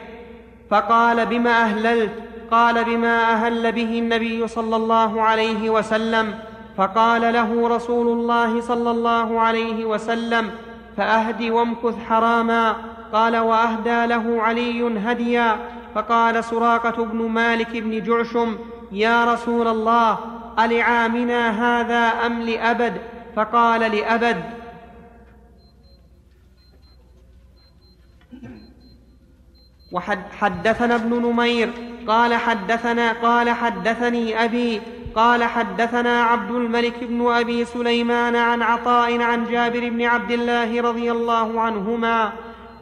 فقال 0.70 1.26
بما 1.26 1.50
أهللت؟ 1.50 2.10
قال 2.50 2.84
بما 2.84 3.32
أهل 3.32 3.72
به 3.72 3.98
النبي 3.98 4.48
صلى 4.48 4.76
الله 4.76 5.22
عليه 5.22 5.70
وسلم. 5.70 6.34
فقال 6.76 7.32
له 7.32 7.68
رسول 7.68 8.08
الله 8.08 8.60
صلى 8.60 8.90
الله 8.90 9.40
عليه 9.40 9.84
وسلم 9.84 10.50
فأهد 10.96 11.42
وامكث 11.42 11.94
حراما. 12.08 12.76
قال 13.12 13.36
وأهدى 13.36 14.06
له 14.06 14.42
علي 14.42 14.98
هديا. 14.98 15.56
فقال 15.94 16.44
سراقة 16.44 17.04
بن 17.04 17.28
مالك 17.28 17.76
بن 17.76 18.02
جعشم 18.02 18.58
يا 18.92 19.32
رسول 19.32 19.68
الله 19.68 20.39
ألعامنا 20.58 21.50
هذا 21.50 22.26
أم 22.26 22.42
لأبد؟ 22.42 23.00
فقال 23.36 23.80
لأبد. 23.80 24.42
وحدثنا 29.92 30.94
ابن 30.94 31.22
نمير. 31.22 31.70
قال 32.08 32.34
حدثنا 32.34 33.12
قال 33.12 33.50
حدثني 33.50 34.44
أبي. 34.44 34.80
قال 35.14 35.44
حدثنا 35.44 36.22
عبد 36.22 36.50
الملك 36.50 37.04
بن 37.04 37.32
أبي 37.32 37.64
سليمان 37.64 38.36
عن 38.36 38.62
عطاء 38.62 39.20
عن 39.20 39.44
جابر 39.44 39.88
بن 39.88 40.02
عبد 40.02 40.30
الله 40.30 40.80
رضي 40.80 41.12
الله 41.12 41.60
عنهما. 41.60 42.32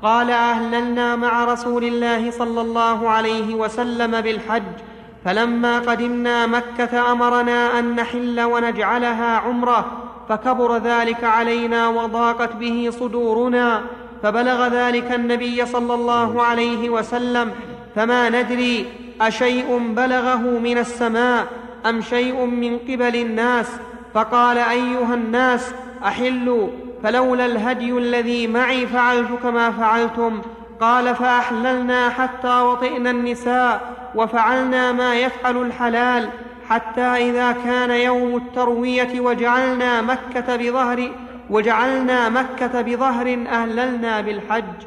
قال 0.03 0.31
أهللنا 0.31 1.17
مع 1.17 1.45
رسول 1.45 1.85
الله 1.85 2.31
صلى 2.31 2.61
الله 2.61 3.11
عليه 3.11 3.55
وسلم 3.55 4.21
بالحج. 4.21 4.88
فلما 5.25 5.79
قدمنا 5.79 6.47
مكة 6.47 7.13
أمرنا 7.13 7.79
أن 7.79 7.97
نحل 7.97 8.41
ونجعلها 8.41 9.37
عمرة 9.37 10.09
فكبر 10.29 10.77
ذلك 10.77 11.25
علينا 11.25 11.89
وضاقت 11.89 12.57
به 12.57 12.91
صدورنا 12.91 13.83
فبلغ 14.23 14.69
ذلك 14.69 15.13
النبي 15.13 15.67
صلى 15.67 15.95
الله 15.95 16.43
عليه 16.43 16.91
وسلم 16.91 17.51
فما 17.97 18.29
ندري 18.29 18.87
أشيء 19.21 19.93
بلغه 19.97 20.37
من 20.37 20.79
السماء 20.79 21.47
أم 21.87 22.01
شيء 22.01 22.45
من 22.45 22.79
قبل 22.79 23.17
الناس 23.17 23.67
فقال 24.15 24.59
أيها 24.59 25.15
الناس 25.15 25.71
أحلوا 26.05 26.69
فلولا 27.03 27.47
الهدي 27.47 27.93
الذي 27.93 28.47
معي 28.47 28.87
فعلت 28.87 29.29
كما 29.43 29.71
فعلتم 29.71 30.41
قال 30.81 31.15
فأحللنا 31.15 32.09
حتى 32.09 32.61
وطئنا 32.61 33.11
النساء 33.11 33.95
وفعلنا 34.15 34.93
ما 34.93 35.15
يفعل 35.15 35.57
الحلال 35.57 36.29
حتى 36.69 37.01
إذا 37.01 37.53
كان 37.53 37.91
يوم 37.91 38.37
التروية 38.37 39.21
وجعلنا 39.21 40.01
مكة 40.03 40.57
بظهر 40.57 41.11
وجعلنا 41.51 42.29
مكة 42.29 42.81
بظهر 42.81 43.47
أهللنا 43.49 44.21
بالحج. 44.21 44.87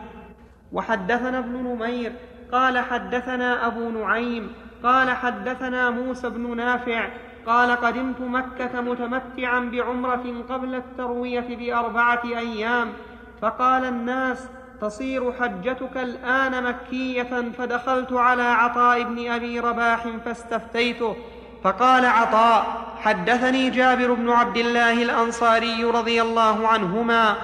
وحدثنا 0.73 1.39
ابن 1.39 1.53
نمير 1.53 2.11
قال 2.51 2.79
حدثنا 2.79 3.67
أبو 3.67 3.89
نعيم 3.89 4.51
قال 4.83 5.09
حدثنا 5.09 5.89
موسى 5.89 6.29
بن 6.29 6.57
نافع 6.57 7.09
قال 7.45 7.71
قدمت 7.71 8.21
مكة 8.21 8.81
متمتعا 8.81 9.59
بعمرة 9.59 10.43
قبل 10.49 10.75
التروية 10.75 11.55
بأربعة 11.55 12.21
أيام 12.25 12.93
فقال 13.41 13.85
الناس 13.85 14.49
تصير 14.81 15.33
حجتك 15.39 15.97
الآن 15.97 16.63
مكية 16.63 17.51
فدخلت 17.57 18.13
على 18.13 18.43
عطاء 18.43 19.03
بن 19.03 19.31
أبي 19.31 19.59
رباح 19.59 20.07
فاستفتيته. 20.25 21.15
فقال 21.63 22.05
عطاء 22.05 22.65
حدثني 23.01 23.69
جابر 23.69 24.13
بن 24.13 24.29
عبد 24.29 24.57
الله 24.57 24.93
الأنصاري 24.93 25.83
رضي 25.83 26.21
الله 26.21 26.67
عنهما 26.67 27.35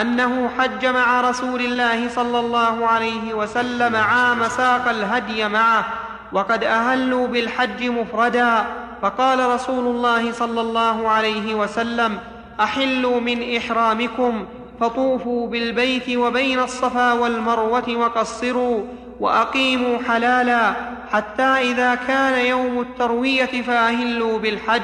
أنه 0.00 0.50
حج 0.58 0.86
مع 0.86 1.20
رسول 1.20 1.60
الله 1.60 2.08
صلى 2.08 2.40
الله 2.40 2.86
عليه 2.86 3.34
وسلم 3.34 3.96
عام 3.96 4.48
ساق 4.48 4.88
الهدي 4.88 5.48
معه 5.48 5.84
وقد 6.32 6.64
أهلوا 6.64 7.26
بالحج 7.26 7.84
مفردا. 7.84 8.64
فقال 9.02 9.50
رسول 9.50 9.86
الله 9.86 10.32
صلى 10.32 10.60
الله 10.60 11.08
عليه 11.08 11.54
وسلم 11.54 12.18
أحلوا 12.60 13.20
من 13.20 13.56
إحرامكم. 13.56 14.46
فطوفوا 14.80 15.48
بالبيت 15.48 16.16
وبين 16.16 16.60
الصفا 16.60 17.12
والمروة 17.12 17.96
وقصروا 17.96 18.84
وأقيموا 19.20 19.98
حلالا 20.08 20.74
حتى 21.12 21.42
إذا 21.42 21.94
كان 21.94 22.46
يوم 22.46 22.80
التروية 22.80 23.62
فأهلوا 23.62 24.38
بالحج 24.38 24.82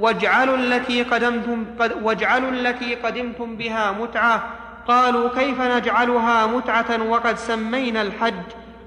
واجعلوا 0.00 0.56
التي 0.56 1.02
قدمتم 1.02 1.64
قد 1.80 1.92
واجعلوا 2.02 2.50
التي 2.50 2.94
قدمتم 2.94 3.56
بها 3.56 3.92
متعة. 3.92 4.50
قالوا 4.88 5.28
كيف 5.28 5.60
نجعلها 5.60 6.46
متعة 6.46 7.02
وقد 7.08 7.36
سمينا 7.36 8.02
الحج؟ 8.02 8.34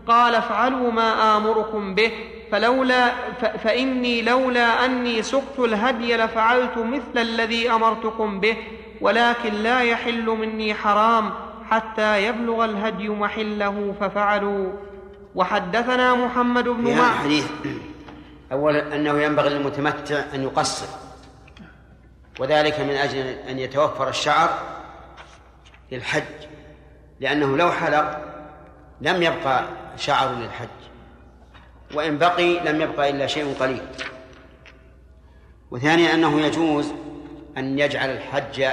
قال 0.08 0.36
افعلوا 0.36 0.92
ما 0.92 1.38
آمركم 1.38 1.96
به 1.96 2.12
فلولا 2.52 3.12
فإني 3.64 4.22
لولا 4.22 4.86
أني 4.86 5.22
سقت 5.22 5.60
الهدي 5.60 6.18
لفعلت 6.18 6.78
مثل 6.78 7.22
الذي 7.22 7.72
أمرتكم 7.72 8.40
به. 8.40 8.58
ولكن 9.02 9.54
لا 9.54 9.82
يحل 9.82 10.26
مني 10.26 10.74
حرام 10.74 11.34
حتى 11.70 12.28
يبلغ 12.28 12.66
الهدي 12.66 13.10
محله 13.10 13.94
ففعلوا. 14.00 14.72
وحدثنا 15.36 16.16
محمد 16.16 16.64
بن 16.64 16.88
هذا 16.88 17.02
معه 17.02 17.14
الحديث 17.14 17.48
أولا 18.52 18.96
أنه 18.96 19.22
ينبغي 19.22 19.50
للمتمتع 19.50 20.24
أن 20.34 20.44
يقصر 20.44 20.88
وذلك 22.40 22.80
من 22.80 22.90
أجل 22.90 23.26
أن 23.26 23.60
يتوفر 23.60 24.10
الشعر 24.10 24.50
للحج 25.92 26.24
لأنه 27.20 27.58
لو 27.58 27.72
حلق 27.72 28.22
لم 29.02 29.24
يبقى 29.24 29.66
شعر 29.98 30.36
للحج 30.36 30.68
وإن 31.94 32.18
بقي 32.18 32.60
لم 32.60 32.82
يبقى 32.82 33.10
إلا 33.10 33.28
شيء 33.28 33.56
قليل. 33.60 33.82
وثانيا 35.72 36.14
أنه 36.14 36.42
يجوز 36.42 36.94
أن 37.58 37.80
يجعل 37.80 38.10
الحج 38.10 38.66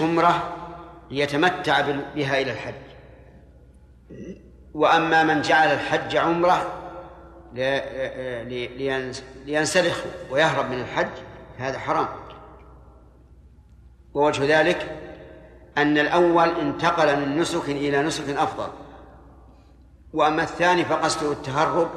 عمرة 0.00 0.56
ليتمتع 1.10 1.80
بها 2.14 2.40
إلى 2.40 2.52
الحج. 2.52 2.74
وأما 4.74 5.24
من 5.24 5.42
جعل 5.42 5.68
الحج 5.68 6.16
عمرة 6.16 6.72
لينسلخ 9.46 10.04
ويهرب 10.30 10.70
من 10.70 10.80
الحج 10.80 11.08
هذا 11.58 11.78
حرام. 11.78 12.08
ووجه 14.14 14.60
ذلك 14.60 14.96
أن 15.78 15.98
الأول 15.98 16.48
انتقل 16.48 17.20
من 17.20 17.38
نسك 17.38 17.68
إلى 17.68 18.02
نسك 18.02 18.36
أفضل. 18.36 18.68
وأما 20.12 20.42
الثاني 20.42 20.84
فقصده 20.84 21.32
التهرب 21.32 21.90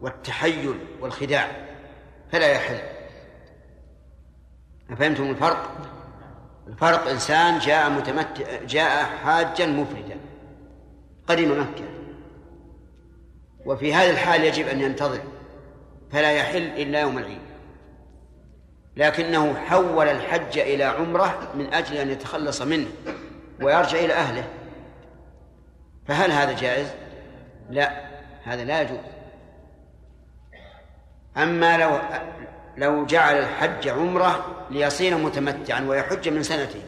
والتحيل 0.00 0.78
والخداع 1.00 1.50
فلا 2.32 2.46
يحل. 2.46 2.91
أفهمتم 4.92 5.30
الفرق؟ 5.30 5.70
الفرق 6.68 7.08
إنسان 7.08 7.58
جاء 7.58 7.90
متمتع 7.90 8.62
جاء 8.68 9.04
حاجا 9.04 9.66
مفردا 9.66 10.16
قدم 11.28 11.60
مكة 11.60 11.84
وفي 13.66 13.94
هذه 13.94 14.10
الحال 14.10 14.44
يجب 14.44 14.68
أن 14.68 14.80
ينتظر 14.80 15.20
فلا 16.10 16.32
يحل 16.32 16.62
إلا 16.62 17.00
يوم 17.00 17.18
العيد 17.18 17.38
لكنه 18.96 19.54
حول 19.54 20.08
الحج 20.08 20.58
إلى 20.58 20.84
عمرة 20.84 21.52
من 21.54 21.74
أجل 21.74 21.96
أن 21.96 22.10
يتخلص 22.10 22.62
منه 22.62 22.88
ويرجع 23.62 23.98
إلى 23.98 24.12
أهله 24.12 24.44
فهل 26.06 26.32
هذا 26.32 26.52
جائز؟ 26.52 26.86
لا 27.70 28.04
هذا 28.44 28.64
لا 28.64 28.82
يجوز 28.82 28.98
أما 31.36 31.78
لو 31.78 31.98
لو 32.76 33.06
جعل 33.06 33.38
الحج 33.38 33.88
عمرة 33.88 34.44
ليصير 34.70 35.16
متمتعا 35.16 35.80
ويحج 35.80 36.28
من 36.28 36.42
سنته. 36.42 36.82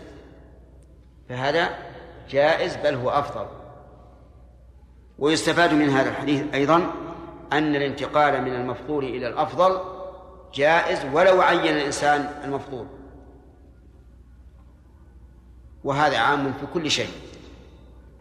فهذا 1.29 1.71
جائز 2.31 2.77
بل 2.77 2.95
هو 2.95 3.11
أفضل. 3.11 3.47
ويستفاد 5.19 5.75
من 5.75 5.89
هذا 5.89 6.11
الحديث 6.11 6.55
أيضا 6.55 6.77
أن 7.53 7.77
الانتقال 7.77 8.43
من 8.43 8.55
المفضول 8.55 9.05
إلى 9.05 9.29
الأفضل 9.29 9.81
جائز 10.55 11.05
ولو 11.13 11.43
عين 11.43 11.77
الإنسان 11.77 12.31
المفضول. 12.45 12.87
وهذا 15.85 16.19
عام 16.19 16.53
في 16.53 16.67
كل 16.75 16.91
شيء. 16.91 17.11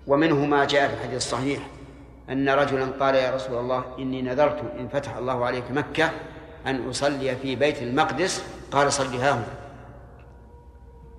ومنه 0.07 0.45
ما 0.45 0.65
جاء 0.65 0.87
في 0.87 0.93
الحديث 0.93 1.17
الصحيح 1.17 1.67
أن 2.29 2.49
رجلا 2.49 2.85
قال 2.85 3.15
يا 3.15 3.35
رسول 3.35 3.57
الله 3.57 3.83
إني 3.99 4.21
نذرت 4.21 4.61
إن 4.79 4.87
فتح 4.87 5.15
الله 5.15 5.45
عليك 5.45 5.71
مكة 5.71 6.11
أن 6.65 6.89
أصلي 6.89 7.35
في 7.35 7.55
بيت 7.55 7.81
المقدس 7.81 8.43
قال 8.71 8.93
صل 8.93 9.15
ها 9.15 9.31
هنا. 9.31 9.53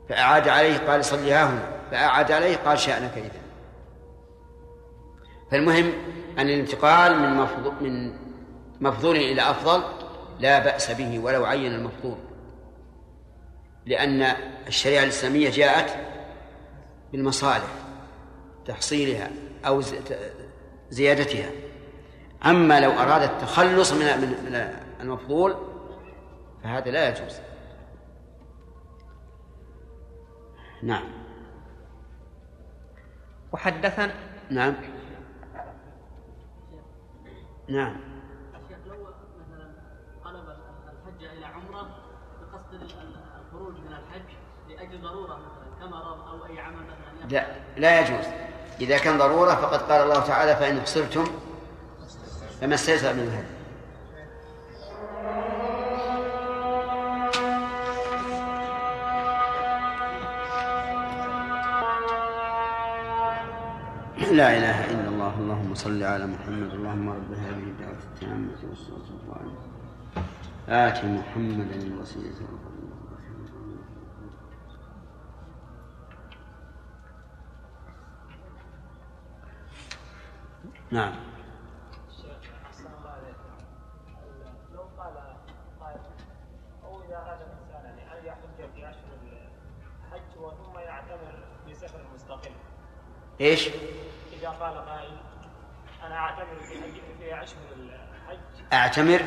فأعاد 0.09 0.49
عليه 0.49 0.78
قال 0.78 1.05
صل 1.05 1.28
ها 1.28 1.51
هنا. 1.51 1.68
فأعاد 1.90 2.32
عليه 2.32 2.57
قال 2.57 2.78
شأنك 2.78 3.18
إذا. 3.18 3.45
فالمهم 5.51 5.92
أن 6.38 6.49
الانتقال 6.49 7.18
من 7.18 7.34
مفضول 7.36 7.74
من 7.80 8.14
مفضول 8.80 9.16
إلى 9.16 9.42
أفضل 9.51 9.82
لا 10.40 10.59
بأس 10.59 10.90
به 10.90 11.18
ولو 11.18 11.45
عين 11.45 11.74
المفضول. 11.74 12.16
لأن 13.86 14.36
الشريعة 14.66 15.03
الإسلامية 15.03 15.51
جاءت 15.51 15.97
بالمصالح 17.12 17.68
تحصيلها 18.66 19.30
أو 19.66 19.82
زيادتها. 20.90 21.51
أما 22.47 22.80
لو 22.80 22.90
أراد 22.90 23.22
التخلص 23.22 23.92
من 23.92 24.07
من 24.20 24.84
المفضول 25.05 25.55
فهذا 26.62 26.90
لا 26.90 27.09
يجوز. 27.09 27.40
نعم. 30.82 31.05
وحدثنا؟ 33.52 34.14
نعم. 34.50 34.74
نعم. 37.68 37.96
شيخ 38.68 38.78
لو 38.86 38.94
مثلا 39.40 39.72
قلب 40.24 40.48
الحج 40.48 41.24
إلى 41.24 41.46
عمرة 41.46 41.88
بقصد 42.40 42.74
الخروج 42.74 43.74
من 43.74 43.92
الحج 43.92 44.34
لأجل 44.68 45.02
ضرورة 45.02 45.38
مثلا 45.38 45.86
كمرض 45.86 46.28
أو 46.28 46.46
أي 46.46 46.61
عمل 46.61 46.76
مثلا 46.76 47.28
لا 47.28 47.46
لا 47.76 48.00
يجوز. 48.00 48.26
إذا 48.80 48.98
كان 48.98 49.18
ضرورة 49.18 49.55
فقد 49.55 49.82
قال 49.82 50.02
الله 50.02 50.26
تعالى 50.26 50.57
فإن 50.57 50.78
أحصرتم 50.78 51.24
فما 52.61 52.74
استيسر 52.74 53.12
من 53.12 53.20
الهدي. 53.20 53.53
لا 64.35 64.51
إله 64.59 64.91
إلا 64.91 65.09
الله 65.09 65.35
اللهم 65.39 65.75
صل 65.75 66.03
على 66.03 66.27
محمد 66.27 66.70
اللهم 66.75 67.09
رب 67.09 67.33
هذه 67.33 67.62
الدعوة 67.72 68.03
التامة 68.14 68.59
والصلاة 68.68 69.09
القائمة 69.16 69.61
آت 70.68 71.05
محمدا 71.05 71.77
الوسيلة 71.77 72.35
نعم 80.91 81.12
لو 84.72 84.83
قال 84.99 85.14
قائل 85.81 86.01
أو 86.85 87.03
اذا 87.03 87.16
اراد 87.16 87.41
الانسان 87.41 87.85
يعني 87.85 88.18
ان 88.18 88.25
يحج 88.27 88.70
في 88.75 88.91
اشهر 88.91 89.18
الحج 90.07 90.57
ثم 90.64 90.79
يعتمر 90.79 91.45
في 91.66 91.75
سفر 91.75 92.01
مستقل 92.14 92.53
إيش؟ 93.41 93.68
إذا 94.41 94.49
قال 94.49 94.74
قائل 94.89 95.16
أنا 96.07 96.16
أعتمر 96.16 96.61
في 97.18 97.43
أشهر 97.43 97.62
الحج. 97.76 98.39
أعتمر؟ 98.72 99.20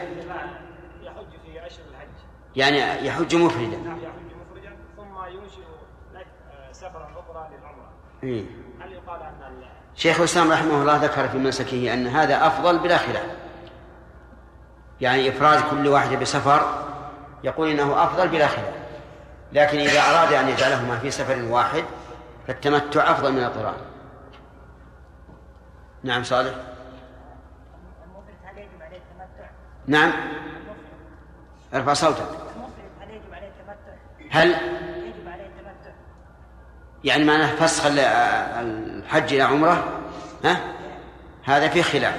يحج 1.02 1.32
في 1.46 1.66
أشهر 1.66 1.86
الحج. 1.92 2.08
يعني 2.56 3.08
يحج 3.08 3.36
مفردا. 3.36 3.78
نعم 3.78 4.00
يحج 4.04 4.34
مفردا 4.36 4.78
ثم 4.98 5.26
ينشئ 5.26 5.62
لك 6.14 6.28
آه، 6.52 6.72
سفرا 6.72 7.12
أخرى 7.16 7.50
للعمرة. 7.58 7.90
إيه. 8.24 8.44
هل 8.82 8.92
يقال 8.92 9.22
أن 9.22 9.64
شيخ 9.96 10.18
الإسلام 10.18 10.52
رحمه 10.52 10.82
الله 10.82 10.98
ذكر 10.98 11.28
في 11.28 11.38
منسكه 11.38 11.94
أن 11.94 12.08
هذا 12.08 12.48
أفضل 12.48 12.80
بلا 12.80 12.98
خلاف. 12.98 13.36
يعني 15.02 15.30
إفراد 15.30 15.64
كل 15.70 15.88
واحد 15.88 16.20
بسفر 16.20 16.84
يقول 17.44 17.70
إنه 17.70 18.04
أفضل 18.04 18.28
بلا 18.28 18.48
خلاف. 18.48 18.74
لكن 19.54 19.80
إذا 19.80 20.02
أراد 20.02 20.34
أن 20.34 20.50
يجعلهما 20.50 21.00
في 21.00 21.12
سفر 21.12 21.42
واحد 21.42 21.84
فالتمتع 22.48 23.12
أفضل 23.12 23.32
من 23.32 23.44
القران 23.44 23.87
نعم 26.08 26.24
صالح؟ 26.24 26.54
نعم. 29.88 30.12
ارفع 31.74 31.94
صوتك. 31.94 32.26
هل؟ 34.32 34.56
يعني 37.04 37.24
معناه 37.24 37.56
فسخ 37.56 37.86
ال- 37.86 38.00
الحج 38.00 39.34
إلى 39.34 39.42
عمرة؟ 39.44 39.84
ها؟ 40.46 40.58
هذا 41.44 41.68
فيه 41.68 41.82
خلاف. 41.82 42.16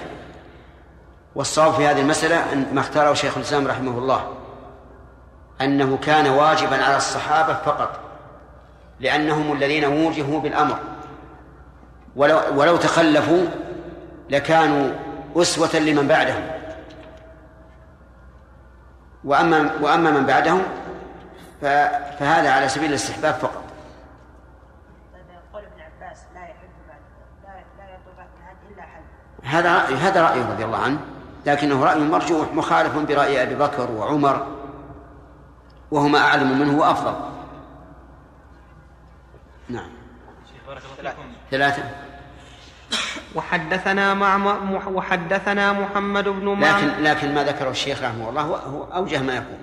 والصواب 1.34 1.72
في 1.72 1.86
هذه 1.86 2.00
المسألة 2.00 2.52
أن 2.52 2.74
ما 2.74 2.80
اختاره 2.80 3.14
شيخ 3.14 3.36
الإسلام 3.36 3.66
رحمه 3.66 3.98
الله 3.98 4.34
أنه 5.60 5.96
كان 5.96 6.26
واجبا 6.26 6.84
على 6.84 6.96
الصحابة 6.96 7.54
فقط 7.54 8.00
لأنهم 9.00 9.52
الذين 9.52 9.84
وجهوا 9.84 10.40
بالأمر. 10.40 10.78
ولو, 12.16 12.40
ولو 12.54 12.76
تخلفوا 12.76 13.46
لكانوا 14.30 14.92
أسوة 15.36 15.76
لمن 15.76 16.08
بعدهم. 16.08 16.46
وأما 19.24 19.70
وأما 19.80 20.10
من 20.10 20.26
بعدهم 20.26 20.62
فهذا 21.60 22.50
على 22.50 22.68
سبيل 22.68 22.88
الاستحباب 22.88 23.34
فقط. 23.34 23.64
طيب 25.14 25.64
هذا 29.42 29.78
رأي 29.78 29.94
هذا 29.94 30.22
رأيه 30.22 30.50
رضي 30.50 30.64
الله 30.64 30.78
عنه 30.78 30.98
لكنه 31.46 31.84
رأي 31.84 31.98
مرجوح 31.98 32.52
مخالف 32.52 32.96
برأي 32.96 33.42
أبي 33.42 33.54
بكر 33.54 33.90
وعمر 33.90 34.46
وهما 35.90 36.18
أعلم 36.18 36.58
منه 36.58 36.78
وأفضل. 36.78 37.14
نعم. 39.68 39.90
ثلاثة. 41.50 41.82
وحدثنا 43.34 44.14
مع 44.14 44.36
وحدثنا 44.88 45.72
محمد 45.72 46.28
بن 46.28 46.44
معمر 46.44 46.88
لكن 46.88 47.02
لكن 47.02 47.34
ما 47.34 47.44
ذكره 47.44 47.70
الشيخ 47.70 48.02
رحمه 48.02 48.28
الله 48.30 48.42
هو- 48.42 48.84
أوجه 48.84 49.22
ما 49.22 49.34
يكون 49.36 49.58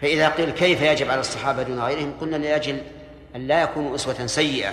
فإذا 0.00 0.28
قيل 0.28 0.50
كيف 0.50 0.82
يجب 0.82 1.10
على 1.10 1.20
الصحابة 1.20 1.62
دون 1.62 1.80
غيرهم 1.80 2.12
قلنا 2.20 2.36
لأجل 2.36 2.78
أن 3.36 3.46
لا 3.46 3.62
يكونوا 3.62 3.94
أسوة 3.94 4.26
سيئة 4.26 4.72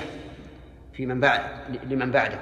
في 0.93 1.05
من 1.05 1.19
بعد 1.19 1.41
لمن 1.83 2.11
بعده 2.11 2.39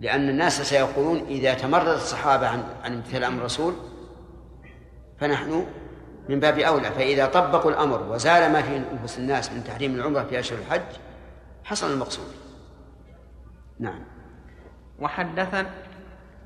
لأن 0.00 0.28
الناس 0.28 0.62
سيقولون 0.62 1.26
إذا 1.28 1.54
تمرد 1.54 1.88
الصحابة 1.88 2.48
عن 2.48 2.62
عن 2.84 2.92
امتثال 2.94 3.24
أمر 3.24 3.38
الرسول 3.40 3.74
فنحن 5.20 5.66
من 6.28 6.40
باب 6.40 6.58
أولى. 6.58 6.90
فإذا 6.90 7.26
طبقوا 7.26 7.70
الأمر 7.70 8.02
وزال 8.10 8.52
ما 8.52 8.62
في 8.62 8.82
نفوس 8.94 9.18
الناس 9.18 9.52
من 9.52 9.64
تحريم 9.64 9.94
العمرة 9.94 10.22
في 10.24 10.40
أشهر 10.40 10.58
الحج 10.58 10.80
حصل 11.64 11.92
المقصود. 11.92 12.24
نعم. 13.80 14.00
وحدثنا 14.98 15.66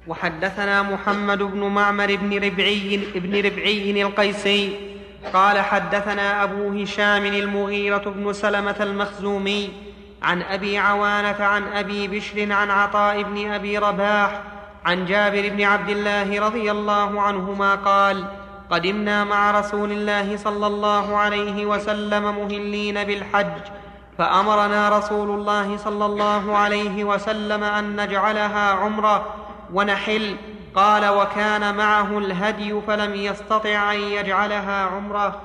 وحدثنا 0.06 0.82
محمد 0.82 1.38
بن 1.42 1.60
معمر 1.60 2.16
بن 2.16 2.44
ربعي 2.44 3.00
بن 3.14 3.46
ربعي 3.46 4.02
القيسي 4.02 4.76
قال 5.32 5.60
حدثنا 5.60 6.42
أبو 6.42 6.82
هشام 6.82 7.26
المغيرة 7.26 8.10
بن 8.10 8.32
سلمة 8.32 8.76
المخزومي 8.80 9.72
عن 10.22 10.42
أبي 10.42 10.78
عوانة 10.78 11.44
عن 11.44 11.62
أبي 11.62 12.08
بشر 12.08 12.52
عن 12.52 12.70
عطاء 12.70 13.22
بن 13.22 13.50
أبي 13.50 13.78
رباح 13.78 14.42
عن 14.84 15.06
جابر 15.06 15.48
بن 15.48 15.62
عبد 15.62 15.90
الله 15.90 16.46
رضي 16.46 16.70
الله 16.70 17.20
عنهما 17.20 17.74
قال 17.74 18.24
قدمنا 18.70 19.24
مع 19.24 19.60
رسول 19.60 19.92
الله 19.92 20.36
صلى 20.36 20.66
الله 20.66 21.16
عليه 21.16 21.66
وسلم 21.66 22.22
مهلين 22.22 23.04
بالحج 23.04 23.83
فأمرنا 24.18 24.98
رسول 24.98 25.30
الله 25.30 25.76
صلى 25.76 26.06
الله 26.06 26.56
عليه 26.56 27.04
وسلم 27.04 27.64
أن 27.64 28.00
نجعلها 28.00 28.72
عمرة 28.72 29.24
ونحل. 29.72 30.36
قال 30.74 31.08
وكان 31.08 31.74
معه 31.74 32.18
الهدي 32.18 32.80
فلم 32.80 33.14
يستطع 33.14 33.92
أن 33.92 34.00
يجعلها 34.00 34.86
عمرة. 34.86 35.40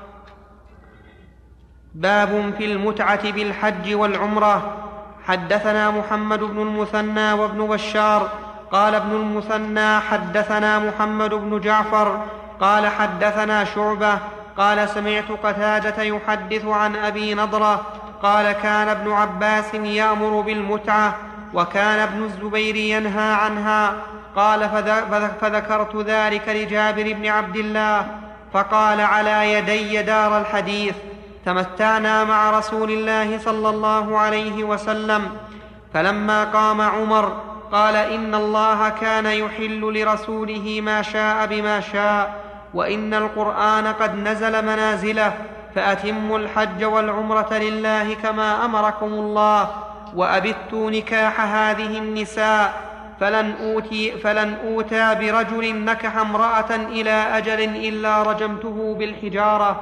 باب 1.96 2.54
في 2.58 2.66
المتعة 2.66 3.32
بالحج 3.32 3.94
والعمرة. 3.94 4.78
حدثنا 5.26 5.92
محمد 5.92 6.40
بن 6.40 6.62
المثنى 6.62 7.34
وابن 7.34 7.68
بشار. 7.68 8.30
قال 8.72 8.96
ابن 8.96 9.12
المثنى 9.16 10.00
حدثنا 10.00 10.80
محمد 10.80 11.34
بن 11.34 11.60
جعفر. 11.60 12.26
قال 12.62 12.88
حدثنا 12.88 13.64
شعبة. 13.64 14.18
قال 14.58 14.90
سمعت 14.90 15.32
قتادة 15.44 16.04
يحدث 16.04 16.66
عن 16.66 16.96
أبي 16.96 17.34
نضرة. 17.34 17.82
قال 18.24 18.52
كان 18.52 18.88
ابن 18.88 19.12
عباس 19.12 19.74
يأمر 19.74 20.42
بالمتعة 20.42 21.16
وكان 21.54 22.00
ابن 22.00 22.24
الزبير 22.24 22.76
ينهى 22.76 23.34
عنها. 23.34 23.94
قال 24.36 24.60
فذ- 24.60 25.12
فذ- 25.12 25.42
فذكرت 25.42 25.96
ذلك 25.96 26.50
لجابر 26.50 27.14
بن 27.14 27.28
عبد 27.28 27.56
الله. 27.56 28.08
فقال 28.54 29.02
على 29.02 29.54
يدي 29.54 30.02
دار 30.02 30.42
الحديث. 30.42 30.96
تمتعنا 31.46 32.24
مع 32.24 32.58
رسول 32.58 32.92
الله 32.92 33.38
صلى 33.38 33.70
الله 33.70 34.18
عليه 34.18 34.64
وسلم. 34.64 35.30
فلما 35.94 36.44
قام 36.44 36.82
عمر 36.82 37.42
قال 37.72 37.96
إن 37.96 38.36
الله 38.36 38.90
كان 38.90 39.26
يحل 39.26 40.02
لرسوله 40.02 40.82
ما 40.84 41.02
شاء 41.02 41.46
بما 41.46 41.80
شاء 41.80 42.34
وإن 42.74 43.14
القرآن 43.14 43.88
قد 43.88 44.16
نزل 44.16 44.66
منازله. 44.66 45.34
فأتموا 45.80 46.40
الحج 46.40 46.84
والعمرة 46.84 47.54
لله 47.54 48.14
كما 48.14 48.66
أمركم 48.66 49.06
الله 49.06 49.70
وأبتوا 50.16 50.92
نكاح 50.92 51.42
هذه 51.42 51.98
النساء 51.98 52.74
فلن 53.20 53.54
أوتي 53.62 54.12
فلن 54.12 54.54
أوتى 54.64 55.16
برجل 55.16 55.86
نكح 55.86 56.18
امرأة 56.18 56.76
إلى 56.76 57.12
أجل 57.12 57.60
إلا 57.64 58.24
رجمته 58.24 58.96
بالحجارة. 59.00 59.82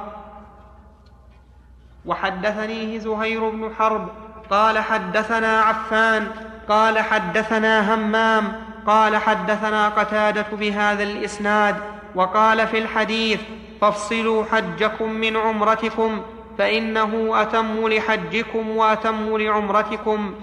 وحدثنيه 2.06 2.98
زهير 2.98 3.48
بن 3.48 3.74
حرب 3.78 4.08
قال 4.50 4.78
حدثنا 4.78 5.60
عفان 5.60 6.26
قال 6.68 6.98
حدثنا 6.98 7.94
همام 7.94 8.52
قال 8.86 9.16
حدثنا 9.16 9.88
قتادة 9.88 10.46
بهذا 10.52 11.02
الإسناد 11.02 11.76
وقال 12.14 12.66
في 12.66 12.78
الحديث 12.78 13.40
فافصلوا 13.80 14.44
حجكم 14.44 15.12
من 15.12 15.36
عمرتكم 15.36 16.20
فإنه 16.58 17.42
أتم 17.42 17.88
لحجكم 17.88 18.76
وأتم 18.76 19.36
لعمرتكم. 19.36 20.34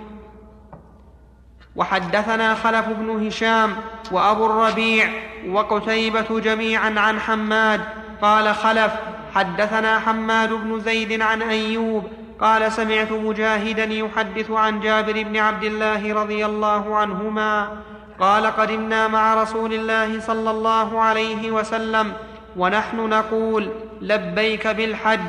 وحدثنا 1.76 2.56
خلف 2.56 2.86
بن 2.90 3.28
هشام 3.28 3.76
وأبو 4.12 4.46
الربيع 4.46 5.10
وقتيبة 5.50 6.40
جميعا 6.40 6.94
عن 6.98 7.20
حماد. 7.20 7.82
قال 8.22 8.56
خلف 8.56 8.92
حدثنا 9.36 10.00
حماد 10.00 10.54
بن 10.54 10.80
زيد 10.80 11.22
عن 11.22 11.42
أيوب. 11.42 12.04
قال 12.42 12.72
سمعت 12.72 13.12
مجاهدا 13.12 13.84
يحدث 13.84 14.52
عن 14.52 14.80
جابر 14.80 15.24
بن 15.24 15.38
عبد 15.38 15.64
الله 15.64 16.14
رضي 16.14 16.46
الله 16.46 16.96
عنهما. 16.96 17.78
قال 18.20 18.46
قدمنا 18.46 19.08
مع 19.08 19.34
رسول 19.34 19.74
الله 19.74 20.20
صلى 20.20 20.52
الله 20.52 21.02
عليه 21.02 21.52
وسلم 21.52 22.14
ونحن 22.58 23.10
نقول 23.10 23.72
لبيك 24.01 24.68
بالحج 24.68 25.20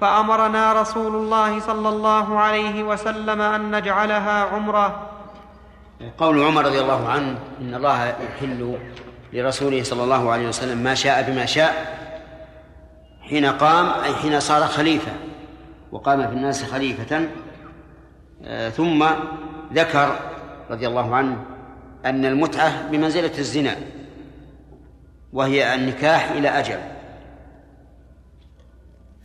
فأمرنا 0.00 0.72
رسول 0.72 1.14
الله 1.14 1.60
صلى 1.60 1.88
الله 1.88 2.38
عليه 2.38 2.82
وسلم 2.82 3.40
أن 3.40 3.76
نجعلها 3.76 4.44
عمرة. 4.44 5.10
قول 6.18 6.42
عمر 6.44 6.64
رضي 6.64 6.80
الله 6.80 7.08
عنه 7.08 7.38
إن 7.60 7.74
الله 7.74 8.06
يحل 8.06 8.78
لرسوله 9.32 9.82
صلى 9.82 10.02
الله 10.04 10.32
عليه 10.32 10.48
وسلم 10.48 10.78
ما 10.78 10.94
شاء 10.94 11.30
بما 11.30 11.46
شاء 11.46 11.98
حين 13.22 13.46
قام 13.46 13.86
أي 14.04 14.14
حين 14.14 14.40
صار 14.40 14.62
خليفة 14.62 15.12
وقام 15.92 16.28
في 16.28 16.32
الناس 16.34 16.64
خليفة. 16.64 17.28
آه، 18.44 18.68
ثم 18.68 19.04
ذكر 19.72 20.18
رضي 20.70 20.86
الله 20.88 21.16
عنه 21.16 21.36
أن 22.04 22.24
المتعة 22.24 22.88
بمنزلة 22.90 23.38
الزنا. 23.38 23.76
وهي 25.34 25.74
النكاح 25.74 26.30
إلى 26.30 26.48
أجل. 26.48 26.78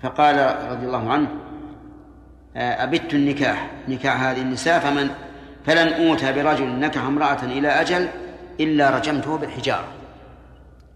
فقال 0.04 0.56
رضي 0.72 0.86
الله 0.86 1.12
عنه 1.12 1.28
آه، 2.56 2.84
أبت 2.84 3.14
النكاح 3.14 3.68
نكاح 3.88 4.22
هذه 4.22 4.42
النساء 4.42 4.80
فمن 4.80 5.10
فلن 5.66 6.08
أوتى 6.08 6.34
برجل 6.34 6.80
نكح 6.80 7.04
امرأة 7.04 7.44
إلى 7.44 7.68
أجل 7.68 8.10
إلا 8.60 8.90
رجمته 8.90 9.38
بالحجارة. 9.38 9.88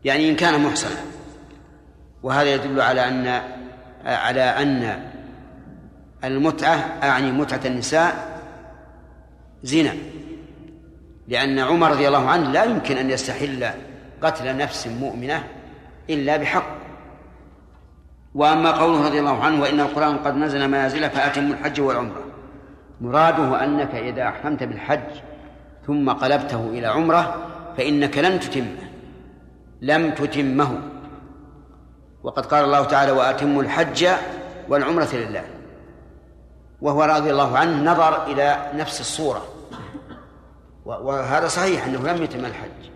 يعني 0.05 0.29
إن 0.29 0.35
كان 0.35 0.63
محصنا. 0.63 1.01
وهذا 2.23 2.53
يدل 2.53 2.81
على 2.81 3.07
أن 3.07 3.27
آه، 3.27 3.41
على 4.05 4.41
أن 4.41 5.09
المتعة 6.23 6.75
أعني 7.03 7.31
متعة 7.31 7.61
النساء 7.65 8.39
زنا. 9.63 9.93
لأن 11.27 11.59
عمر 11.59 11.91
رضي 11.91 12.07
الله 12.07 12.29
عنه 12.29 12.51
لا 12.51 12.63
يمكن 12.63 12.97
أن 12.97 13.09
يستحل 13.09 13.69
قتل 14.23 14.57
نفس 14.57 14.87
مؤمنة 14.87 15.43
إلا 16.09 16.37
بحق. 16.37 16.83
وأما 18.35 18.71
قوله 18.71 19.07
رضي 19.07 19.19
الله 19.19 19.43
عنه 19.43 19.61
وإن 19.61 19.79
القرآن 19.79 20.17
قد 20.17 20.35
نزل 20.35 20.67
منازل 20.67 21.09
فأتم 21.09 21.51
الحج 21.51 21.81
والعمرة. 21.81 22.23
مراده 23.01 23.63
أنك 23.63 23.95
إذا 23.95 24.27
أحرمت 24.27 24.63
بالحج 24.63 25.21
ثم 25.87 26.09
قلبته 26.09 26.69
إلى 26.69 26.87
عمرة 26.87 27.35
فإنك 27.77 28.17
لن 28.17 28.39
تتمه 28.39 28.89
لم 29.81 30.11
تتمه. 30.11 30.81
وقد 32.23 32.45
قال 32.45 32.65
الله 32.65 32.83
تعالى 32.83 33.11
وأتموا 33.11 33.63
الحج 33.63 34.07
والعمرة 34.69 35.09
لله. 35.13 35.43
وهو 36.81 37.03
رضي 37.03 37.31
الله 37.31 37.57
عنه 37.57 37.91
نظر 37.91 38.25
إلى 38.25 38.71
نفس 38.75 38.99
الصورة. 38.99 39.41
وهذا 40.85 41.47
صحيح 41.47 41.85
أنه 41.85 41.99
لم 41.99 42.23
يتم 42.23 42.45
الحج. 42.45 42.92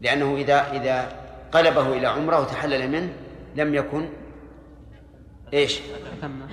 لأنه 0.00 0.36
إذا 0.36 0.72
إذا 0.72 1.12
قلبه 1.52 1.88
إلى 1.92 2.06
عمرة 2.06 2.40
وتحلل 2.40 2.90
منه 2.90 3.12
لم 3.56 3.74
يكن 3.74 4.08
إيش؟ 5.52 5.80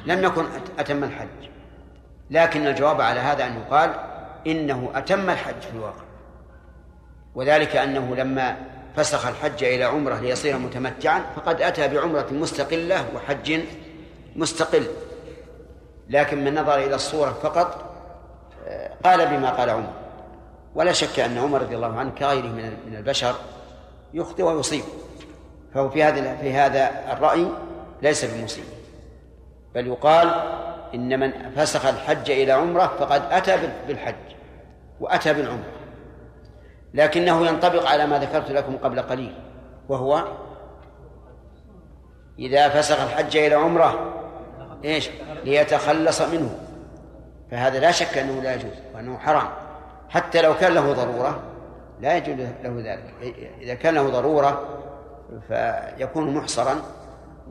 لم 0.05 0.23
يكن 0.23 0.45
أتم 0.79 1.03
الحج. 1.03 1.27
لكن 2.31 2.67
الجواب 2.67 3.01
على 3.01 3.19
هذا 3.19 3.45
أن 3.45 3.57
يقال 3.57 3.93
إنه 4.47 4.91
أتم 4.95 5.29
الحج 5.29 5.59
في 5.61 5.73
الواقع. 5.73 6.03
وذلك 7.35 7.75
أنه 7.75 8.15
لما 8.15 8.57
فسخ 8.95 9.27
الحج 9.27 9.63
إلى 9.63 9.83
عمرة 9.83 10.19
ليصير 10.19 10.57
متمتعا 10.57 11.21
فقد 11.35 11.61
أتى 11.61 11.87
بعمرة 11.87 12.27
مستقلة 12.31 13.05
وحج 13.15 13.59
مستقل. 14.35 14.87
لكن 16.09 16.43
من 16.43 16.55
نظر 16.55 16.75
إلى 16.75 16.95
الصورة 16.95 17.29
فقط 17.43 17.93
آه، 18.67 18.91
قال 19.03 19.27
بما 19.27 19.49
قال 19.49 19.69
عمر. 19.69 20.06
ولا 20.77 20.91
شك 20.91 21.19
أن 21.19 21.37
عمر 21.37 21.61
رضي 21.61 21.75
الله 21.75 21.99
عنه 21.99 22.11
كغيره 22.11 22.47
من 22.87 22.95
البشر 22.95 23.35
يخطئ 24.13 24.43
ويصيب. 24.43 24.83
فهو 25.73 25.89
في 25.89 26.03
هذا 26.03 26.35
في 26.35 26.53
هذا 26.53 27.13
الرأي 27.13 27.47
ليس 28.01 28.25
بمصيب. 28.25 28.63
بل 29.75 29.87
يقال 29.87 30.27
إن 30.93 31.19
من 31.19 31.51
فسخ 31.55 31.85
الحج 31.85 32.31
إلى 32.31 32.51
عمرة 32.51 32.95
فقد 32.99 33.21
أتى 33.31 33.57
بالحج 33.87 34.15
وأتى 34.99 35.33
بالعمرة. 35.33 35.71
لكنه 36.93 37.47
ينطبق 37.47 37.89
على 37.89 38.07
ما 38.07 38.19
ذكرت 38.19 38.51
لكم 38.51 38.77
قبل 38.77 39.01
قليل 39.01 39.35
وهو 39.89 40.23
إذا 42.39 42.69
فسخ 42.69 43.01
الحج 43.01 43.37
إلى 43.37 43.55
عمرة 43.55 44.13
إيش؟ 44.83 45.09
ليتخلص 45.43 46.21
منه. 46.21 46.59
فهذا 47.51 47.79
لا 47.79 47.91
شك 47.91 48.17
أنه 48.17 48.41
لا 48.41 48.55
يجوز 48.55 48.73
وأنه 48.95 49.17
حرام. 49.17 49.66
حتى 50.09 50.41
لو 50.41 50.57
كان 50.57 50.73
له 50.73 50.93
ضرورة 50.93 51.43
لا 52.01 52.17
يجوز 52.17 52.47
له 52.63 52.93
ذلك. 52.93 53.13
إذا 53.61 53.73
كان 53.73 53.93
له 53.93 54.09
ضرورة 54.09 54.79
فيكون 55.47 56.33
محصرا 56.33 56.81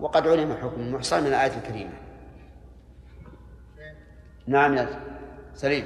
وقد 0.00 0.28
علم 0.28 0.56
حكم 0.62 0.80
المحصر 0.80 1.20
من 1.20 1.26
الآية 1.26 1.52
الكريمة. 1.56 1.92
نعم 4.46 4.74
يا 4.74 4.88
سليم. 5.54 5.84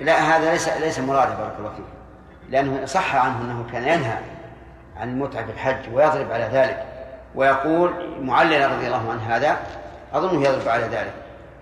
لا 0.00 0.18
هذا 0.18 0.52
ليس 0.52 0.68
ليس 0.68 0.98
مرادا 0.98 1.34
بارك 1.34 1.54
الله 1.58 1.70
فيك. 1.70 1.84
لأنه 2.50 2.84
صح 2.84 3.16
عنه 3.16 3.40
أنه 3.40 3.66
كان 3.72 3.82
ينهى 3.82 4.18
عن 4.96 5.08
المتعة 5.08 5.46
في 5.46 5.52
الحج 5.52 5.94
ويضرب 5.94 6.32
على 6.32 6.44
ذلك 6.44 6.84
ويقول 7.34 8.20
معللا 8.20 8.66
رضي 8.66 8.86
الله 8.86 9.10
عنه 9.10 9.36
هذا 9.36 9.56
أظنه 10.12 10.42
يضرب 10.42 10.68
على 10.68 10.84
ذلك. 10.84 11.12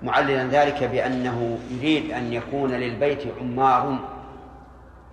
معللا 0.06 0.44
ذلك 0.44 0.84
بأنه 0.84 1.58
يريد 1.70 2.10
أن 2.10 2.32
يكون 2.32 2.70
للبيت 2.70 3.22
عمار. 3.40 3.98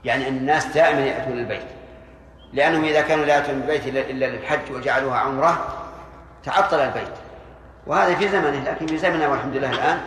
يعني 0.06 0.28
أن 0.28 0.38
الناس 0.38 0.66
دائما 0.66 1.00
يأتون 1.00 1.34
للبيت 1.34 1.66
لأنهم 2.54 2.84
إذا 2.84 3.02
كانوا 3.02 3.26
لا 3.26 3.36
يأتون 3.36 3.56
البيت 3.56 3.88
إلا 3.88 4.26
للحج 4.26 4.72
وجعلوها 4.72 5.18
عمرة 5.18 5.68
تعطل 6.44 6.80
البيت. 6.80 7.14
وهذا 7.88 8.16
في 8.16 8.28
زمنه 8.28 8.64
لكن 8.64 8.88
في 8.88 8.98
زمننا 8.98 9.28
والحمد 9.28 9.56
لله 9.56 9.72
الآن 9.72 10.00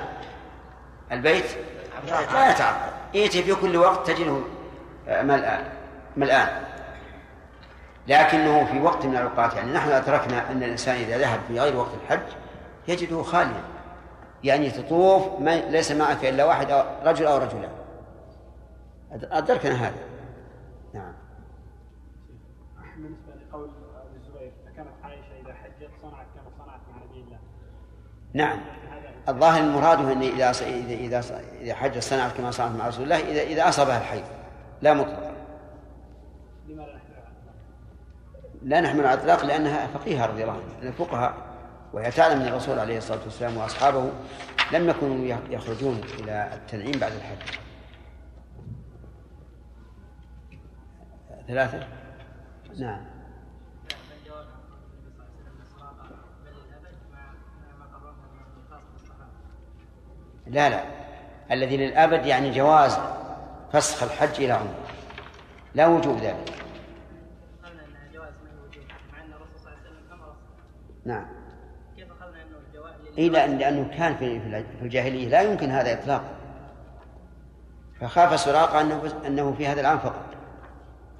البيت 1.12 1.44
لا 2.08 2.50
يتعطل. 2.50 2.90
يأتي 3.14 3.42
في 3.42 3.54
كل 3.54 3.76
وقت 3.76 4.10
تجده 4.10 4.40
ملآن 5.08 5.64
ملآن. 6.16 6.48
لكنه 8.08 8.64
في 8.72 8.80
وقت 8.80 9.06
من 9.06 9.16
الأوقات 9.16 9.54
يعني 9.54 9.72
نحن 9.72 9.90
أدركنا 9.90 10.50
أن 10.50 10.62
الإنسان 10.62 10.94
إذا 10.94 11.18
ذهب 11.18 11.40
في 11.48 11.60
غير 11.60 11.76
وقت 11.76 11.90
الحج 12.04 12.26
يجده 12.88 13.22
خاليا. 13.22 13.62
يعني 14.44 14.70
تطوف 14.70 15.40
ما 15.40 15.60
ليس 15.70 15.92
معك 15.92 16.24
إلا 16.24 16.44
واحد 16.44 16.70
أو 16.70 16.84
رجل 17.04 17.26
أو 17.26 17.38
رجلان. 17.38 17.70
أدركنا 19.12 19.74
هذا. 19.74 19.98
نعم. 20.94 21.12
بالنسبة 22.96 23.32
لقول 23.34 23.70
أبي 23.96 24.16
الزبير 24.16 24.52
فكانت 24.66 24.88
عائشة 25.02 25.40
إذا 25.44 25.54
حجت 25.54 25.90
صنعت 26.02 26.26
كما 26.34 26.50
صنعت 26.58 26.80
مع 26.90 27.04
نبي 27.04 27.20
الله. 27.20 27.38
نعم. 28.32 28.60
الظاهر 29.28 29.60
المراد 29.60 29.98
إن 29.98 30.22
إذا 30.22 30.50
إذا 30.50 30.94
إذا 30.94 31.40
إذا 31.60 31.74
حج 31.74 31.98
صنعت 31.98 32.32
كما 32.32 32.50
صنعت 32.50 32.70
مع 32.70 32.88
رسول 32.88 33.04
الله 33.04 33.18
إذا 33.18 33.42
إذا 33.42 33.68
أصابها 33.68 33.98
الحي. 33.98 34.22
لا 34.82 34.94
مطلقا. 34.94 35.36
لا 38.62 38.80
نحمل 38.80 39.06
على 39.06 39.14
الإطلاق 39.14 39.44
لأنها 39.44 39.86
فقيهة 39.86 40.26
رضي 40.26 40.42
الله 40.42 40.52
عنها 40.52 40.88
الفقهاء 40.88 41.34
وهي 41.96 42.10
تعلم 42.10 42.40
أن 42.40 42.48
الرسول 42.48 42.78
عليه 42.78 42.98
الصلاة 42.98 43.20
والسلام 43.24 43.56
وأصحابه 43.56 44.10
لم 44.72 44.88
يكونوا 44.88 45.38
يخرجون 45.50 46.00
إلى 46.20 46.50
التنعيم 46.54 47.00
بعد 47.00 47.12
الحج. 47.12 47.58
ثلاثة؟ 51.48 51.88
نعم. 52.78 53.04
لا 60.46 60.70
لا. 60.70 60.84
الذي 61.50 61.76
للأبد 61.76 62.26
يعني 62.26 62.50
جواز 62.50 62.98
فسخ 63.72 64.02
الحج 64.02 64.42
إلى 64.42 64.52
عمره. 64.52 64.88
لا 65.74 65.86
وجوب 65.86 66.18
ذلك. 66.18 66.52
نعم. 71.04 71.35
الجواز 73.18 73.18
اي 73.18 73.28
لأن 73.28 73.58
لأنه 73.58 73.96
كان 73.98 74.16
في 74.16 74.40
في 74.78 74.82
الجاهلية. 74.82 75.28
لا 75.28 75.42
يمكن 75.42 75.70
هذا 75.70 75.92
اطلاقا. 75.92 76.36
فخاف 78.00 78.40
سراقة 78.40 78.80
أنه 78.80 79.26
أنه 79.26 79.54
في 79.54 79.66
هذا 79.66 79.80
العام 79.80 79.98
فقط. 79.98 80.26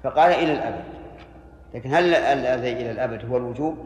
فقال 0.03 0.31
إلى 0.31 0.53
الأبد. 0.53 0.83
لكن 1.73 1.93
هل 1.93 2.13
الذي 2.13 2.71
إلى 2.71 2.91
الأبد 2.91 3.25
هو 3.25 3.37
الوجوب؟ 3.37 3.77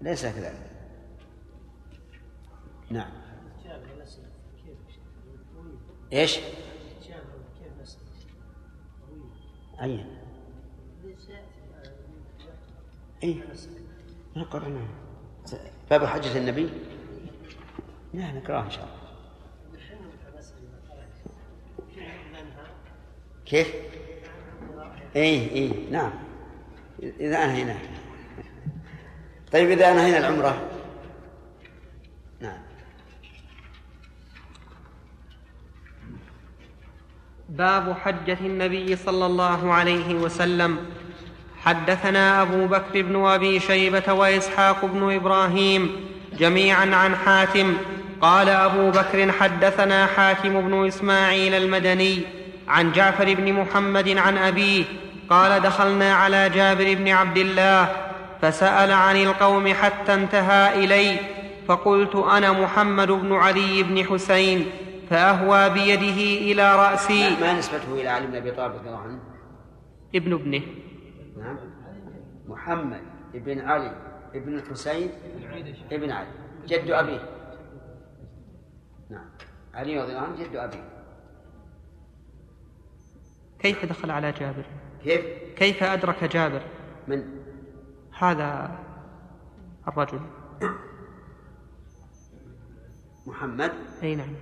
ليس 0.00 0.26
كذلك. 0.26 0.70
نعم. 2.90 3.10
إيش؟ 6.12 6.38
أي. 9.82 10.06
أي 13.24 13.42
ما 14.36 14.42
قرأناه 14.42 14.86
باب 15.90 16.04
حجة 16.04 16.38
النبي. 16.38 16.70
نعم 18.14 18.36
نقرأه 18.36 18.64
إن 18.64 18.70
شاء 18.70 18.84
الله. 18.84 19.02
كيف؟ 23.46 23.74
اي 25.16 25.54
اي 25.54 25.72
نعم. 25.90 26.12
إذا 27.02 27.44
أنهينا 27.44 27.76
طيب 29.52 29.70
إذا 29.70 29.92
أنهينا 29.92 30.18
العمرة. 30.18 30.68
باب 37.48 37.92
حجة 37.92 38.38
النبي 38.40 38.96
صلى 38.96 39.26
الله 39.26 39.72
عليه 39.72 40.14
وسلم. 40.14 40.78
حدثنا 41.58 42.42
أبو 42.42 42.66
بكر 42.66 43.02
بن 43.02 43.16
أبي 43.24 43.60
شيبة 43.60 44.12
وإسحاق 44.12 44.84
بن 44.84 45.14
إبراهيم 45.14 46.06
جميعا 46.38 46.94
عن 46.94 47.16
حاتم 47.16 47.76
قال 48.22 48.48
أبو 48.48 48.90
بكر 48.90 49.32
حدثنا 49.32 50.06
حاتم 50.06 50.60
بن 50.60 50.86
إسماعيل 50.86 51.54
المدني 51.54 52.18
عن 52.68 52.92
جعفر 52.92 53.34
بن 53.34 53.52
محمد 53.52 54.08
عن 54.08 54.38
أبيه 54.38 54.84
قال 55.30 55.62
دخلنا 55.62 56.14
على 56.14 56.48
جابر 56.48 56.94
بن 56.94 57.08
عبد 57.08 57.38
الله 57.38 57.88
فسأل 58.42 58.92
عن 58.92 59.16
القوم 59.16 59.74
حتى 59.74 60.14
انتهى 60.14 60.84
الي 60.84 61.16
فقلت 61.68 62.14
أنا 62.14 62.52
محمد 62.52 63.08
بن 63.08 63.32
علي 63.32 63.82
بن 63.82 64.04
حسين 64.04 64.66
فأهوى 65.10 65.70
بيده 65.70 66.52
إلى 66.52 66.76
رأسي. 66.76 67.36
ما 67.40 67.58
نسبته 67.58 67.94
إلى 67.94 68.08
علي 68.08 68.26
بن 68.26 68.36
أبي 68.36 68.50
طالب 68.50 68.74
رضي 68.74 68.88
الله 68.88 68.98
عنه؟ 68.98 69.20
ابن 70.14 70.32
ابنه. 70.32 70.62
نعم. 71.38 71.56
محمد 72.48 73.00
بن 73.34 73.60
علي 73.60 73.92
ابن 74.34 74.58
الحسين 74.58 75.10
ابن 75.92 76.10
علي. 76.10 76.26
جد 76.68 76.90
أبيه. 76.90 77.41
نعم 79.12 79.24
علي 79.74 80.00
رضي 80.00 80.12
الله 80.12 80.22
عنه 80.22 80.36
جد 80.36 80.56
ابيه 80.56 80.88
كيف 83.58 83.84
دخل 83.84 84.10
على 84.10 84.32
جابر؟ 84.32 84.64
كيف؟ 85.04 85.24
كيف 85.56 85.82
أدرك 85.82 86.24
جابر؟ 86.24 86.62
من؟ 87.08 87.24
هذا 88.18 88.78
الرجل 89.88 90.20
محمد؟ 93.26 93.72
أي 94.02 94.14
نعم 94.14 94.34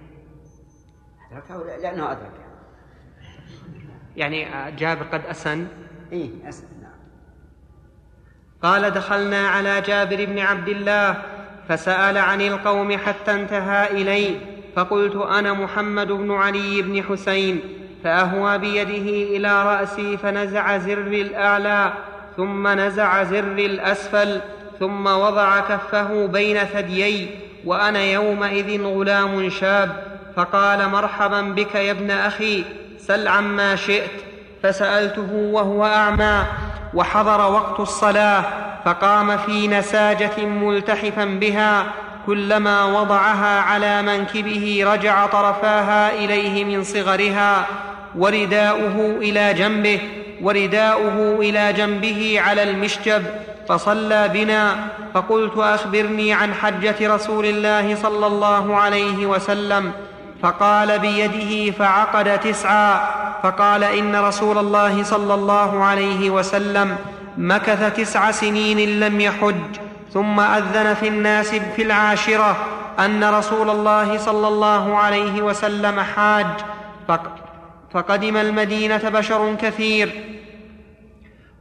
أدركه 1.31 1.65
لأنه 1.65 2.13
أدركه 2.13 2.51
يعني 4.17 4.71
جابر 4.77 5.03
قد 5.03 5.27
أسن 5.27 5.67
إيه 6.13 6.49
أسن 6.49 6.67
نعم 6.83 7.01
قال 8.63 8.91
دخلنا 8.91 9.49
على 9.49 9.81
جابر 9.81 10.25
بن 10.25 10.39
عبد 10.39 10.69
الله 10.69 11.23
فسأل 11.69 12.19
عن 12.19 12.41
القوم 12.41 12.97
حتى 12.97 13.33
انتهى 13.35 14.03
إلي 14.03 14.60
فقلت 14.81 15.17
أنا 15.17 15.53
محمد 15.53 16.13
بن 16.13 16.33
علي 16.33 16.83
بن 16.83 17.03
حسين 17.03 17.61
فأهوى 18.05 18.59
بيده 18.59 19.37
إلى 19.37 19.63
رأسي 19.63 20.17
فنزع 20.17 20.79
زر 20.79 20.99
الأعلى 20.99 21.93
ثم 22.37 22.69
نزع 22.69 23.23
زر 23.23 23.59
الأسفل 23.59 24.41
ثم 24.79 25.07
وضع 25.07 25.61
كفه 25.61 26.27
بين 26.27 26.59
ثديي 26.59 27.29
وأنا 27.65 28.03
يومئذ 28.03 28.83
غلام 28.83 29.51
شاب 29.51 30.03
فقال 30.37 30.89
مرحبا 30.89 31.41
بك 31.41 31.75
يا 31.75 31.91
ابن 31.91 32.11
أخي 32.11 32.65
سل 32.99 33.29
عما 33.29 33.77
شئت 33.77 34.11
فسألته 34.63 35.33
وهو 35.33 35.85
أعمى 35.85 36.43
وحضر 36.95 37.53
وقت 37.53 37.81
الصلاة 37.81 38.45
فقام 38.85 39.37
في 39.37 39.69
نساجة 39.69 40.47
ملتحفا 40.47 41.25
بها 41.25 41.87
كلما 42.27 42.85
وضعها 42.85 43.61
على 43.61 44.03
منكبه 44.03 44.83
رجع 44.87 45.27
طرفاها 45.27 46.15
إليه 46.15 46.65
من 46.65 46.85
صغرها 46.85 47.67
ورداؤه 48.19 49.19
إلى 49.19 49.55
جنبه 49.55 50.01
ورداؤه 50.43 51.39
إلى 51.41 51.73
جنبه 51.73 52.41
على 52.41 52.63
المشجب 52.63 53.23
فصلى 53.69 54.29
بنا. 54.29 54.75
فقلت 55.15 55.59
أخبرني 55.59 56.33
عن 56.33 56.55
حجة 56.55 57.15
رسول 57.15 57.47
الله 57.47 57.95
صلى 57.95 58.27
الله 58.27 58.77
عليه 58.77 59.27
وسلم. 59.27 59.93
فقال 60.43 60.99
بيده 60.99 61.71
فعقد 61.71 62.41
تسعا. 62.41 63.01
فقال 63.43 63.85
إن 63.85 64.17
رسول 64.17 64.59
الله 64.59 65.03
صلى 65.03 65.35
الله 65.35 65.85
عليه 65.85 66.31
وسلم 66.31 66.97
مكث 67.39 67.97
تسع 67.97 68.31
سنين 68.31 69.01
لم 69.01 69.21
يحج. 69.21 69.90
ثم 70.13 70.41
أذن 70.41 70.95
في 70.95 71.09
الناس 71.09 71.55
في 71.55 71.83
العاشرة 71.83 72.57
أن 72.99 73.25
رسول 73.25 73.71
الله 73.71 74.19
صلى 74.19 74.49
الله 74.49 74.97
عليه 74.97 75.43
وسلم 75.43 76.01
حاج. 76.01 76.47
فقدم 77.93 78.37
المدينة 78.37 79.09
بشر 79.09 79.55
كثير. 79.55 80.25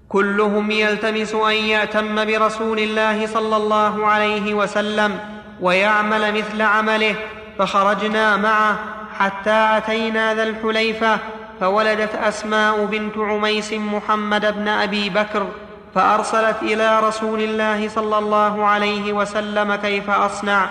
كلهم 0.10 0.72
يلتمس 0.72 1.34
أن 1.36 1.54
يأتم 1.54 2.26
برسول 2.26 2.80
الله 2.80 3.28
صلى 3.28 3.58
الله 3.58 4.06
عليه 4.06 4.54
وسلم 4.54 5.20
ويعمل 5.62 6.34
مثل 6.38 6.62
عمله. 6.62 7.16
فخرجنا 7.60 8.38
معه 8.38 8.80
حتى 9.20 9.70
أتينا 9.78 10.34
ذا 10.34 10.44
الحليفة 10.44 11.18
فولدت 11.60 12.16
أسماء 12.16 12.86
بنت 12.86 13.18
عميس 13.18 13.74
محمد 13.74 14.56
بن 14.56 14.68
أبي 14.68 15.10
بكر. 15.10 15.48
فأرسلت 15.96 16.56
إلى 16.62 17.00
رسول 17.00 17.40
الله 17.40 17.90
صلى 17.90 18.18
الله 18.18 18.66
عليه 18.66 19.14
وسلم 19.14 19.76
كيف 19.76 20.10
أصنع. 20.10 20.70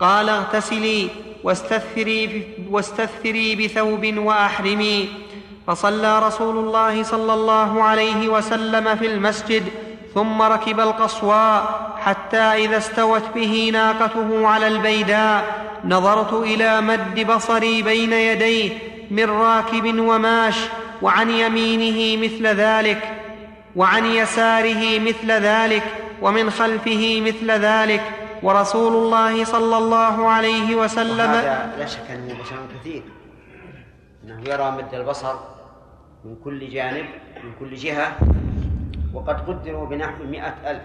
قال 0.00 0.28
اغتسلي 0.28 1.08
واستثفري, 1.44 2.42
واستثفري 2.70 3.56
بثوب 3.56 4.18
وأحرمي. 4.18 5.08
فصلى 5.66 6.18
رسول 6.18 6.56
الله 6.56 7.02
صلى 7.02 7.34
الله 7.34 7.82
عليه 7.82 8.28
وسلم 8.28 8.96
في 8.96 9.06
المسجد 9.06 9.62
ثم 10.14 10.42
ركب 10.42 10.80
القصواء 10.80 11.90
حتى 12.00 12.36
إذا 12.36 12.76
استوت 12.76 13.22
به 13.34 13.70
ناقته 13.72 14.46
على 14.46 14.66
البيداء 14.66 15.44
نظرت 15.84 16.32
إلى 16.32 16.80
مد 16.80 17.26
بصري 17.26 17.82
بين 17.82 18.12
يديه 18.12 18.70
من 19.10 19.30
راكب 19.30 19.98
وماش 19.98 20.54
وعن 21.02 21.30
يمينه 21.30 22.22
مثل 22.24 22.46
ذلك. 22.46 23.19
وعن 23.76 24.06
يساره 24.06 24.98
مثل 24.98 25.30
ذلك 25.30 25.82
ومن 26.22 26.50
خلفه 26.50 27.20
مثل 27.20 27.50
ذلك 27.50 28.02
ورسول 28.42 28.92
الله 28.92 29.44
صلى 29.44 29.78
الله 29.78 30.28
عليه 30.28 30.76
وسلم 30.76 31.20
هذا 31.20 31.76
لا 31.78 31.86
شك 31.86 32.10
أنه 32.10 32.40
بشر 32.40 32.56
كثير 32.80 33.02
أنه 34.24 34.48
يرى 34.48 34.70
مد 34.70 34.94
البصر 34.94 35.34
من 36.24 36.36
كل 36.44 36.68
جانب 36.70 37.06
من 37.44 37.52
كل 37.60 37.74
جهة 37.74 38.16
وقد 39.14 39.40
قدروا 39.48 39.86
بنحو 39.86 40.24
مئة 40.24 40.70
ألف 40.70 40.82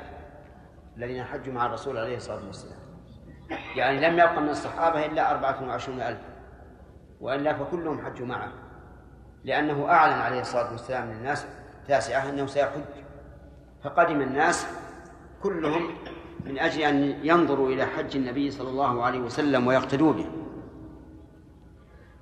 الذين 0.97 1.23
حجوا 1.23 1.53
مع 1.53 1.65
الرسول 1.65 1.97
عليه 1.97 2.17
الصلاة 2.17 2.45
والسلام. 2.47 2.79
يعني 3.75 3.99
لم 3.99 4.13
يبق 4.13 4.39
من 4.39 4.49
الصحابة 4.49 5.05
إلا 5.05 5.31
أربعة 5.31 5.67
وعشرون 5.67 6.01
ألف 6.01 6.19
وإلا 7.21 7.53
فكلهم 7.53 8.05
حجوا 8.05 8.27
معه 8.27 8.51
لأنه 9.43 9.89
أعلن 9.89 10.13
عليه 10.21 10.41
الصلاة 10.41 10.71
والسلام 10.71 11.11
للناس 11.11 11.45
تاسعة 11.87 12.29
أنه 12.29 12.45
سيحج. 12.45 12.81
فقدم 13.83 14.21
الناس 14.21 14.67
كلهم 15.43 15.95
من 16.45 16.59
أجل 16.59 16.81
أن 16.81 17.19
ينظروا 17.23 17.69
إلى 17.69 17.85
حج 17.85 18.15
النبي 18.15 18.51
صلى 18.51 18.69
الله 18.69 19.03
عليه 19.03 19.19
وسلم 19.19 19.67
ويقتدوا 19.67 20.13
به. 20.13 20.29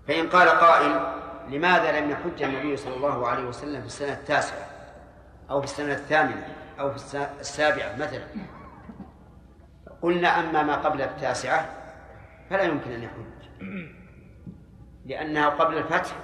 فإن 0.07 0.29
قال 0.29 0.49
قائل 0.49 1.13
لماذا 1.49 1.99
لم 1.99 2.09
يحج 2.09 2.43
النبي 2.43 2.77
صلى 2.77 2.95
الله 2.95 3.27
عليه 3.27 3.43
وسلم 3.43 3.81
في 3.81 3.87
السنة 3.87 4.13
التاسعة 4.13 4.67
أو 5.49 5.59
في 5.61 5.65
السنة 5.65 5.93
الثامنة 5.93 6.47
أو 6.79 6.91
في 6.91 7.27
السابعة 7.39 7.95
مثلا؟ 7.95 8.23
قلنا 10.01 10.39
أما 10.39 10.63
ما 10.63 10.75
قبل 10.75 11.01
التاسعة 11.01 11.69
فلا 12.49 12.63
يمكن 12.63 12.91
أن 12.91 13.03
يحج. 13.03 13.43
لأنها 15.05 15.49
قبل 15.49 15.77
الفتح 15.77 16.15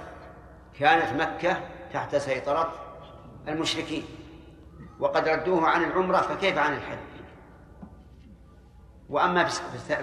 كانت 0.78 1.22
مكة 1.22 1.56
تحت 1.92 2.16
سيطرة 2.16 2.72
المشركين. 3.48 4.04
وقد 4.98 5.28
ردوه 5.28 5.68
عن 5.68 5.84
العمرة 5.84 6.16
فكيف 6.16 6.58
عن 6.58 6.72
الحج؟ 6.72 6.98
وأما 9.08 9.44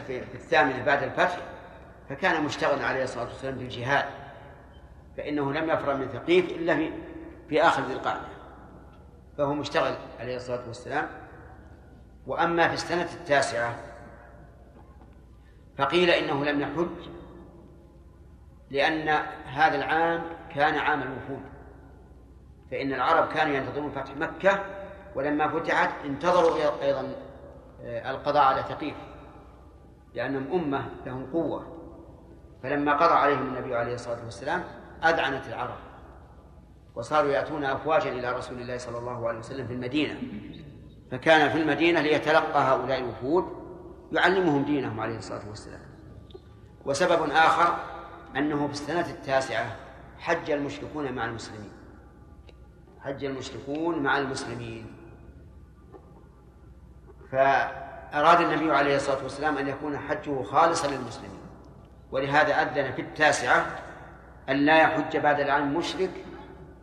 في 0.07 0.21
الثامنة 0.33 0.83
بعد 0.85 1.03
الفتح 1.03 1.37
فكان 2.09 2.43
مشتغلا 2.43 2.85
عليه 2.85 3.03
الصلاة 3.03 3.23
والسلام 3.23 3.55
بالجهاد 3.55 4.05
فإنه 5.17 5.53
لم 5.53 5.69
يفرغ 5.69 5.97
من 5.97 6.07
ثقيف 6.07 6.45
إلا 6.45 6.75
في 6.75 6.91
في 7.49 7.61
آخر 7.61 7.83
ذي 7.83 7.93
القعدة. 7.93 8.27
فهو 9.37 9.53
مشتغل 9.53 9.95
عليه 10.19 10.35
الصلاة 10.35 10.67
والسلام. 10.67 11.07
وأما 12.27 12.67
في 12.67 12.73
السنة 12.73 13.09
التاسعة 13.13 13.75
فقيل 15.77 16.09
إنه 16.09 16.45
لم 16.45 16.61
يحج 16.61 17.09
لأن 18.69 19.09
هذا 19.45 19.75
العام 19.75 20.23
كان 20.55 20.75
عام 20.75 21.01
الوفود. 21.01 21.56
فإن 22.71 22.93
العرب 22.93 23.27
كانوا 23.27 23.55
ينتظرون 23.55 23.91
فتح 23.91 24.15
مكة 24.15 24.59
ولما 25.15 25.47
فتحت 25.47 25.89
انتظروا 26.05 26.83
أيضا 26.83 27.15
آه، 27.83 28.11
القضاء 28.11 28.43
على 28.43 28.63
ثقيف 28.63 28.95
لأنهم 30.13 30.53
أمة 30.53 30.85
لهم 31.05 31.31
قوة. 31.33 31.77
فلما 32.63 32.93
قضى 32.93 33.13
عليهم 33.13 33.47
النبي 33.47 33.75
عليه 33.75 33.93
الصلاة 33.93 34.23
والسلام 34.25 34.63
أذعنت 35.03 35.47
العرب 35.47 35.77
وصاروا 36.95 37.31
يأتون 37.31 37.65
أفواجا 37.65 38.11
إلى 38.11 38.31
رسول 38.31 38.61
الله 38.61 38.77
صلى 38.77 38.97
الله 38.97 39.27
عليه 39.27 39.39
وسلم 39.39 39.67
في 39.67 39.73
المدينة. 39.73 40.21
فكان 41.11 41.49
في 41.49 41.61
المدينة 41.61 42.01
ليتلقى 42.01 42.59
هؤلاء 42.59 42.99
الوفود 42.99 43.45
يعلمهم 44.11 44.63
دينهم 44.63 44.99
عليه 44.99 45.17
الصلاة 45.17 45.49
والسلام. 45.49 45.81
وسبب 46.85 47.29
آخر 47.31 47.77
أنه 48.35 48.67
في 48.67 48.73
السنة 48.73 49.09
التاسعة 49.09 49.75
حج 50.19 50.51
المشركون 50.51 51.11
مع 51.11 51.25
المسلمين. 51.25 51.76
حج 53.01 53.25
المشركون 53.25 53.99
مع 53.99 54.17
المسلمين. 54.17 54.93
فأراد 57.31 58.41
النبي 58.41 58.71
عليه 58.71 58.95
الصلاة 58.95 59.23
والسلام 59.23 59.57
أن 59.57 59.67
يكون 59.67 59.97
حجه 59.97 60.43
خالصا 60.43 60.87
للمسلمين. 60.87 61.41
ولهذا 62.11 62.53
أذن 62.53 62.91
في 62.91 63.01
التاسعة 63.01 63.65
أن 64.49 64.55
لا 64.55 64.81
يحج 64.81 65.17
بعد 65.17 65.39
العام 65.39 65.77
مشرك 65.77 66.11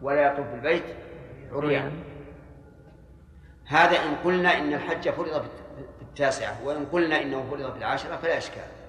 ولا 0.02 0.32
يطوف 0.32 0.46
بالبيت 0.46 0.84
عريان. 1.52 1.92
هذا 3.66 3.96
إن 3.96 4.14
قلنا 4.24 4.58
إن 4.58 4.74
الحج 4.74 5.10
فرض 5.10 5.42
في 5.98 6.02
التاسعة 6.02 6.64
وإن 6.64 6.86
قلنا 6.86 7.22
إنه 7.22 7.46
فرض 7.50 7.72
في 7.72 7.78
العاشرة 7.78 8.16
فلا 8.16 8.38
إشكال. 8.38 8.83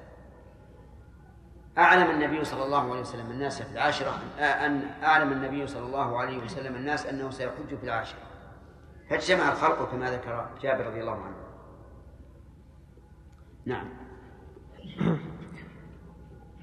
أعلم 1.78 2.10
النبي 2.12 2.46
صلى 2.46 2.64
الله 2.64 2.92
عليه 2.92 3.02
وسلم 3.02 3.32
الناس 3.32 3.62
في 3.62 3.72
العاشرة 3.72 4.20
أن 4.40 4.82
أعلم 5.04 5.32
النبي 5.32 5.68
صلى 5.68 5.86
الله 5.86 6.20
عليه 6.20 6.38
وسلم 6.38 6.76
الناس 6.76 7.06
أنه 7.06 7.30
سيحج 7.30 7.76
في 7.82 7.84
العاشرة. 7.84 8.20
فاجتمع 9.10 9.52
الخلق 9.52 9.92
كما 9.92 10.12
ذكر 10.12 10.46
جابر 10.62 10.86
رضي 10.86 11.00
الله 11.00 11.12
عنه. 11.12 11.36
نعم. 13.66 13.90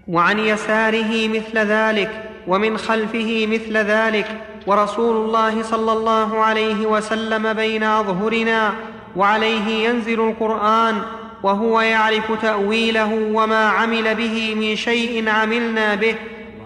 وعن 0.08 0.38
يساره 0.38 1.28
مثل 1.28 1.58
ذلك 1.58 2.30
ومن 2.46 2.78
خلفه 2.78 3.46
مثل 3.46 3.76
ذلك 3.76 4.46
ورسول 4.66 5.16
الله 5.16 5.62
صلى 5.62 5.92
الله 5.92 6.40
عليه 6.40 6.86
وسلم 6.86 7.52
بين 7.52 7.82
اظهرنا 7.82 8.74
وعليه 9.16 9.88
ينزل 9.88 10.20
القرآن 10.20 11.02
وهو 11.42 11.80
يعرف 11.80 12.42
تأويله 12.42 13.14
وما 13.14 13.68
عمل 13.68 14.14
به 14.14 14.54
من 14.54 14.76
شيء 14.76 15.28
عملنا 15.28 15.94
به 15.94 16.16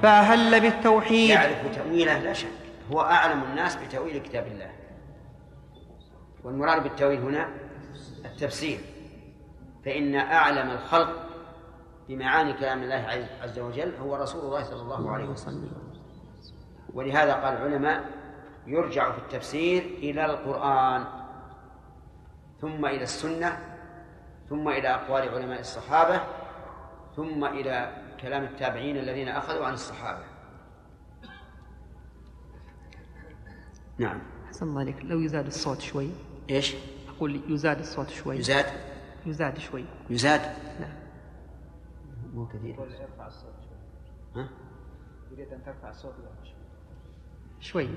فأهل 0.03 0.61
بالتوحيد. 0.61 1.31
يعرف 1.31 1.77
تأويله 1.77 2.19
لا 2.19 2.33
شك 2.33 2.49
هو 2.93 3.01
أعلم 3.01 3.43
الناس 3.43 3.77
بتأويل 3.77 4.19
كتاب 4.19 4.47
الله. 4.47 4.71
والمراد 6.45 6.83
بالتأويل 6.83 7.21
هنا 7.21 7.49
التفسير 8.25 8.79
فإن 9.85 10.15
أعلم 10.15 10.71
الخلق 10.71 11.27
بمعاني 12.09 12.53
كلام 12.53 12.83
الله 12.83 13.29
عز 13.43 13.59
وجل 13.59 13.95
هو 14.03 14.17
رسول 14.17 14.45
الله 14.45 14.63
صلى 14.65 14.83
الله 14.83 15.11
عليه 15.11 15.25
وسلم. 15.25 15.71
ولهذا 16.95 17.33
قال 17.35 17.57
العلماء 17.57 18.05
يرجع 18.67 19.13
في 19.13 19.19
التفسير 19.19 19.83
إلى 19.99 20.25
القرآن 20.25 21.05
ثم 22.61 22.87
إلى 22.87 23.03
السنة 23.03 23.59
ثم 24.49 24.69
إلى 24.69 24.89
أقوال 24.89 25.29
علماء 25.29 25.61
الصحابة 25.61 26.21
ثم 27.17 27.45
إلى 27.45 28.03
كلام 28.21 28.45
التابعين 28.45 28.97
الذين 28.97 29.29
أخذوا 29.29 29.67
عن 29.67 29.73
الصحابة. 29.73 30.25
نعم. 33.99 34.21
أحسن 34.47 34.67
الله 34.67 34.81
عليك. 34.81 35.05
لو 35.05 35.21
يزاد 35.21 35.47
الصوت 35.47 35.81
شوي. 35.81 36.11
إيش؟ 36.51 36.75
أقول 37.09 37.41
يزاد 37.49 37.79
الصوت 37.79 38.09
شوي. 38.09 38.37
يزاد؟ 38.37 38.67
يزاد 39.27 39.59
شوي. 39.59 39.85
يزاد؟ 40.11 40.41
نعم. 40.81 40.95
مو 42.35 42.47
كثير. 42.47 42.81
ارفع 42.81 43.27
الصوت 43.27 43.55
شوي. 43.61 44.43
ها؟ 44.43 44.49
تريد 45.31 45.53
أن 45.53 45.65
ترفع 45.65 45.91
الصوت 45.91 46.15
شوي. 47.61 47.89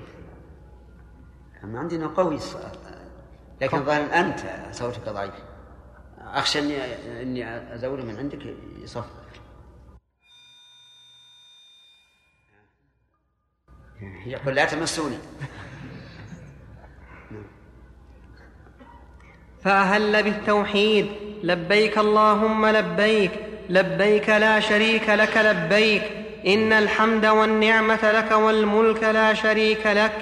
ما 1.62 1.78
عندنا 1.78 2.06
قوي 2.06 2.38
لكن 3.60 3.84
ظاهر 3.84 4.14
أنت 4.14 4.40
صوتك 4.74 5.08
ضعيف. 5.08 5.49
أخشى 6.34 6.58
اني 6.58 6.76
أني 7.22 7.74
ازوره 7.74 8.02
من 8.02 8.16
عندك 8.16 8.38
يصف 8.82 9.04
يقول 14.26 14.54
لا 14.54 14.64
تمسوني. 14.64 15.18
فأهل 19.64 20.22
بالتوحيد 20.22 21.06
لبيك 21.42 21.98
اللهم 21.98 22.66
لبيك. 22.66 23.30
لبيك 23.68 24.28
لا 24.28 24.60
شريك 24.60 25.08
لك 25.08 25.36
لبيك. 25.36 26.02
إن 26.46 26.72
الحمد 26.72 27.26
والنعمة 27.26 28.12
لك 28.12 28.30
والملك 28.30 29.02
لا 29.02 29.34
شريك 29.34 29.86
لك. 29.86 30.12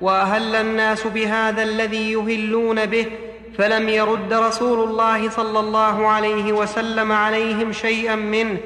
وأهل 0.00 0.54
الناس 0.54 1.06
بهذا 1.06 1.62
الذي 1.62 2.12
يهلون 2.12 2.86
به. 2.86 3.27
فلم 3.58 3.88
يرد 3.88 4.32
رسول 4.32 4.88
الله 4.88 5.30
صلى 5.30 5.60
الله 5.60 6.08
عليه 6.08 6.52
وسلم 6.52 7.12
عليهم 7.12 7.72
شيئا 7.72 8.14
منه 8.14 8.58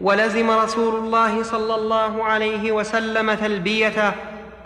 ولزم 0.00 0.50
رسول 0.50 0.94
الله 0.94 1.42
صلى 1.42 1.74
الله 1.74 2.24
عليه 2.24 2.72
وسلم 2.72 3.34
تلبيته. 3.34 4.12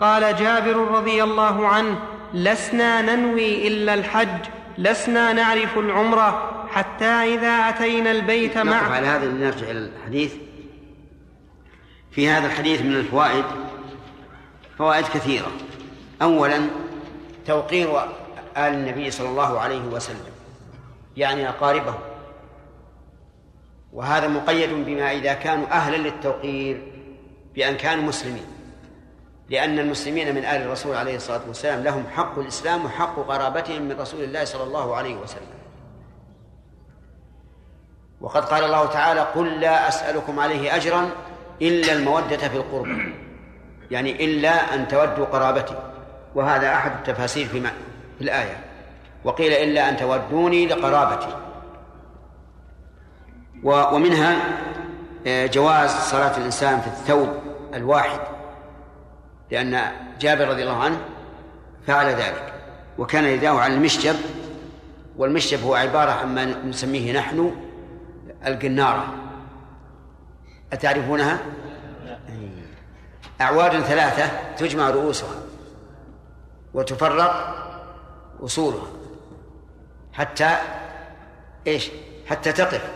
قال 0.01 0.35
جابر 0.35 0.75
رضي 0.75 1.23
الله 1.23 1.67
عنه 1.67 1.99
لسنا 2.33 3.01
ننوي 3.01 3.67
إلا 3.67 3.93
الحج 3.93 4.45
لسنا 4.77 5.33
نعرف 5.33 5.77
العمرة 5.77 6.51
حتى 6.71 7.05
إذا 7.05 7.69
أتينا 7.69 8.11
البيت 8.11 8.57
مع 8.57 8.93
على 8.93 9.07
هذا 9.07 9.25
لنرجع 9.25 9.71
إلى 9.71 9.89
الحديث. 9.99 10.33
في 12.11 12.29
هذا 12.29 12.47
الحديث 12.47 12.81
من 12.81 12.95
الفوائد 12.95 13.45
فوائد 14.77 15.05
كثيرة. 15.05 15.51
اولا 16.21 16.61
توقير 17.47 17.89
آل 18.57 18.73
النبي 18.73 19.11
صلى 19.11 19.29
الله 19.29 19.59
عليه 19.59 19.81
وسلم 19.81 20.33
يعني 21.17 21.49
اقاربه 21.49 21.95
وهذا 23.93 24.27
مقيد 24.27 24.69
بما 24.69 25.11
إذا 25.11 25.33
كانوا 25.33 25.67
أهلا 25.71 25.97
للتوقير 25.97 26.91
بأن 27.55 27.77
كانوا 27.77 28.03
مسلمين 28.03 28.45
لأن 29.49 29.79
المسلمين 29.79 30.35
من 30.35 30.45
آل 30.45 30.61
الرسول 30.61 30.95
عليه 30.95 31.15
الصلاة 31.15 31.41
والسلام 31.47 31.83
لهم 31.83 32.03
حق 32.15 32.39
الإسلام 32.39 32.85
وحق 32.85 33.15
قرابتهم 33.15 33.81
من 33.81 33.99
رسول 33.99 34.23
الله 34.23 34.43
صلى 34.43 34.63
الله 34.63 34.95
عليه 34.95 35.15
وسلم. 35.15 35.55
وقد 38.21 38.45
قال 38.45 38.63
الله 38.63 38.85
تعالى 38.85 39.19
قل 39.19 39.59
لا 39.59 39.87
أسألكم 39.87 40.39
عليه 40.39 40.75
أجرا 40.75 41.09
إلا 41.61 41.93
المودة 41.93 42.37
في 42.37 42.57
القربى. 42.57 43.13
يعني 43.91 44.25
إلا 44.25 44.75
أن 44.75 44.87
تودوا 44.87 45.25
قرابتي. 45.25 45.75
وهذا 46.35 46.73
أحد 46.73 46.91
التفاسير 46.91 47.47
في, 47.47 47.69
في 48.17 48.21
الآية 48.23 48.57
وقيل 49.23 49.51
إلا 49.53 49.89
أن 49.89 49.97
تودوني 49.97 50.67
لقرابتي. 50.67 51.37
ومنها 53.63 54.37
جواز 55.27 55.89
صلاة 55.89 56.37
الإنسان 56.37 56.81
في 56.81 56.87
الثوب 56.87 57.29
الواحد 57.73 58.19
لأن 59.51 59.91
جابر 60.19 60.47
رضي 60.47 60.63
الله 60.63 60.83
عنه 60.83 60.97
فعل 61.87 62.05
ذلك 62.05 62.53
وكان 62.97 63.23
يداه 63.23 63.59
على 63.59 63.73
المشجب 63.73 64.15
والمشجب 65.17 65.63
هو 65.63 65.75
عبارة 65.75 66.11
عما 66.11 66.45
نسميه 66.45 67.17
نحن 67.19 67.55
القنارة 68.47 69.13
أتعرفونها؟ 70.73 71.39
أعواد 73.41 73.79
ثلاثة 73.79 74.55
تجمع 74.57 74.89
رؤوسها 74.89 75.35
وتفرق 76.73 77.64
أصولها 78.41 78.87
حتى 80.13 80.57
إيش؟ 81.67 81.89
حتى 82.27 82.51
تقف 82.51 82.89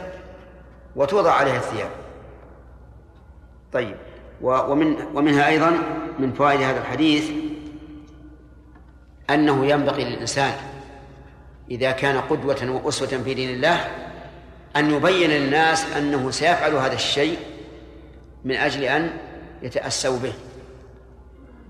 وتوضع 0.95 1.31
عليها 1.31 1.57
الثياب. 1.57 1.89
طيب. 3.73 3.95
ومن 4.41 4.95
ومنها 5.13 5.47
أيضا 5.47 5.71
من 6.19 6.33
فوائد 6.33 6.61
هذا 6.61 6.81
الحديث 6.81 7.31
أنه 9.29 9.65
ينبغي 9.65 10.03
للإنسان 10.03 10.53
إذا 11.71 11.91
كان 11.91 12.21
قدوة 12.21 12.81
وأسوة 12.83 13.07
في 13.07 13.33
دين 13.33 13.49
الله 13.49 13.87
أن 14.75 14.93
يبين 14.93 15.29
للناس 15.29 15.93
أنه 15.97 16.31
سيفعل 16.31 16.73
هذا 16.73 16.93
الشيء 16.93 17.37
من 18.45 18.55
أجل 18.55 18.83
أن 18.83 19.17
يتأسوا 19.61 20.19
به. 20.19 20.33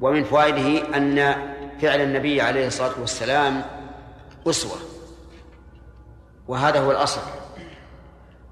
ومن 0.02 0.23
فوائده 0.23 0.98
أن 0.98 1.35
فعل 1.81 2.01
النبي 2.01 2.41
عليه 2.41 2.68
الصلاة 2.68 2.99
والسلام 2.99 3.61
أسوة. 4.47 4.77
وهذا 6.47 6.80
هو 6.80 6.91
الأصل. 6.91 7.22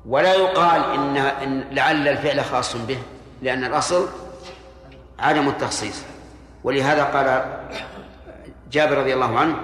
ولا 0.05 0.33
يقال 0.33 0.83
إن, 0.83 1.17
إن 1.17 1.67
لعل 1.71 2.07
الفعل 2.07 2.45
خاص 2.45 2.75
به 2.75 2.99
لأن 3.41 3.63
الأصل 3.63 4.07
عدم 5.19 5.47
التخصيص. 5.47 6.01
ولهذا 6.63 7.03
قال 7.03 7.57
جابر 8.71 8.97
رضي 8.97 9.13
الله 9.13 9.39
عنه 9.39 9.55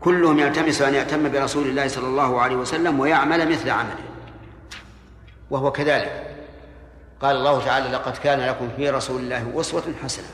كلهم 0.00 0.38
يلتمس 0.38 0.82
أن 0.82 0.94
يأتم 0.94 1.32
برسول 1.32 1.66
الله 1.66 1.88
صلى 1.88 2.06
الله 2.06 2.40
عليه 2.40 2.56
وسلم 2.56 3.00
ويعمل 3.00 3.50
مثل 3.50 3.70
عمله. 3.70 4.04
وهو 5.50 5.72
كذلك. 5.72 6.36
قال 7.22 7.36
الله 7.36 7.64
تعالى 7.64 7.88
لقد 7.88 8.16
كان 8.16 8.40
لكم 8.40 8.68
في 8.76 8.90
رسول 8.90 9.20
الله 9.20 9.60
أسوة 9.60 9.82
حسنة. 10.04 10.26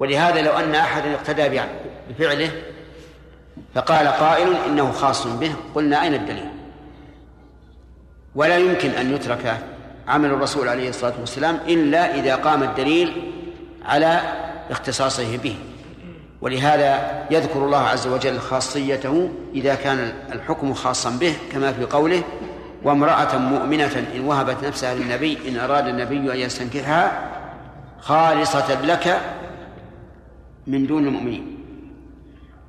ولهذا 0.00 0.42
لو 0.42 0.52
أن 0.52 0.74
أحدا 0.74 1.14
اقتدى 1.14 1.60
بفعله 2.10 2.50
فقال 3.74 4.08
قائل 4.08 4.54
إنه 4.66 4.92
خاص 4.92 5.26
به 5.26 5.52
قلنا 5.74 6.02
أين 6.02 6.14
الدليل؟ 6.14 6.48
ولا 8.34 8.58
يمكن 8.58 8.90
أن 8.90 9.14
يترك 9.14 9.56
عمل 10.08 10.30
الرسول 10.30 10.68
عليه 10.68 10.88
الصلاة 10.88 11.12
والسلام 11.20 11.58
إلا 11.68 12.14
إذا 12.14 12.36
قام 12.36 12.62
الدليل 12.62 13.32
على 13.84 14.20
اختصاصه 14.70 15.36
به. 15.36 15.56
ولهذا 16.40 17.22
يذكر 17.30 17.64
الله 17.64 17.78
عز 17.78 18.06
وجل 18.06 18.38
خاصيته 18.38 19.30
إذا 19.54 19.74
كان 19.74 20.12
الحكم 20.32 20.74
خاصا 20.74 21.10
به 21.10 21.34
كما 21.52 21.72
في 21.72 21.84
قوله 21.84 22.22
وامرأة 22.82 23.38
مؤمنة 23.38 24.06
إن 24.14 24.20
وهبت 24.20 24.64
نفسها 24.64 24.94
للنبي 24.94 25.38
إن 25.48 25.56
أراد 25.56 25.86
النبي 25.86 26.32
أن 26.32 26.38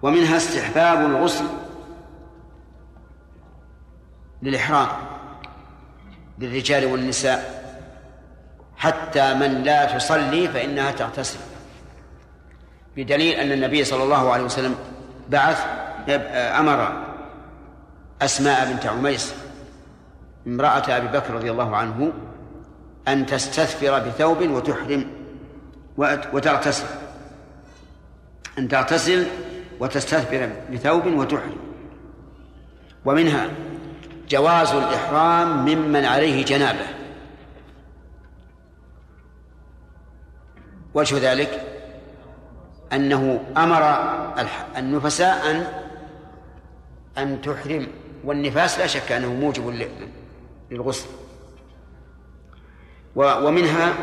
ومنها 0.01 0.37
استحباب 0.37 1.05
الغسل 1.05 1.45
للإحرام 4.41 4.87
للرجال 6.39 6.85
والنساء. 6.85 7.61
حتى 8.77 9.33
من 9.33 9.63
لا 9.63 9.97
تصلي 9.97 10.47
فإنها 10.47 10.91
تغتسل. 10.91 11.39
بدليل 12.95 13.33
أن 13.33 13.51
النبي 13.51 13.83
صلى 13.83 14.03
الله 14.03 14.31
عليه 14.31 14.43
وسلم 14.43 14.75
بعث 15.29 15.65
أمر 16.59 17.05
أسماء 18.21 18.73
بنت 18.73 18.85
عميس 18.85 19.33
امرأة 20.47 20.97
أبي 20.97 21.07
بكر 21.07 21.33
رضي 21.33 21.51
الله 21.51 21.75
عنه 21.75 22.13
أن 23.07 23.25
تستثفر 23.25 23.99
بثوب 23.99 24.41
وتحرم 24.41 25.05
وتغتسل. 26.33 26.85
أن 28.57 28.67
تغتسل 28.67 29.27
وتستثفر 29.79 30.49
بثوب 30.73 31.05
وتحرم 31.05 31.57
ومنها 33.05 33.49
جواز 34.29 34.71
الإحرام 34.71 35.65
ممن 35.65 36.05
عليه 36.05 36.45
جنابة. 36.45 36.85
وجه 40.93 41.31
ذلك 41.31 41.67
أنه 42.93 43.43
أمر 43.57 43.83
النفساء 44.77 45.51
أن 45.51 45.67
أن 47.17 47.41
تحرم 47.41 47.87
والنفاس 48.23 48.79
لا 48.79 48.87
شك 48.87 49.11
أنه 49.11 49.33
موجب 49.33 49.87
للغسل. 50.71 51.09
ومنها 53.15 53.93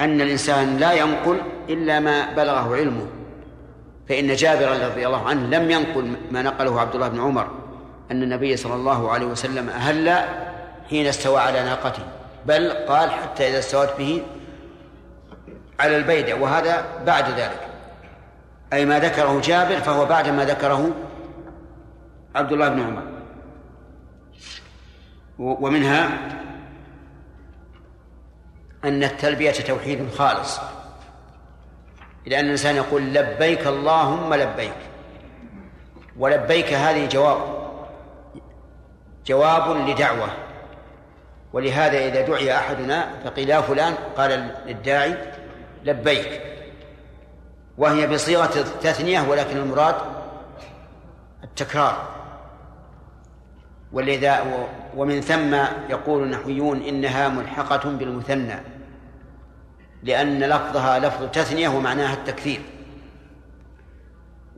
أن 0.00 0.20
الإنسان 0.20 0.76
لا 0.76 0.92
ينقل 0.92 1.40
إلا 1.70 2.00
ما 2.00 2.34
بلغه 2.34 2.76
علمه. 2.76 3.06
فإن 4.08 4.34
جابر 4.34 4.86
رضي 4.86 5.06
الله 5.06 5.28
عنه 5.28 5.46
لم 5.46 5.70
ينقل 5.70 6.16
ما 6.30 6.42
نقله 6.42 6.80
عبد 6.80 6.94
الله 6.94 7.08
بن 7.08 7.20
عمر 7.20 7.50
أن 8.10 8.22
النبي 8.22 8.56
صلى 8.56 8.74
الله 8.74 9.10
عليه 9.10 9.26
وسلم 9.26 9.68
أهل 9.68 10.24
حين 10.90 11.06
استوى 11.06 11.40
على 11.40 11.64
ناقته 11.64 12.02
بل 12.46 12.70
قال 12.70 13.10
حتى 13.10 13.48
إذا 13.48 13.58
استوت 13.58 13.88
به 13.98 14.22
على 15.80 15.96
البيدة 15.96 16.36
وهذا 16.36 16.84
بعد 17.06 17.30
ذلك. 17.30 17.68
أي 18.72 18.84
ما 18.84 18.98
ذكره 18.98 19.40
جابر 19.40 19.76
فهو 19.76 20.06
بعد 20.06 20.28
ما 20.28 20.44
ذكره 20.44 20.90
عبد 22.34 22.52
الله 22.52 22.68
بن 22.68 22.80
عمر. 22.80 23.02
ومنها 25.38 26.08
أن 28.84 29.04
التلبية 29.04 29.50
توحيد 29.50 30.10
خالص. 30.10 30.60
لأن 32.26 32.44
الإنسان 32.44 32.76
يقول 32.76 33.02
لبيك 33.02 33.66
اللهم 33.66 34.34
لبيك. 34.34 34.72
ولبيك 36.18 36.72
هذه 36.72 37.08
جواب. 37.08 37.38
جواب 39.26 39.88
لدعوة. 39.88 40.28
ولهذا 41.52 41.98
إذا 41.98 42.20
دعي 42.20 42.56
أحدنا 42.56 43.10
فقيل 43.24 43.50
يا 43.50 43.60
فلان 43.60 43.94
قال 44.16 44.54
للداعي 44.66 45.16
لبيك. 45.84 46.42
وهي 47.78 48.06
بصيغة 48.06 48.60
التثنية 48.60 49.20
ولكن 49.20 49.56
المراد 49.56 49.94
التكرار. 51.44 52.08
ولذا 53.92 54.44
ومن 54.96 55.20
ثم 55.20 55.54
يقول 55.90 56.22
النحويون 56.22 56.82
إنها 56.82 57.28
ملحقة 57.28 57.90
بالمثنى. 57.90 58.79
لأن 60.02 60.38
لفظها 60.38 60.98
لفظ 60.98 61.30
تثنية 61.30 61.68
ومعناها 61.68 62.14
التكثير. 62.14 62.60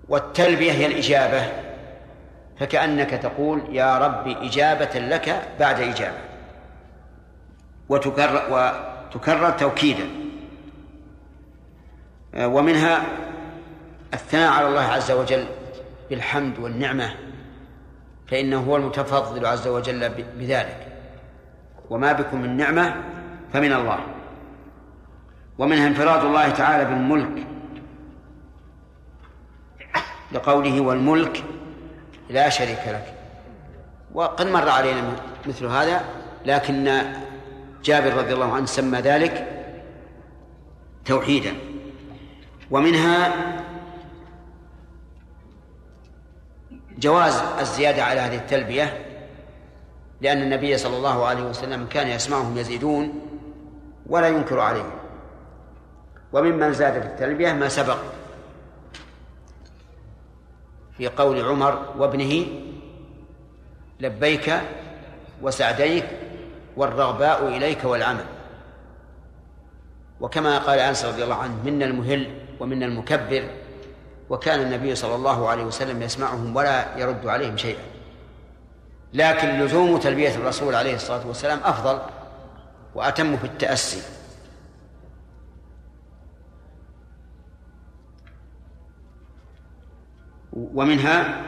والتلبية 0.08 0.72
هي 0.72 0.86
الإجابة. 0.86 1.52
فكأنك 2.60 3.10
تقول 3.10 3.62
يا 3.72 3.98
رب 3.98 4.28
إجابة 4.28 4.98
لك 4.98 5.48
بعد 5.60 5.80
إجابة. 5.80 6.18
وتكرر, 7.88 8.42
وتكرر 8.50 9.50
توكيدا. 9.50 10.04
ومنها 12.36 13.02
الثناء 14.14 14.52
على 14.52 14.68
الله 14.68 14.80
عز 14.80 15.10
وجل 15.10 15.46
بالحمد 16.10 16.58
والنعمة 16.58 17.14
فإنه 18.26 18.60
هو 18.60 18.76
المتفضل 18.76 19.46
عز 19.46 19.68
وجل 19.68 20.08
بذلك. 20.38 20.86
وما 21.90 22.12
بكم 22.12 22.42
من 22.42 22.56
نعمة 22.56 22.96
فمن 23.52 23.72
الله. 23.72 23.98
ومنها 25.62 25.86
انفراد 25.86 26.24
الله 26.24 26.50
تعالى 26.50 26.84
بالملك. 26.84 27.46
لقوله 30.32 30.80
والملك 30.80 31.44
لا 32.30 32.48
شريك 32.48 32.78
لك. 32.86 33.14
وقد 34.14 34.46
مر 34.46 34.68
علينا 34.68 35.12
مثل 35.46 35.66
هذا 35.66 36.04
لكن 36.46 37.02
جابر 37.84 38.14
رضي 38.14 38.34
الله 38.34 38.54
عنه 38.54 38.66
سمى 38.66 38.98
ذلك 38.98 39.46
توحيدا. 41.04 41.54
ومنها 42.70 43.32
جواز 46.98 47.42
الزيادة 47.60 48.04
على 48.04 48.20
هذه 48.20 48.36
التلبية 48.36 49.06
لأن 50.20 50.42
النبي 50.42 50.76
صلى 50.78 50.96
الله 50.96 51.26
عليه 51.26 51.42
وسلم 51.42 51.86
كان 51.86 52.08
يسمعهم 52.08 52.58
يزيدون 52.58 53.20
ولا 54.06 54.28
ينكر 54.28 54.60
عليهم. 54.60 55.01
وممن 56.32 56.72
زاد 56.72 57.00
في 57.02 57.06
التلبية 57.06 57.52
ما 57.52 57.68
سبق 57.68 57.98
في 60.96 61.08
قول 61.08 61.44
عمر 61.44 61.94
وابنه 61.98 62.46
لبيك 64.00 64.60
وسعديك 65.42 66.04
والرغباء 66.76 67.48
إليك 67.48 67.84
والعمل. 67.84 68.24
وكما 70.20 70.58
قال 70.58 70.78
أنس 70.78 71.04
رضي 71.04 71.24
الله 71.24 71.34
عنه 71.34 71.54
منا 71.64 71.84
المهل 71.84 72.30
ومنا 72.60 72.86
المكبر 72.86 73.44
وكان 74.30 74.60
النبي 74.60 74.94
صلى 74.94 75.14
الله 75.14 75.48
عليه 75.48 75.64
وسلم 75.64 76.02
يسمعهم 76.02 76.56
ولا 76.56 76.98
يرد 76.98 77.26
عليهم 77.26 77.56
شيئا. 77.56 77.82
لكن 79.14 79.48
لزوم 79.48 79.98
تلبية 79.98 80.34
الرسول 80.34 80.74
عليه 80.74 80.94
الصلاة 80.94 81.26
والسلام 81.26 81.60
أفضل 81.64 81.98
وأتم 82.94 83.36
في 83.36 83.44
التأسي. 83.44 84.02
ومنها 90.52 91.40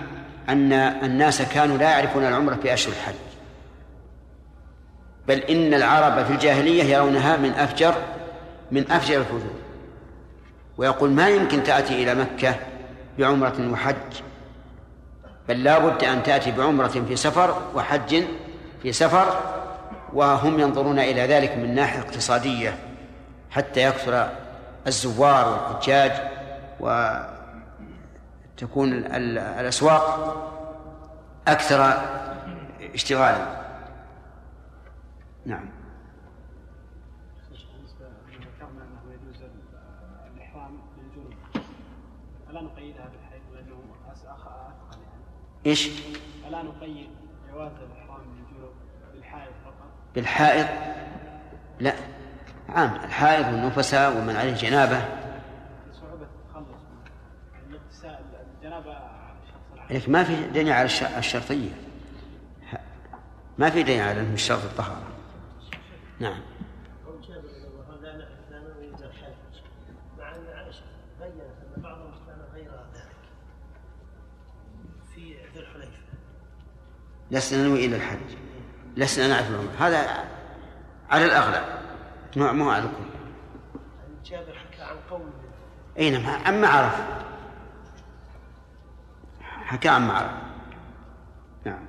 أن 0.48 0.72
الناس 0.72 1.43
كانوا 1.43 1.78
لا 1.78 1.90
يعرفون 1.90 2.24
العمرة 2.24 2.55
في 2.55 2.74
أشهر 2.74 2.93
الحج. 2.93 3.14
بل 5.28 5.39
إن 5.39 5.74
العرب 5.74 6.24
في 6.24 6.32
الجاهلية 6.32 6.85
يرونها 6.85 7.36
من 7.36 7.51
أفجر 7.51 7.94
من 8.70 8.90
أفجر 8.90 9.20
الفجور. 9.20 9.55
ويقول 10.76 11.10
ما 11.10 11.28
يمكن 11.28 11.62
تأتي 11.62 12.02
إلى 12.02 12.14
مكة 12.14 12.55
بعمرة 13.18 13.70
وحج؟ 13.72 13.94
بل 15.48 15.64
لا 15.64 15.78
بد 15.78 16.05
أن 16.05 16.22
تأتي 16.22 16.51
بعمرة 16.51 16.89
في 17.09 17.16
سفر 17.16 17.62
وحج 17.74 18.24
في 18.82 18.93
سفر 18.93 19.40
وهم 20.12 20.60
ينظرون 20.60 20.98
إلى 20.98 21.26
ذلك 21.26 21.56
من 21.56 21.74
ناحية 21.74 22.01
اقتصادية 22.01 22.78
حتى 23.51 23.82
يكثر 23.82 24.28
الزوار 24.86 25.48
والحجاج 25.48 26.12
وتكون 28.55 28.93
الأسواق 28.93 30.05
أكثر 31.48 31.81
اشتغالا. 32.94 33.64
نعم. 35.47 35.68
إيش؟ 45.66 45.89
ألا 46.48 46.62
نقيد 46.62 47.09
جواز 47.52 47.72
الإحرام 47.72 48.20
بالجنوب 48.20 48.72
بالحائط 49.14 49.52
فقط؟ 49.64 49.90
بالحائط 50.14 50.66
لا. 51.81 51.94
عام. 52.68 52.94
الحائط 53.05 53.47
والنفساء 53.47 54.18
ومن 54.18 54.36
عليه 54.36 54.55
جنابة 54.55 55.05
صعوبة 55.93 56.26
التخلص 56.26 56.81
من 57.55 57.74
الاغتسال 57.74 58.24
الجنابة 58.56 58.94
على 58.94 59.36
الشخص 59.43 59.73
لكن 59.90 60.12
ما 60.12 60.24
في 60.24 60.36
دليل 60.48 60.73
على 60.73 60.89
الشرطية. 61.19 61.70
ما 63.59 63.70
في 63.70 63.82
دليل 63.82 64.01
على 64.01 64.20
أنه 64.20 64.35
الشرط 64.35 64.65
الطهارة. 64.65 65.09
نعم. 66.20 66.40
لسنا 77.31 77.62
ننوي 77.62 77.86
إلى 77.86 77.97
الحج. 77.97 78.19
لسنا 78.97 79.28
نعرف 79.28 79.51
العمر. 79.51 79.70
هذا 79.78 80.24
على 81.11 81.24
الأغلب. 81.24 81.65
ما 82.36 82.52
مو 82.52 82.70
على 82.70 82.85
الكل 82.85 83.15
جابر 84.24 84.59
حكى 84.59 84.82
عن 84.82 84.97
قول 85.11 85.31
أي 85.98 86.11
نعم. 86.11 86.47
أما 86.47 86.69
عرف 86.69 87.01
حكى 89.65 89.89
عن 89.89 90.09
معرض. 90.09 90.31
نعم. 91.65 91.86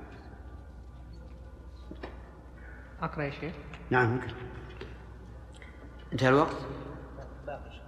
أقرأ 3.02 3.22
يا 3.22 3.30
شيخ. 3.30 3.52
نعم 3.90 4.10
ممكن. 4.10 4.28
انتهى 6.12 6.28
الوقت؟ 6.28 6.56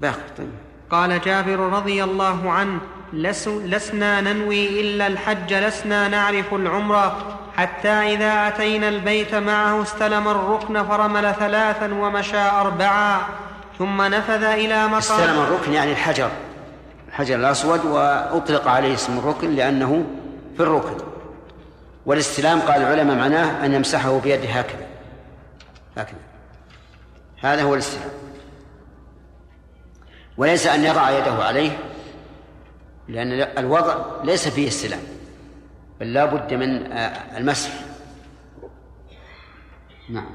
باقي. 0.00 0.22
طيب. 0.38 0.50
قال 0.90 1.20
جابر 1.20 1.58
رضي 1.58 2.04
الله 2.04 2.52
عنه 2.52 2.80
لس 3.12 3.48
لسنا 3.48 4.20
ننوي 4.20 4.80
إلا 4.80 5.06
الحج 5.06 5.54
لسنا 5.54 6.08
نعرف 6.08 6.54
العمرة 6.54 7.38
حتى 7.56 7.88
إذا 7.88 8.48
أتينا 8.48 8.88
البيت 8.88 9.34
معه 9.34 9.82
استلم 9.82 10.28
الركن 10.28 10.84
فرمل 10.84 11.34
ثلاثا 11.34 11.94
ومشى 11.94 12.36
اربعا 12.36 13.20
ثم 13.78 14.02
نفذ 14.02 14.42
إلى 14.42 14.86
مقام 14.86 14.94
استلم 14.94 15.38
الركن 15.38 15.72
يعني 15.72 15.92
الحجر. 15.92 16.30
الحجر 17.18 17.36
الأسود 17.36 17.84
وأطلق 17.84 18.68
عليه 18.68 18.94
اسم 18.94 19.18
الركن 19.18 19.54
لأنه 19.54 20.06
في 20.56 20.62
الركن. 20.62 21.04
والاستلام 22.06 22.60
قال 22.60 22.82
العلماء 22.82 23.16
معناه 23.16 23.66
أن 23.66 23.74
يمسحه 23.74 24.18
بيده 24.18 24.48
هكذا. 24.48 24.86
هكذا. 25.96 26.18
هذا 27.40 27.62
هو 27.62 27.74
الاستلام. 27.74 28.10
وليس 30.36 30.66
أن 30.66 30.84
يضع 30.84 31.10
يده 31.10 31.32
عليه 31.32 31.78
لأن 33.08 33.32
الوضع 33.32 33.96
ليس 34.24 34.48
فيه 34.48 34.68
استلام 34.68 35.02
بل 36.00 36.12
لا 36.12 36.24
بد 36.24 36.54
من 36.54 36.92
آه، 36.92 37.38
المسح. 37.38 37.70
نعم. 40.10 40.34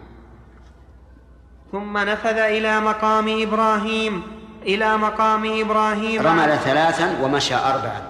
ثم 1.72 1.98
نفذ 1.98 2.38
إلى 2.38 2.80
مقام 2.80 3.42
إبراهيم. 3.42 4.43
إلى 4.66 4.98
مقام 4.98 5.62
إبراهيم. 5.62 6.28
رمل 6.28 6.58
ثلاثا 6.58 7.18
ومشى 7.22 7.56
أربعا. 7.56 8.02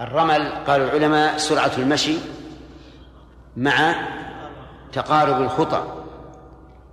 الرمل 0.00 0.52
قال 0.66 0.80
العلماء 0.80 1.36
سرعة 1.36 1.70
المشي 1.78 2.16
مع 3.56 3.94
تقارب 4.92 5.42
الخطى. 5.42 5.84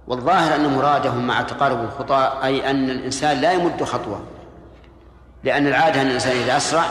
والظاهر 0.08 0.56
أن 0.56 0.76
مرادهم 0.76 1.28
مع 1.28 1.42
تقارب 1.42 1.84
الخطى 1.84 2.40
أي 2.44 2.70
أن 2.70 2.90
الإنسان 2.90 3.42
لا 3.42 3.52
يمد 3.52 3.84
خطوة. 3.84 4.24
لأن 5.44 5.68
العادة 5.68 6.02
أن 6.02 6.08
الإنسان 6.08 6.38
إذا 6.38 6.58
أسرع 6.58 6.84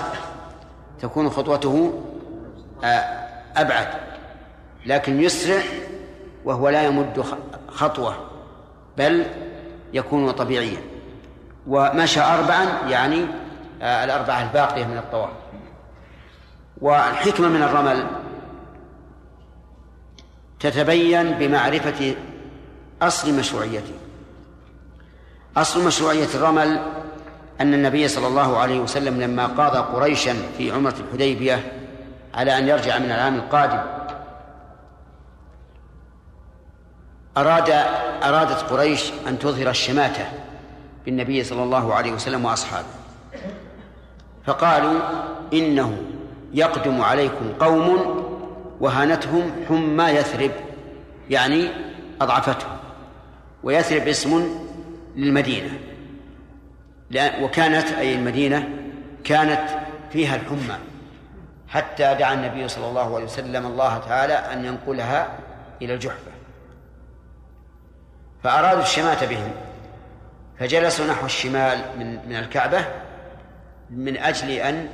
تكون 1.01 1.31
خطوته 1.31 2.03
آه، 2.85 3.29
أبعد. 3.57 3.89
لكن 4.87 5.23
يسرع 5.23 5.63
وهو 6.45 6.69
لا 6.69 6.83
يمد 6.83 7.25
خطوة 7.69 8.15
بل 8.97 9.27
يكون 9.93 10.31
طبيعيا. 10.31 10.98
ومشى 11.69 12.21
أربعا 12.21 12.67
يعني 12.89 13.27
آه، 13.83 14.05
الأربعة 14.05 14.43
الباقية 14.43 14.85
من 14.85 14.99
الطواف. 14.99 15.31
والحكمة 16.81 17.49
من 17.49 17.63
الرمل 17.63 18.07
تتبين 20.61 21.33
بمعرفة 21.33 22.15
أصل 23.03 23.39
مشروعيته. 23.39 23.95
أصل 25.57 25.87
مشروعية 25.87 26.29
الرمل 26.35 26.81
أن 27.61 27.75
النبي 27.75 28.09
صلى 28.09 28.27
الله 28.27 28.59
عليه 28.59 28.81
وسلم 28.81 29.21
لما 29.21 29.47
قاضى 29.47 29.79
قريشا 29.79 30.35
في 30.59 30.73
عمرة 30.73 30.95
الحديبية 31.01 31.73
على 32.35 32.59
أن 32.59 32.69
يرجع 32.69 32.99
من 32.99 33.11
العام 33.11 33.35
القادم 33.35 33.81
أراد 37.37 37.71
أرادت 38.23 38.63
قريش 38.71 39.13
أن 39.29 39.39
تظهر 39.39 39.71
الشماتة. 39.71 40.48
بالنبي 41.05 41.45
صلى 41.45 41.63
الله 41.63 41.95
عليه 41.95 42.13
وسلم 42.13 42.45
وأصحابه. 42.45 42.87
فقالوا 44.45 45.01
إنه 45.53 46.03
يقدم 46.53 47.03
عليكم 47.03 47.53
قوم 47.61 48.15
وهانتهم 48.81 49.53
حمى 49.69 50.05
يثرب 50.05 50.51
يعني 51.31 51.69
أضعفتهم 52.21 52.77
ويثرب 53.63 54.09
اسم 54.09 54.59
للمدينة. 55.17 55.79
وكانت 57.41 57.93
أي 57.93 58.15
المدينة 58.15 58.69
كانت 59.25 59.69
فيها 60.13 60.37
الحمى. 60.37 60.79
حتى 61.69 62.15
دعا 62.15 62.35
النبي 62.35 62.69
صلى 62.69 62.89
الله 62.89 63.15
عليه 63.15 63.25
وسلم 63.25 63.67
الله 63.67 63.99
تعالى 63.99 64.33
أن 64.35 64.65
ينقلها 64.65 65.29
إلى 65.83 65.95
الجحفة. 65.95 66.31
فأرادوا 68.45 68.83
الشماتة 68.83 69.27
بهم. 69.27 69.51
فجلسوا 70.59 71.07
نحو 71.07 71.27
الشمال 71.27 71.79
من 71.99 72.29
من 72.29 72.37
الكعبة 72.37 72.85
من 73.91 74.17
أجل 74.17 74.51
أن 74.51 74.89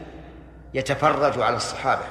يتفرجوا 0.75 1.45
على 1.45 1.57
الصحابة. 1.57 2.05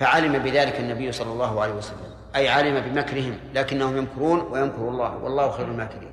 فعلم 0.00 0.38
بذلك 0.38 0.80
النبي 0.80 1.12
صلى 1.12 1.32
الله 1.32 1.62
عليه 1.62 1.72
وسلم. 1.72 2.14
أي 2.36 2.48
علم 2.48 2.80
بمكرهم 2.80 3.38
لكنهم 3.54 3.96
يمكرون 3.96 4.40
ويمكر 4.40 4.88
الله. 4.88 5.16
والله 5.16 5.50
خير 5.50 5.66
الماكرين. 5.66 6.10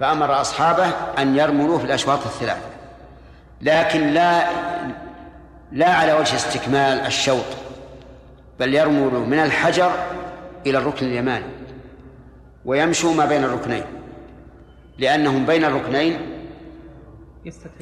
فأمر 0.00 0.40
أصحابه 0.40 0.86
أن 1.18 1.36
يرملوا 1.36 1.78
في 1.78 1.84
الأشواط 1.84 2.18
الثلاثة 2.26 2.68
لكن 3.60 4.06
لا 4.06 4.50
لا 5.72 5.88
على 5.88 6.12
وجه 6.12 6.36
استكمال 6.36 7.06
الشوط 7.06 7.44
بل 8.60 8.74
يرملوا 8.74 9.26
من 9.26 9.38
الحجر 9.38 9.90
إلى 10.66 10.78
الركن 10.78 11.06
اليماني 11.06 11.46
ويمشوا 12.64 13.14
ما 13.14 13.24
بين 13.24 13.44
الركنين. 13.44 13.84
لأنهم 14.98 15.46
بين 15.46 15.64
الركنين 15.64 16.18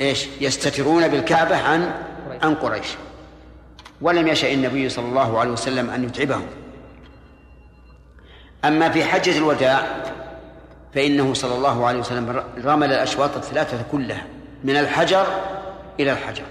إيش؟ 0.01 0.29
يستترون 0.41 1.09
بالكعبة 1.09 1.57
عن 1.57 1.91
عن 2.43 2.55
قريش. 2.55 2.87
ولم 4.01 4.29
يشأ 4.29 4.53
النبي 4.53 4.89
صلى 4.89 5.05
الله 5.05 5.39
عليه 5.39 5.51
وسلم 5.51 5.91
أن 5.91 6.05
يتعبهم. 6.05 6.47
أما 8.65 8.91
في 8.91 9.05
حجة 9.05 9.39
الوداع 9.39 9.87
فإنه 10.95 11.35
صلى 11.35 11.55
الله 11.55 11.87
عليه 11.87 11.99
وسلم 11.99 12.45
رمل 12.65 12.93
الأشواط 12.93 13.37
الثلاثة 13.37 13.85
كلها 13.93 14.27
من 14.65 14.77
الحجر 14.77 15.27
إلى 16.01 16.13
الحجر. 16.13 16.45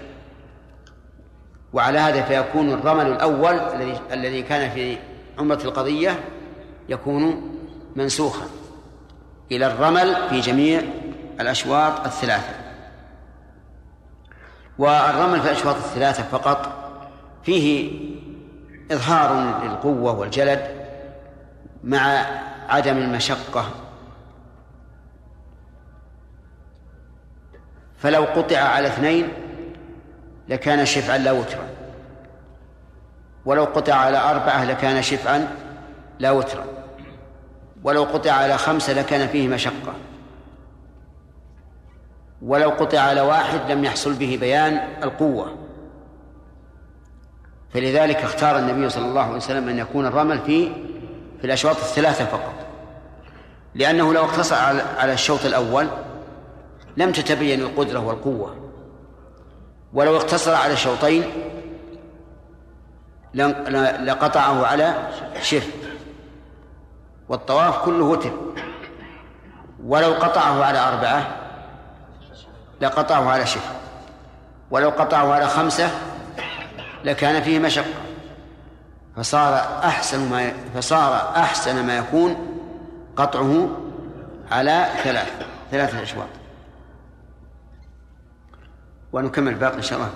وعلى 1.72 1.98
هذا 1.98 2.22
فيكون 2.22 2.72
الرمل 2.72 3.06
الأول 3.06 3.54
الذي 3.54 4.00
الذي 4.12 4.42
كان 4.42 4.70
في 4.70 4.96
عمرة 5.38 5.60
القضية 5.64 6.20
يكون 6.88 7.54
منسوخا. 7.96 8.46
إلى 9.56 9.66
الرمل 9.66 10.28
في 10.28 10.40
جميع 10.40 10.82
الأشواط 11.40 12.06
الثلاثة. 12.06 12.54
والرمل 14.78 15.40
في 15.40 15.50
الأشواط 15.50 15.76
الثلاثة 15.76 16.22
فقط 16.22 16.72
فيه 17.42 17.92
إظهار 18.92 19.60
للقوة 19.64 20.18
والجلد 20.18 20.86
مع 21.84 22.26
عدم 22.68 22.96
المشقة. 22.96 23.70
فلو 27.98 28.24
قطع 28.24 28.58
على 28.58 28.88
اثنين 28.88 29.28
لكان 30.48 30.86
شفعا 30.86 31.18
لا 31.18 31.32
وترا. 31.32 31.66
ولو 33.44 33.64
قطع 33.64 33.94
على 33.94 34.18
أربعة 34.18 34.64
لكان 34.64 35.02
شفعا 35.02 35.48
لا 36.18 36.30
وترا. 36.30 36.81
ولو 37.84 38.04
قطع 38.04 38.30
على 38.32 38.58
خمسة 38.58 38.92
لكان 38.92 39.28
فيه 39.28 39.48
مشقة. 39.48 39.94
ولو 42.42 42.70
قطع 42.70 42.98
على 42.98 43.20
واحد 43.20 43.70
لم 43.70 43.84
يحصل 43.84 44.14
به 44.14 44.38
بيان 44.40 44.80
القوة. 45.02 45.56
فلذلك 47.74 48.16
اختار 48.16 48.58
النبي 48.58 48.88
صلى 48.90 49.04
الله 49.04 49.22
عليه 49.22 49.36
وسلم 49.36 49.68
أن 49.68 49.78
يكون 49.78 50.06
الرمل 50.06 50.38
في 50.38 50.72
في 51.40 51.44
الأشواط 51.44 51.76
الثلاثة 51.76 52.24
فقط. 52.24 52.54
لأنه 53.74 54.14
لو 54.14 54.24
اقتصر 54.24 54.56
على 54.98 55.12
الشوط 55.12 55.44
الأول 55.44 55.86
لم 56.96 57.12
تتبين 57.12 57.60
القدرة 57.60 57.98
والقوة. 57.98 58.56
ولو 59.92 60.16
اقتصر 60.16 60.54
على 60.54 60.76
شوطين 60.76 61.24
لقطعه 64.04 64.66
على 64.66 64.94
شف 65.42 65.81
والطواف 67.32 67.84
كله 67.84 68.04
وتر. 68.04 68.32
ولو 69.84 70.12
قطعه 70.12 70.64
على 70.64 70.78
أربعة 70.78 71.36
لقطعه 72.80 73.30
على 73.30 73.46
شف 73.46 73.72
ولو 74.70 74.90
قطعه 74.90 75.32
على 75.32 75.46
خمسة 75.46 75.90
لكان 77.04 77.42
فيه 77.42 77.58
مشقة. 77.58 77.94
فصار 79.16 79.54
أحسن 79.84 80.30
ما 80.30 80.52
فصار 80.74 81.36
أحسن 81.36 81.86
ما 81.86 81.96
يكون 81.96 82.36
قطعه 83.16 83.76
على 84.50 84.86
ثلاث 85.04 85.46
ثلاثة 85.70 86.02
أشواط. 86.02 86.28
ونكمل 89.12 89.52
الباقي 89.52 89.76
إن 89.76 89.82
شاء 89.82 89.98
الله 89.98 90.10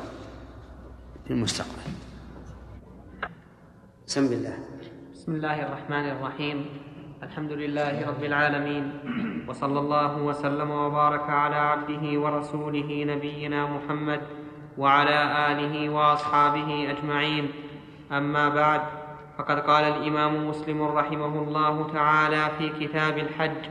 في 1.25 1.31
المستقبل. 1.31 1.71
بسم 4.07 4.25
الله. 4.25 4.59
بسم 5.13 5.33
الله 5.33 5.63
الرحمن 5.63 6.09
الرحيم. 6.11 6.87
الحمد 7.23 7.53
لله 7.53 8.09
رب 8.09 8.25
العالمين 8.25 8.93
وصلى 9.49 9.79
الله 9.81 10.19
وسلم 10.23 10.71
وبارك 10.71 11.31
على 11.31 11.57
عبده 11.57 12.21
ورسوله 12.21 13.05
نبينا 13.05 13.67
محمد 13.67 14.21
وعلى 14.79 15.53
آله 15.53 15.89
وأصحابه 15.89 16.91
أجمعين. 16.91 17.49
أما 18.13 18.49
بعد 18.49 18.81
فقد 19.39 19.61
قال 19.61 19.85
الإمام 19.85 20.49
مسلم 20.49 20.83
رحمه 20.83 21.43
الله 21.43 21.93
تعالى 21.93 22.51
في 22.59 22.87
كتاب 22.87 23.19
الحج 23.19 23.63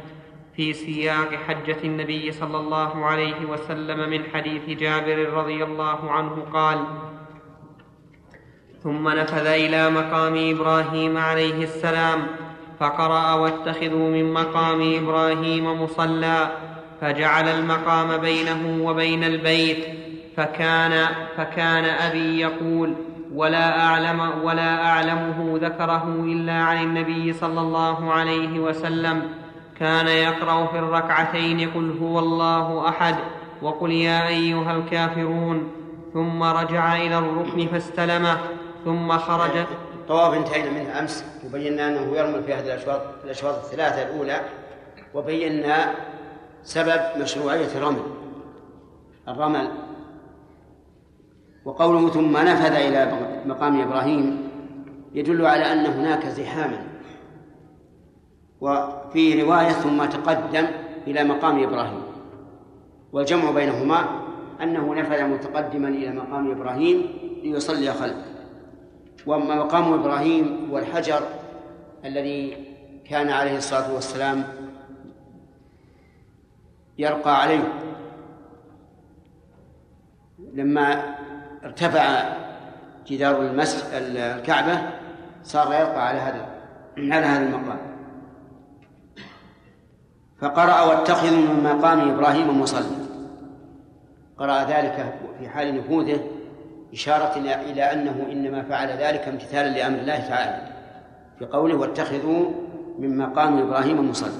في 0.55 0.73
سياق 0.73 1.33
حجة 1.47 1.77
النبي 1.83 2.31
صلى 2.31 2.57
الله 2.57 3.05
عليه 3.05 3.45
وسلم 3.45 4.09
من 4.09 4.23
حديث 4.33 4.69
جابر 4.79 5.29
رضي 5.33 5.63
الله 5.63 6.11
عنه 6.11 6.45
قال 6.53 6.79
ثم 8.83 9.09
نفذ 9.09 9.47
إلى 9.47 9.89
مقام 9.89 10.35
إبراهيم 10.55 11.17
عليه 11.17 11.63
السلام 11.63 12.27
فقرأ 12.79 13.33
واتخذوا 13.33 14.09
من 14.09 14.33
مقام 14.33 14.95
إبراهيم 14.95 15.81
مصلى 15.83 16.51
فجعل 17.01 17.47
المقام 17.47 18.17
بينه 18.17 18.87
وبين 18.87 19.23
البيت 19.23 19.85
فكان 20.37 21.07
فكان 21.37 21.85
أبي 21.85 22.39
يقول 22.39 22.93
ولا 23.33 23.85
أعلم 23.85 24.31
ولا 24.43 24.85
أعلمه 24.85 25.59
ذكره 25.61 26.23
إلا 26.23 26.53
عن 26.53 26.83
النبي 26.83 27.33
صلى 27.33 27.61
الله 27.61 28.13
عليه 28.13 28.59
وسلم 28.59 29.21
كان 29.79 30.07
يقرأ 30.07 30.65
في 30.65 30.79
الركعتين 30.79 31.69
قل 31.69 31.97
هو 32.01 32.19
الله 32.19 32.89
أحد 32.89 33.15
وقل 33.61 33.91
يا 33.91 34.27
أيها 34.27 34.75
الكافرون. 34.75 35.71
ثم 36.15 36.43
رجع 36.43 36.95
إلى 36.95 37.17
الركن 37.17 37.67
فاستلمه 37.67 38.37
ثم 38.85 39.17
خرج 39.17 39.51
الطواف 40.05 40.33
انتهينا 40.33 40.69
منه 40.69 40.99
أمس 40.99 41.25
وبينا 41.45 41.87
أنه 41.87 42.17
يرمل 42.17 42.43
في 42.43 42.53
هذه 42.53 42.65
الأشواط 42.65 43.01
الأشواط 43.23 43.55
الثلاثة 43.55 44.03
الأولى 44.03 44.41
وبينا 45.13 45.93
سبب 46.63 47.01
مشروعيه 47.21 47.67
الرمل 47.75 48.05
الرمل. 49.27 49.67
وقوله 51.65 52.09
ثم 52.09 52.37
نفذ 52.37 52.73
إلى 52.73 53.11
مقام 53.45 53.81
إبراهيم 53.81 54.49
يدل 55.13 55.45
على 55.45 55.73
أن 55.73 55.85
هناك 55.85 56.25
زحاما 56.25 56.77
وفي 58.61 59.41
رواية 59.41 59.69
ثم 59.69 60.05
تقدم 60.05 60.65
إلى 61.07 61.23
مقام 61.23 61.63
إبراهيم. 61.63 62.01
والجمع 63.13 63.51
بينهما 63.51 64.05
أنه 64.61 64.95
نفذ 64.95 65.23
متقدما 65.23 65.87
إلى 65.87 66.11
مقام 66.11 66.51
إبراهيم 66.51 67.07
ليصلي 67.43 67.93
خلفه. 67.93 68.34
وأما 69.25 69.55
مقام 69.55 69.93
إبراهيم 69.93 70.67
هو 70.71 70.77
الحجر 70.77 71.21
الذي 72.05 72.57
كان 73.09 73.29
عليه 73.29 73.57
الصلاة 73.57 73.93
والسلام 73.93 74.43
يرقى 76.97 77.41
عليه. 77.41 77.73
لما 80.53 81.15
ارتفع 81.63 82.33
جدار 83.07 83.41
المسجد 83.41 83.83
الكعبة 83.93 84.81
صار 85.43 85.73
يرقى 85.73 86.07
على 86.07 86.19
هذا 86.19 86.45
على 86.97 87.25
هذا 87.25 87.45
المقام. 87.45 87.79
فقرأ 90.41 90.81
واتخذوا 90.81 91.37
من 91.37 91.63
مقام 91.63 92.09
إبراهيم 92.09 92.61
مصلى. 92.61 93.05
قرأ 94.37 94.63
ذلك 94.63 95.19
في 95.39 95.49
حال 95.49 95.77
نفوذه 95.77 96.34
إشارة 96.93 97.37
إلى 97.39 97.81
أنه 97.83 98.27
إنما 98.31 98.63
فعل 98.63 98.87
ذلك 98.87 99.27
امتثالا 99.27 99.77
لأمر 99.77 99.99
الله 99.99 100.19
تعالى 100.19 100.67
في 101.39 101.45
قوله 101.45 101.75
واتخذوا 101.75 102.51
من 102.99 103.17
مقام 103.17 103.57
إبراهيم 103.57 104.09
مصلى 104.09 104.31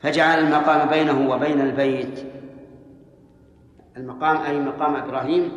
فجعل 0.00 0.38
المقام 0.38 0.88
بينه 0.88 1.30
وبين 1.30 1.60
البيت 1.60 2.24
المقام 3.96 4.36
أي 4.36 4.60
مقام 4.60 4.96
إبراهيم 4.96 5.52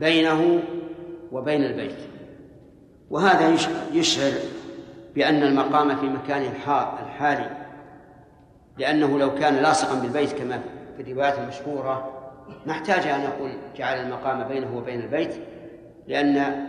بينه 0.00 0.60
وبين 1.32 1.64
البيت. 1.64 1.96
وهذا 3.10 3.56
يشعر 3.92 4.32
بأن 5.14 5.42
المقام 5.42 5.96
في 5.96 6.06
مكان 6.06 6.42
الحالي 7.02 7.50
لأنه 8.78 9.18
لو 9.18 9.34
كان 9.34 9.54
لاصقا 9.54 10.00
بالبيت 10.00 10.32
كما 10.32 10.60
في 10.96 11.02
الروايات 11.02 11.38
المشهورة 11.38 12.17
ما 12.66 12.72
احتاج 12.72 13.06
أن 13.06 13.20
أقول 13.20 13.50
جعل 13.76 14.00
المقام 14.00 14.48
بينه 14.48 14.76
وبين 14.76 15.00
البيت 15.00 15.34
لأن 16.08 16.66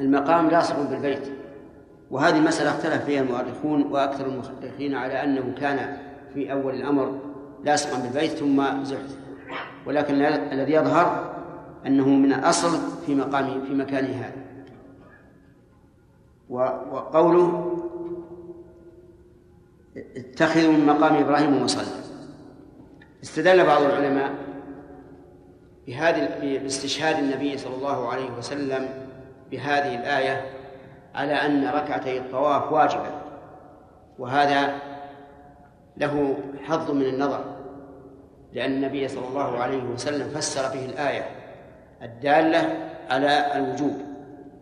المقام 0.00 0.48
لاصق 0.48 0.90
بالبيت. 0.90 1.32
وهذه 2.10 2.36
المسألة 2.36 2.70
اختلف 2.70 3.04
فيها 3.04 3.22
المؤرخون 3.22 3.82
وأكثر 3.82 4.26
المؤرخين 4.26 4.94
على 4.94 5.24
أنه 5.24 5.54
كان 5.60 5.96
في 6.34 6.52
أول 6.52 6.74
الأمر 6.74 7.18
لاصقا 7.64 7.98
بالبيت 7.98 8.30
ثم 8.30 8.84
زحزح 8.84 9.18
ولكن 9.86 10.14
الذي 10.24 10.72
يظهر 10.72 11.34
أنه 11.86 12.08
من 12.08 12.32
الأصل 12.32 12.78
في 13.06 13.14
مقام 13.14 13.64
في 13.64 13.74
مكانه 13.74 14.08
هذا. 14.08 14.32
وقوله 16.90 17.74
اتخذوا 20.16 20.72
من 20.72 20.86
مقام 20.86 21.14
إبراهيم 21.14 21.62
مصلى. 21.62 21.84
استدل 23.22 23.66
بعض 23.66 23.82
العلماء 23.82 24.47
بهذه 25.88 26.58
باستشهاد 26.58 27.18
النبي 27.18 27.58
صلى 27.58 27.74
الله 27.74 28.08
عليه 28.08 28.30
وسلم 28.30 28.88
بهذه 29.50 29.94
الآية 29.94 30.44
على 31.14 31.32
أن 31.32 31.68
ركعتي 31.68 32.18
الطواف 32.18 32.72
واجبة 32.72 33.10
وهذا 34.18 34.74
له 35.96 36.36
حظ 36.64 36.90
من 36.90 37.02
النظر 37.02 37.44
لأن 38.52 38.72
النبي 38.72 39.08
صلى 39.08 39.28
الله 39.28 39.58
عليه 39.58 39.82
وسلم 39.82 40.28
فسر 40.28 40.74
به 40.74 40.84
الآية 40.84 41.24
الدالة 42.02 42.90
على 43.10 43.56
الوجوب 43.56 43.96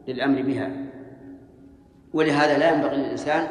للأمر 0.08 0.42
بها. 0.42 0.70
ولهذا 2.14 2.58
لا 2.58 2.70
ينبغي 2.70 2.96
للإنسان 2.96 3.46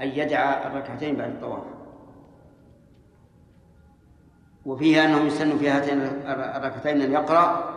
أن 0.00 0.08
يدع 0.08 0.66
الركعتين 0.66 1.16
بعد 1.16 1.30
الطواف. 1.30 1.75
وفيها 4.66 5.04
أنه 5.04 5.24
يسن 5.24 5.58
في 5.58 5.68
هاتين 5.68 6.00
الركعتين 6.26 7.00
أن 7.00 7.12
يقرأ. 7.12 7.76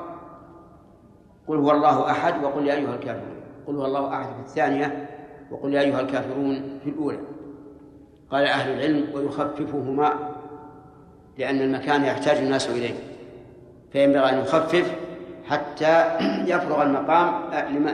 قل 1.47 1.57
هو 1.57 1.71
الله 1.71 2.11
أحد 2.11 2.43
وقل 2.43 2.67
يا 2.67 2.73
أيها 2.73 2.95
الكافرون. 2.95 3.39
قل 3.67 3.75
هو 3.75 3.85
الله 3.85 4.13
أحد 4.13 4.25
في 4.25 4.39
الثانية 4.39 5.09
وقل 5.51 5.73
يا 5.73 5.81
أيها 5.81 6.01
الكافرون 6.01 6.79
في 6.83 6.89
الأولى. 6.89 7.19
قال 8.31 8.45
أهل 8.45 8.73
العلم 8.73 9.15
ويخففهما 9.15 10.13
لأن 11.37 11.61
المكان 11.61 12.03
يحتاج 12.03 12.37
الناس 12.37 12.69
إليه. 12.69 12.95
فينبغي 13.91 14.29
أن 14.29 14.39
يخفف 14.39 14.95
حتى 15.45 16.17
يفرغ 16.53 16.83
المقام 16.83 17.33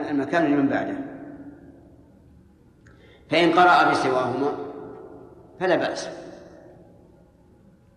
المكان 0.09 0.45
لمن 0.45 0.67
بعده. 0.67 0.95
فإن 3.30 3.51
قرأ 3.51 3.91
بسواهما 3.91 4.51
فلا 5.59 5.76
بأس. 5.76 6.24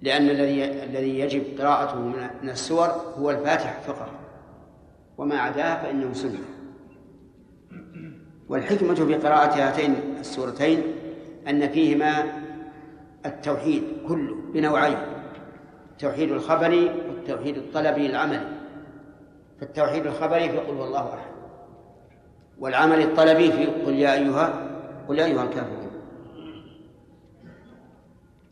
لأن 0.03 0.31
الذي 0.31 0.65
الذي 0.65 1.19
يجب 1.19 1.61
قراءته 1.61 1.99
من 2.43 2.51
السور 2.51 2.87
هو 3.19 3.31
الفاتحة 3.31 3.81
فقط. 3.81 4.11
وما 5.19 5.39
عداها 5.39 5.83
فإنه 5.83 6.13
سنة. 6.13 6.39
والحكمة 8.49 8.95
في 8.95 9.15
قراءة 9.15 9.69
هاتين 9.69 9.95
السورتين 10.21 10.83
أن 11.49 11.69
فيهما 11.69 12.25
التوحيد 13.27 13.83
كله 14.09 14.37
بنوعين 14.55 14.99
التوحيد 15.93 16.33
الخبري 16.33 16.85
والتوحيد 16.85 17.57
الطلبي 17.57 18.07
العملي 18.07 18.49
فالتوحيد 19.61 20.07
الخبري 20.07 20.49
في 20.49 20.59
قل 20.59 20.75
هو 20.75 20.85
الله 20.85 21.15
أحد 21.15 21.29
والعمل 22.59 23.03
الطلبي 23.03 23.53
في 23.53 23.67
قل 23.67 23.95
يا 23.95 24.15
أيها 24.15 24.69
قل 25.09 25.19
يا 25.19 25.25
أيها 25.25 25.45
الكافرون 25.45 25.91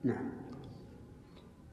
نعم 0.05 0.31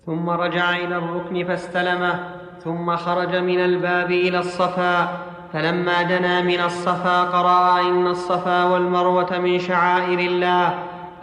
ثم 0.05 0.29
رجع 0.29 0.69
إلى 0.75 0.97
الركن 0.97 1.45
فاستلمه 1.47 2.19
ثم 2.63 2.95
خرج 2.95 3.35
من 3.35 3.59
الباب 3.59 4.11
إلى 4.11 4.39
الصفا 4.39 5.07
فلما 5.53 6.01
دنا 6.01 6.41
من 6.41 6.59
الصفا 6.59 7.23
قرأ 7.23 7.81
إن 7.81 8.07
الصفا 8.07 8.63
والمروة 8.63 9.37
من 9.37 9.59
شعائر 9.59 10.19
الله 10.19 10.73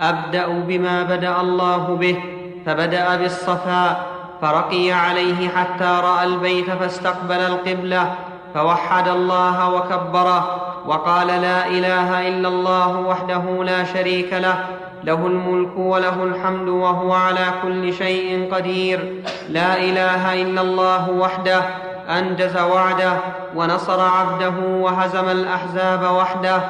أبدأ 0.01 0.49
بما 0.49 1.03
بدأ 1.03 1.41
الله 1.41 1.97
به 2.01 2.23
فبدأ 2.67 3.17
بالصفا 3.17 4.07
فرقي 4.43 4.93
عليه 4.93 5.49
حتى 5.49 6.01
رأى 6.05 6.25
البيت 6.25 6.71
فاستقبل 6.71 7.41
القبلة 7.41 8.15
فوحد 8.55 9.09
الله 9.09 9.75
وكبره 9.75 10.61
وقال 10.87 11.27
لا 11.27 11.67
إله 11.67 12.29
إلا 12.29 12.49
الله 12.49 13.01
وحده 13.01 13.65
لا 13.65 13.85
شريك 13.85 14.33
له 14.33 14.65
له 15.05 15.27
الملك 15.27 15.77
وله 15.77 16.25
الحمد 16.25 16.69
وهو 16.69 17.13
على 17.13 17.47
كل 17.63 17.93
شيء 17.93 18.49
قدير. 18.55 19.23
لا 19.49 19.77
إله 19.77 20.43
إلا 20.43 20.61
الله 20.61 21.11
وحده 21.11 21.63
أنجز 22.09 22.57
وعده 22.57 23.13
ونصر 23.57 24.01
عبده 24.01 24.55
وهزم 24.67 25.29
الأحزاب 25.29 26.03
وحده 26.03 26.61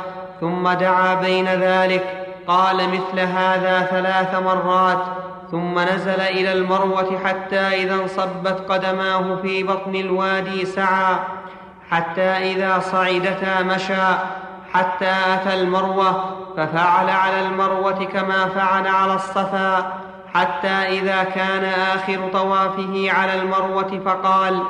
ثم 0.40 0.69
دعا 0.69 1.15
بين 1.15 1.47
ذلك 1.47 2.27
قال 2.47 2.77
مثل 2.77 3.20
هذا 3.20 3.89
ثلاث 3.90 4.43
مرات 4.43 5.02
ثم 5.51 5.78
نزل 5.78 6.20
إلى 6.20 6.52
المروة 6.52 7.19
حتى 7.24 7.61
إذا 7.61 7.94
انصبت 7.94 8.65
قدماه 8.69 9.36
في 9.43 9.62
بطن 9.62 9.94
الوادي 9.94 10.66
سعى 10.66 11.15
حتى 11.90 12.23
إذا 12.23 12.78
صعدتا 12.78 13.62
مشى. 13.62 14.16
حتى 14.73 15.13
أتى 15.35 15.61
المروة 15.61 16.37
ففعل 16.57 17.11
على 17.11 17.47
المروة 17.47 18.05
كما 18.05 18.49
فعل 18.49 18.87
على 18.87 19.15
الصفا 19.15 19.93
حتى 20.35 20.69
إذا 20.69 21.23
كان 21.23 21.65
آخر 21.65 22.29
طوافه 22.33 23.13
على 23.13 23.43
المروة 23.43 24.01
فقال 24.05 24.63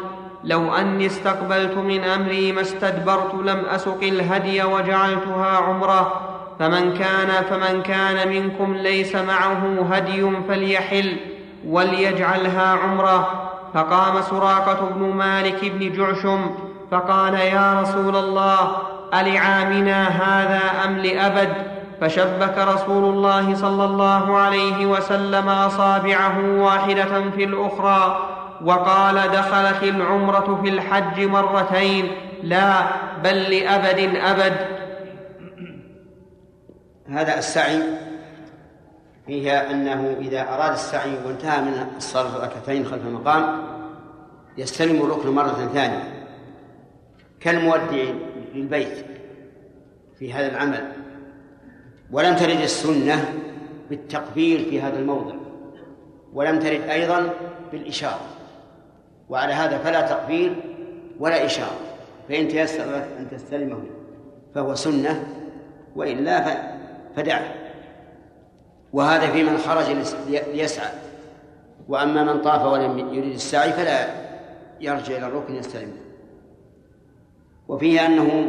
لو 0.44 0.74
أني 0.74 1.06
استقبلت 1.06 1.76
من 1.76 2.04
أمري 2.04 2.52
ما 2.52 2.60
استدبرت 2.60 3.34
لم 3.34 3.62
أسق 3.74 3.98
الهدي 4.02 4.64
وجعلتها 4.64 5.56
عمرة 5.56 6.12
فمن 6.58 6.94
كان 6.94 7.44
فمن 7.50 7.82
كان 7.82 8.28
منكم 8.28 8.74
ليس 8.74 9.14
معه 9.14 9.86
هدي 9.90 10.30
فليحل 10.48 11.16
وليجعلها 11.66 12.76
عمرة. 12.76 13.50
فقام 13.74 14.22
سراقة 14.22 14.88
بن 14.94 15.16
مالك 15.16 15.64
بن 15.64 15.92
جعشم 15.92 16.50
فقال 16.90 17.34
يا 17.34 17.80
رسول 17.80 18.16
الله 18.16 18.76
ألعامنا 19.14 20.08
هذا 20.08 20.84
أم 20.84 20.98
لأبد؟ 20.98 21.80
فشبك 22.00 22.58
رسول 22.58 23.04
الله 23.04 23.54
صلى 23.54 23.84
الله 23.84 24.36
عليه 24.36 24.86
وسلم 24.86 25.48
أصابعه 25.48 26.62
واحدة 26.62 27.30
في 27.30 27.44
الأخرى 27.44 28.28
وقال 28.64 29.14
دخلت 29.14 29.82
العمرة 29.82 30.60
في 30.62 30.68
الحج 30.68 31.20
مرتين 31.20 32.12
لا 32.42 32.82
بل 33.24 33.36
لأبد 33.36 34.16
أبد. 34.16 34.56
هذا 37.08 37.38
السعي 37.38 37.82
فيها 39.26 39.70
أنه 39.70 40.16
إذا 40.20 40.42
أراد 40.54 40.72
السعي 40.72 41.14
وانتهى 41.26 41.60
من 41.60 41.86
الصلاة 41.96 42.44
ركعتين 42.44 42.84
خلف 42.84 43.06
المقام 43.06 43.62
يستلم 44.58 45.02
الركن 45.02 45.30
مرة 45.30 45.68
ثانية. 45.74 46.26
كالمودع 47.40 48.04
للبيت 48.54 49.06
في 50.18 50.32
هذا 50.32 50.48
العمل 50.48 50.92
ولم 52.12 52.36
ترد 52.36 52.60
السنة 52.60 53.34
بالتقبيل 53.90 54.64
في 54.64 54.80
هذا 54.80 54.98
الموضع 54.98 55.34
ولم 56.34 56.58
ترد 56.58 56.80
أيضا 56.80 57.30
بالإشارة 57.72 58.20
وعلى 59.28 59.52
هذا 59.52 59.78
فلا 59.78 60.00
تقبيل 60.00 60.56
ولا 61.18 61.46
إشارة 61.46 61.80
فإن 62.28 62.48
تيسر 62.48 62.96
أن 62.96 63.26
تستلمه 63.30 63.82
فهو 64.54 64.74
سنة 64.74 65.24
وإلا 65.96 66.62
فدعه. 67.16 67.54
وهذا 68.92 69.26
في 69.30 69.42
من 69.42 69.58
خرج 69.58 69.84
ليسعى. 70.28 70.92
وأما 71.88 72.24
من 72.24 72.40
طاف 72.40 72.62
ولم 72.62 72.98
يريد 72.98 73.32
السعي 73.32 73.72
فلا 73.72 74.08
يرجع 74.80 75.16
إلى 75.16 75.26
الركن 75.26 75.54
يستلمه. 75.54 75.99
وفيه 77.70 78.06
أنه 78.06 78.46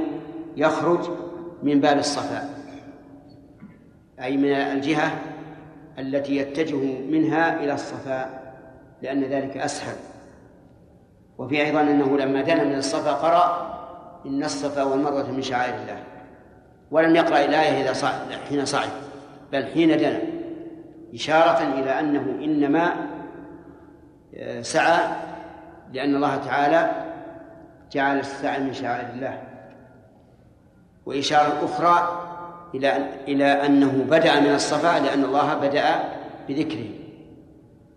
يخرج 0.57 1.09
من 1.63 1.79
باب 1.79 1.97
الصفا 1.97 2.49
أي 4.21 4.37
من 4.37 4.51
الجهة 4.51 5.11
التي 5.99 6.35
يتجه 6.35 7.01
منها 7.11 7.63
إلى 7.63 7.73
الصفا 7.73 8.41
لأن 9.01 9.23
ذلك 9.23 9.57
أسهل. 9.57 9.95
وفي 11.37 11.61
أيضا 11.61 11.81
أنه 11.81 12.17
لما 12.17 12.41
دنا 12.41 12.63
من 12.63 12.75
الصفا 12.75 13.11
قرأ 13.11 13.71
إن 14.25 14.43
الصفا 14.43 14.83
والمروة 14.83 15.31
من 15.31 15.41
شعائر 15.41 15.73
الله 15.73 16.03
ولم 16.91 17.15
يقرأ 17.15 17.45
الآية 17.45 17.83
إذا 17.83 17.93
صعد 17.93 18.31
حين 18.49 18.65
صعد 18.65 18.89
بل 19.51 19.65
حين 19.65 19.97
دنا 19.97 20.19
إشارة 21.13 21.79
إلى 21.79 21.99
أنه 21.99 22.21
إنما 22.43 22.93
آه، 24.35 24.61
سعى 24.61 25.09
لأن 25.93 26.15
الله 26.15 26.35
تعالى 26.35 27.10
جعل 27.91 28.19
السعي 28.19 28.59
من 28.59 28.73
شعائر 28.73 29.09
الله. 29.09 29.41
وإشارة 31.05 31.65
أخرى 31.65 32.27
إلى 32.75 33.07
إلى 33.27 33.45
أنه 33.45 34.05
بدأ 34.09 34.39
من 34.39 34.53
الصفا 34.53 34.99
لأن 34.99 35.23
الله 35.23 35.53
بدأ 35.53 35.85
بذكره. 36.49 36.89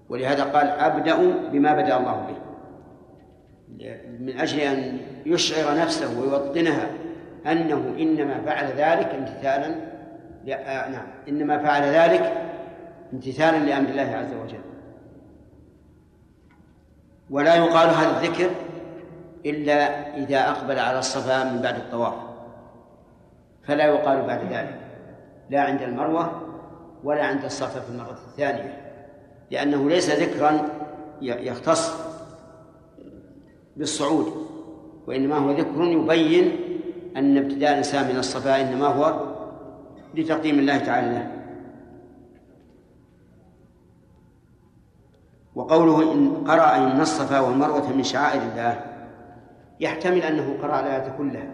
ولهذا 0.09 0.45
قال 0.45 0.67
أبدأ 0.67 1.17
بما 1.53 1.75
بدأ 1.75 1.97
الله 1.97 2.27
به. 2.29 2.45
من 4.21 4.39
أجل 4.39 4.61
أن 4.61 4.99
يشعر 5.27 5.79
نفسه 5.79 6.21
ويوطنها 6.21 6.87
أنه 7.47 7.95
إنما 7.99 8.41
فعل 8.47 8.67
ذلك 8.67 9.07
امتثالا 9.15 9.75
آه 10.49 10.89
نعم 10.89 11.07
إنما 11.29 11.59
فعل 11.59 11.83
ذلك 11.83 12.33
امتثالا 13.13 13.59
لأمر 13.59 13.89
الله 13.89 14.17
عز 14.17 14.35
وجل. 14.45 14.61
ولا 17.31 17.55
يقال 17.55 17.89
هذا 17.89 18.21
الذكر 18.21 18.51
إلا 19.47 20.09
إذا 20.17 20.51
أقبل 20.51 20.79
على 20.79 20.99
الصفا 20.99 21.45
من 21.45 21.63
بعد 21.63 21.75
الطواف. 21.77 22.15
فلا 23.67 23.85
يقال 23.85 24.23
بعد 24.23 24.53
ذلك. 24.53 24.81
لا 25.51 25.61
عند 25.61 25.83
المروة 25.83 26.43
ولا 27.05 27.25
عند 27.25 27.45
الصفا 27.45 27.81
في 27.81 27.91
المرة 27.91 28.19
الثانية. 28.29 28.81
لأنه 29.51 29.89
ليس 29.89 30.11
ذكرا 30.11 30.69
يختص 31.23 31.93
بالصعود 33.77 34.47
وإنما 35.07 35.37
هو 35.37 35.51
ذكر 35.51 35.83
يبين 35.83 36.57
أن 37.17 37.39
ابتداء 37.39 37.71
الإنسان 37.71 38.13
من 38.13 38.19
الصفا 38.19 38.61
إنما 38.61 38.87
هو 38.87 39.35
لتقديم 40.15 40.59
الله 40.59 40.79
تعالى 40.79 41.09
له. 41.09 41.31
وقوله 45.55 46.13
إن 46.13 46.45
قرأ 46.47 46.77
إن 46.77 47.01
الصفا 47.01 47.41
والمروة 47.41 47.93
من 47.93 48.03
شعائر 48.03 48.43
الله. 48.43 48.94
يحتمل 49.81 50.23
أنه 50.23 50.57
قرأ 50.63 50.81
الآية 50.81 51.15
كلها 51.19 51.51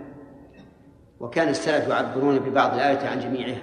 وكان 1.21 1.49
السلف 1.49 1.89
يعبرون 1.89 2.39
ببعض 2.39 2.75
الآية 2.75 3.09
عن 3.09 3.21
جميعها 3.21 3.63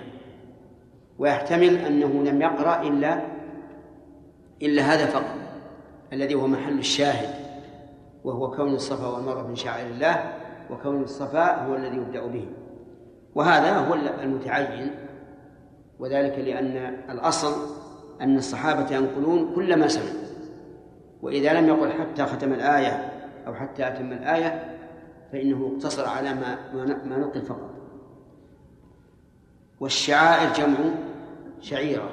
ويحتمل 1.20 1.78
أنه 1.78 2.24
لم 2.24 2.42
يقرأ 2.42 2.82
إلا 2.82 3.22
إلا 4.62 4.82
هذا 4.82 5.06
فقط 5.06 5.36
الذي 6.14 6.36
هو 6.36 6.48
محل 6.48 6.80
الشاهد 6.80 7.30
وهو 8.24 8.52
كون 8.52 8.74
الصفا 8.74 9.08
والمروة 9.08 9.48
من 9.48 9.56
شعائر 9.56 9.88
الله 9.88 10.34
وكون 10.70 11.04
الصفا 11.04 11.66
هو 11.66 11.76
الذي 11.76 11.98
يبدأ 11.98 12.28
به 12.28 12.48
وهذا 13.36 13.78
هو 13.78 13.94
المتعين 13.94 14.92
وذلك 16.00 16.40
لأن 16.40 16.98
الأصل 17.10 17.54
أن 18.22 18.38
الصحابة 18.38 18.96
ينقلون 18.96 19.56
كل 19.56 19.80
ما 19.80 19.88
سمعوا 19.88 20.28
وإذا 21.22 21.54
لم 21.54 21.68
يقل 21.68 21.92
حتى 21.92 22.26
ختم 22.26 22.54
الآية 22.54 23.17
أو 23.48 23.56
حتى 23.56 23.88
أتم 23.88 24.12
الآية 24.14 24.78
فإنه 25.32 25.72
اقتصر 25.74 26.06
على 26.06 26.34
ما 26.34 26.74
ما 27.06 27.18
نقل 27.18 27.42
فقط. 27.42 27.74
والشعائر 29.80 30.54
جمع 30.54 30.78
شعيرة 31.62 32.10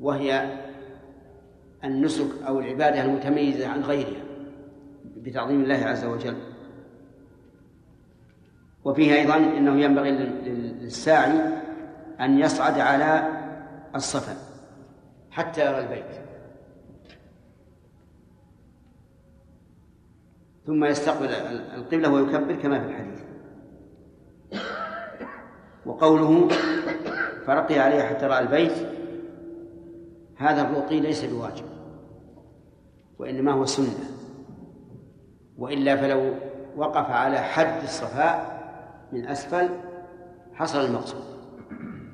وهي 0.00 0.58
النسك 1.84 2.42
أو 2.46 2.60
العبادة 2.60 3.04
المتميزة 3.04 3.68
عن 3.68 3.80
غيرها 3.80 4.22
بتعظيم 5.16 5.62
الله 5.62 5.84
عز 5.84 6.04
وجل. 6.04 6.36
وفيه 8.84 9.14
أيضا 9.14 9.36
أنه 9.36 9.80
ينبغي 9.80 10.10
للساعي 10.10 11.60
أن 12.20 12.38
يصعد 12.38 12.78
على 12.80 13.28
الصفا 13.94 14.36
حتى 15.30 15.66
يرى 15.66 15.78
البيت. 15.78 16.19
ثم 20.70 20.84
يستقبل 20.84 21.28
القبلة 21.74 22.12
ويكبر 22.12 22.54
كما 22.54 22.80
في 22.80 22.86
الحديث. 22.86 23.20
وقوله 25.86 26.48
فرقي 27.46 27.78
عليه 27.78 28.02
حتى 28.02 28.26
رأى 28.26 28.38
البيت 28.38 28.72
هذا 30.36 30.62
الرقي 30.62 31.00
ليس 31.00 31.24
بواجب 31.24 31.64
وإنما 33.18 33.52
هو 33.52 33.64
سنة. 33.64 34.04
وإلا 35.58 35.96
فلو 35.96 36.34
وقف 36.76 37.10
على 37.10 37.38
حد 37.38 37.82
الصفاء 37.82 38.60
من 39.12 39.26
أسفل 39.26 39.68
حصل 40.54 40.84
المقصود. 40.84 41.24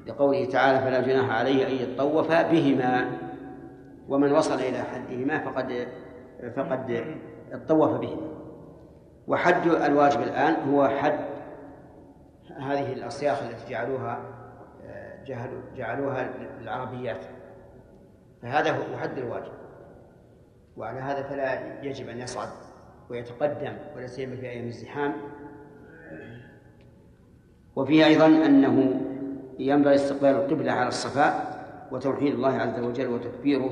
لقوله 0.06 0.44
تعالى 0.44 0.78
فلا 0.80 1.00
جناح 1.00 1.30
عليه 1.30 1.66
أن 1.66 1.72
يطوف 1.72 2.28
بهما 2.28 3.18
ومن 4.08 4.32
وصل 4.32 4.54
إلى 4.54 4.78
حدهما 4.78 5.38
فقد 5.38 5.88
فقد 6.56 7.04
اطوف 7.52 7.90
بهما. 7.90 8.45
وحد 9.26 9.66
الواجب 9.66 10.20
الآن 10.20 10.70
هو 10.70 10.88
حد 10.88 11.18
هذه 12.56 12.92
الأصياخ 12.92 13.42
التي 13.42 13.70
جعلوها 13.70 14.18
جعلوها 15.76 16.30
للعربيات 16.60 17.24
فهذا 18.42 18.70
هو 18.70 18.96
حد 18.96 19.18
الواجب. 19.18 19.52
وعلى 20.76 21.00
هذا 21.00 21.22
فلا 21.22 21.82
يجب 21.82 22.08
أن 22.08 22.18
يصعد 22.18 22.48
ويتقدم 23.10 23.76
ولا 23.96 24.06
سيما 24.06 24.36
في 24.36 24.48
أيام 24.50 24.66
الزحام. 24.66 25.12
وفيه 27.76 28.06
أيضا 28.06 28.26
أنه 28.26 29.00
ينبغي 29.58 29.94
استقبال 29.94 30.30
القبلة 30.30 30.72
على 30.72 30.88
الصفاء 30.88 31.56
وتوحيد 31.92 32.34
الله 32.34 32.56
عز 32.58 32.80
وجل 32.80 33.08
وتكبيره 33.08 33.70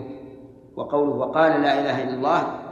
وقوله 0.77 1.13
وقال 1.13 1.63
لا 1.63 1.81
إله 1.81 2.03
إلا 2.03 2.15
الله 2.15 2.64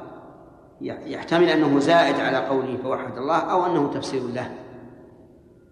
يحتمل 0.82 1.48
أنه 1.48 1.78
زائد 1.78 2.20
على 2.20 2.36
قوله 2.36 2.76
فوحد 2.76 3.16
الله 3.16 3.38
أو 3.38 3.66
أنه 3.66 3.92
تفسير 3.92 4.22
له. 4.22 4.50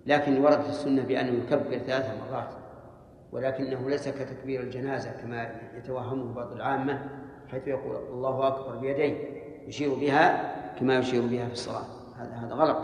لكن 0.06 0.44
وردت 0.44 0.68
السنة 0.68 1.02
بأنه 1.02 1.32
يكبر 1.44 1.78
ثلاث 1.78 2.10
مرات 2.30 2.48
ولكنه 3.32 3.90
ليس 3.90 4.08
كتكبير 4.08 4.60
الجنازة 4.60 5.10
كما 5.10 5.50
يتوهمه 5.78 6.34
بعض 6.34 6.52
العامة 6.52 7.08
حيث 7.50 7.68
يقول 7.68 7.96
الله 7.96 8.46
أكبر 8.46 8.76
بيديه 8.76 9.16
يشير 9.66 9.94
بها 9.94 10.54
كما 10.80 10.98
يشير 10.98 11.22
بها 11.22 11.46
في 11.46 11.52
الصلاة. 11.52 11.84
هذا 12.18 12.46
هذا 12.46 12.54
غلط. 12.54 12.78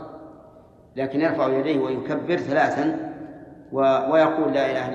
لكن 0.97 1.21
يرفع 1.21 1.49
يديه 1.49 1.79
ويكبر 1.79 2.37
ثلاثا 2.37 3.13
ويقول 3.73 4.53
لا 4.53 4.71
إله 4.71 4.89
إلا 4.89 4.95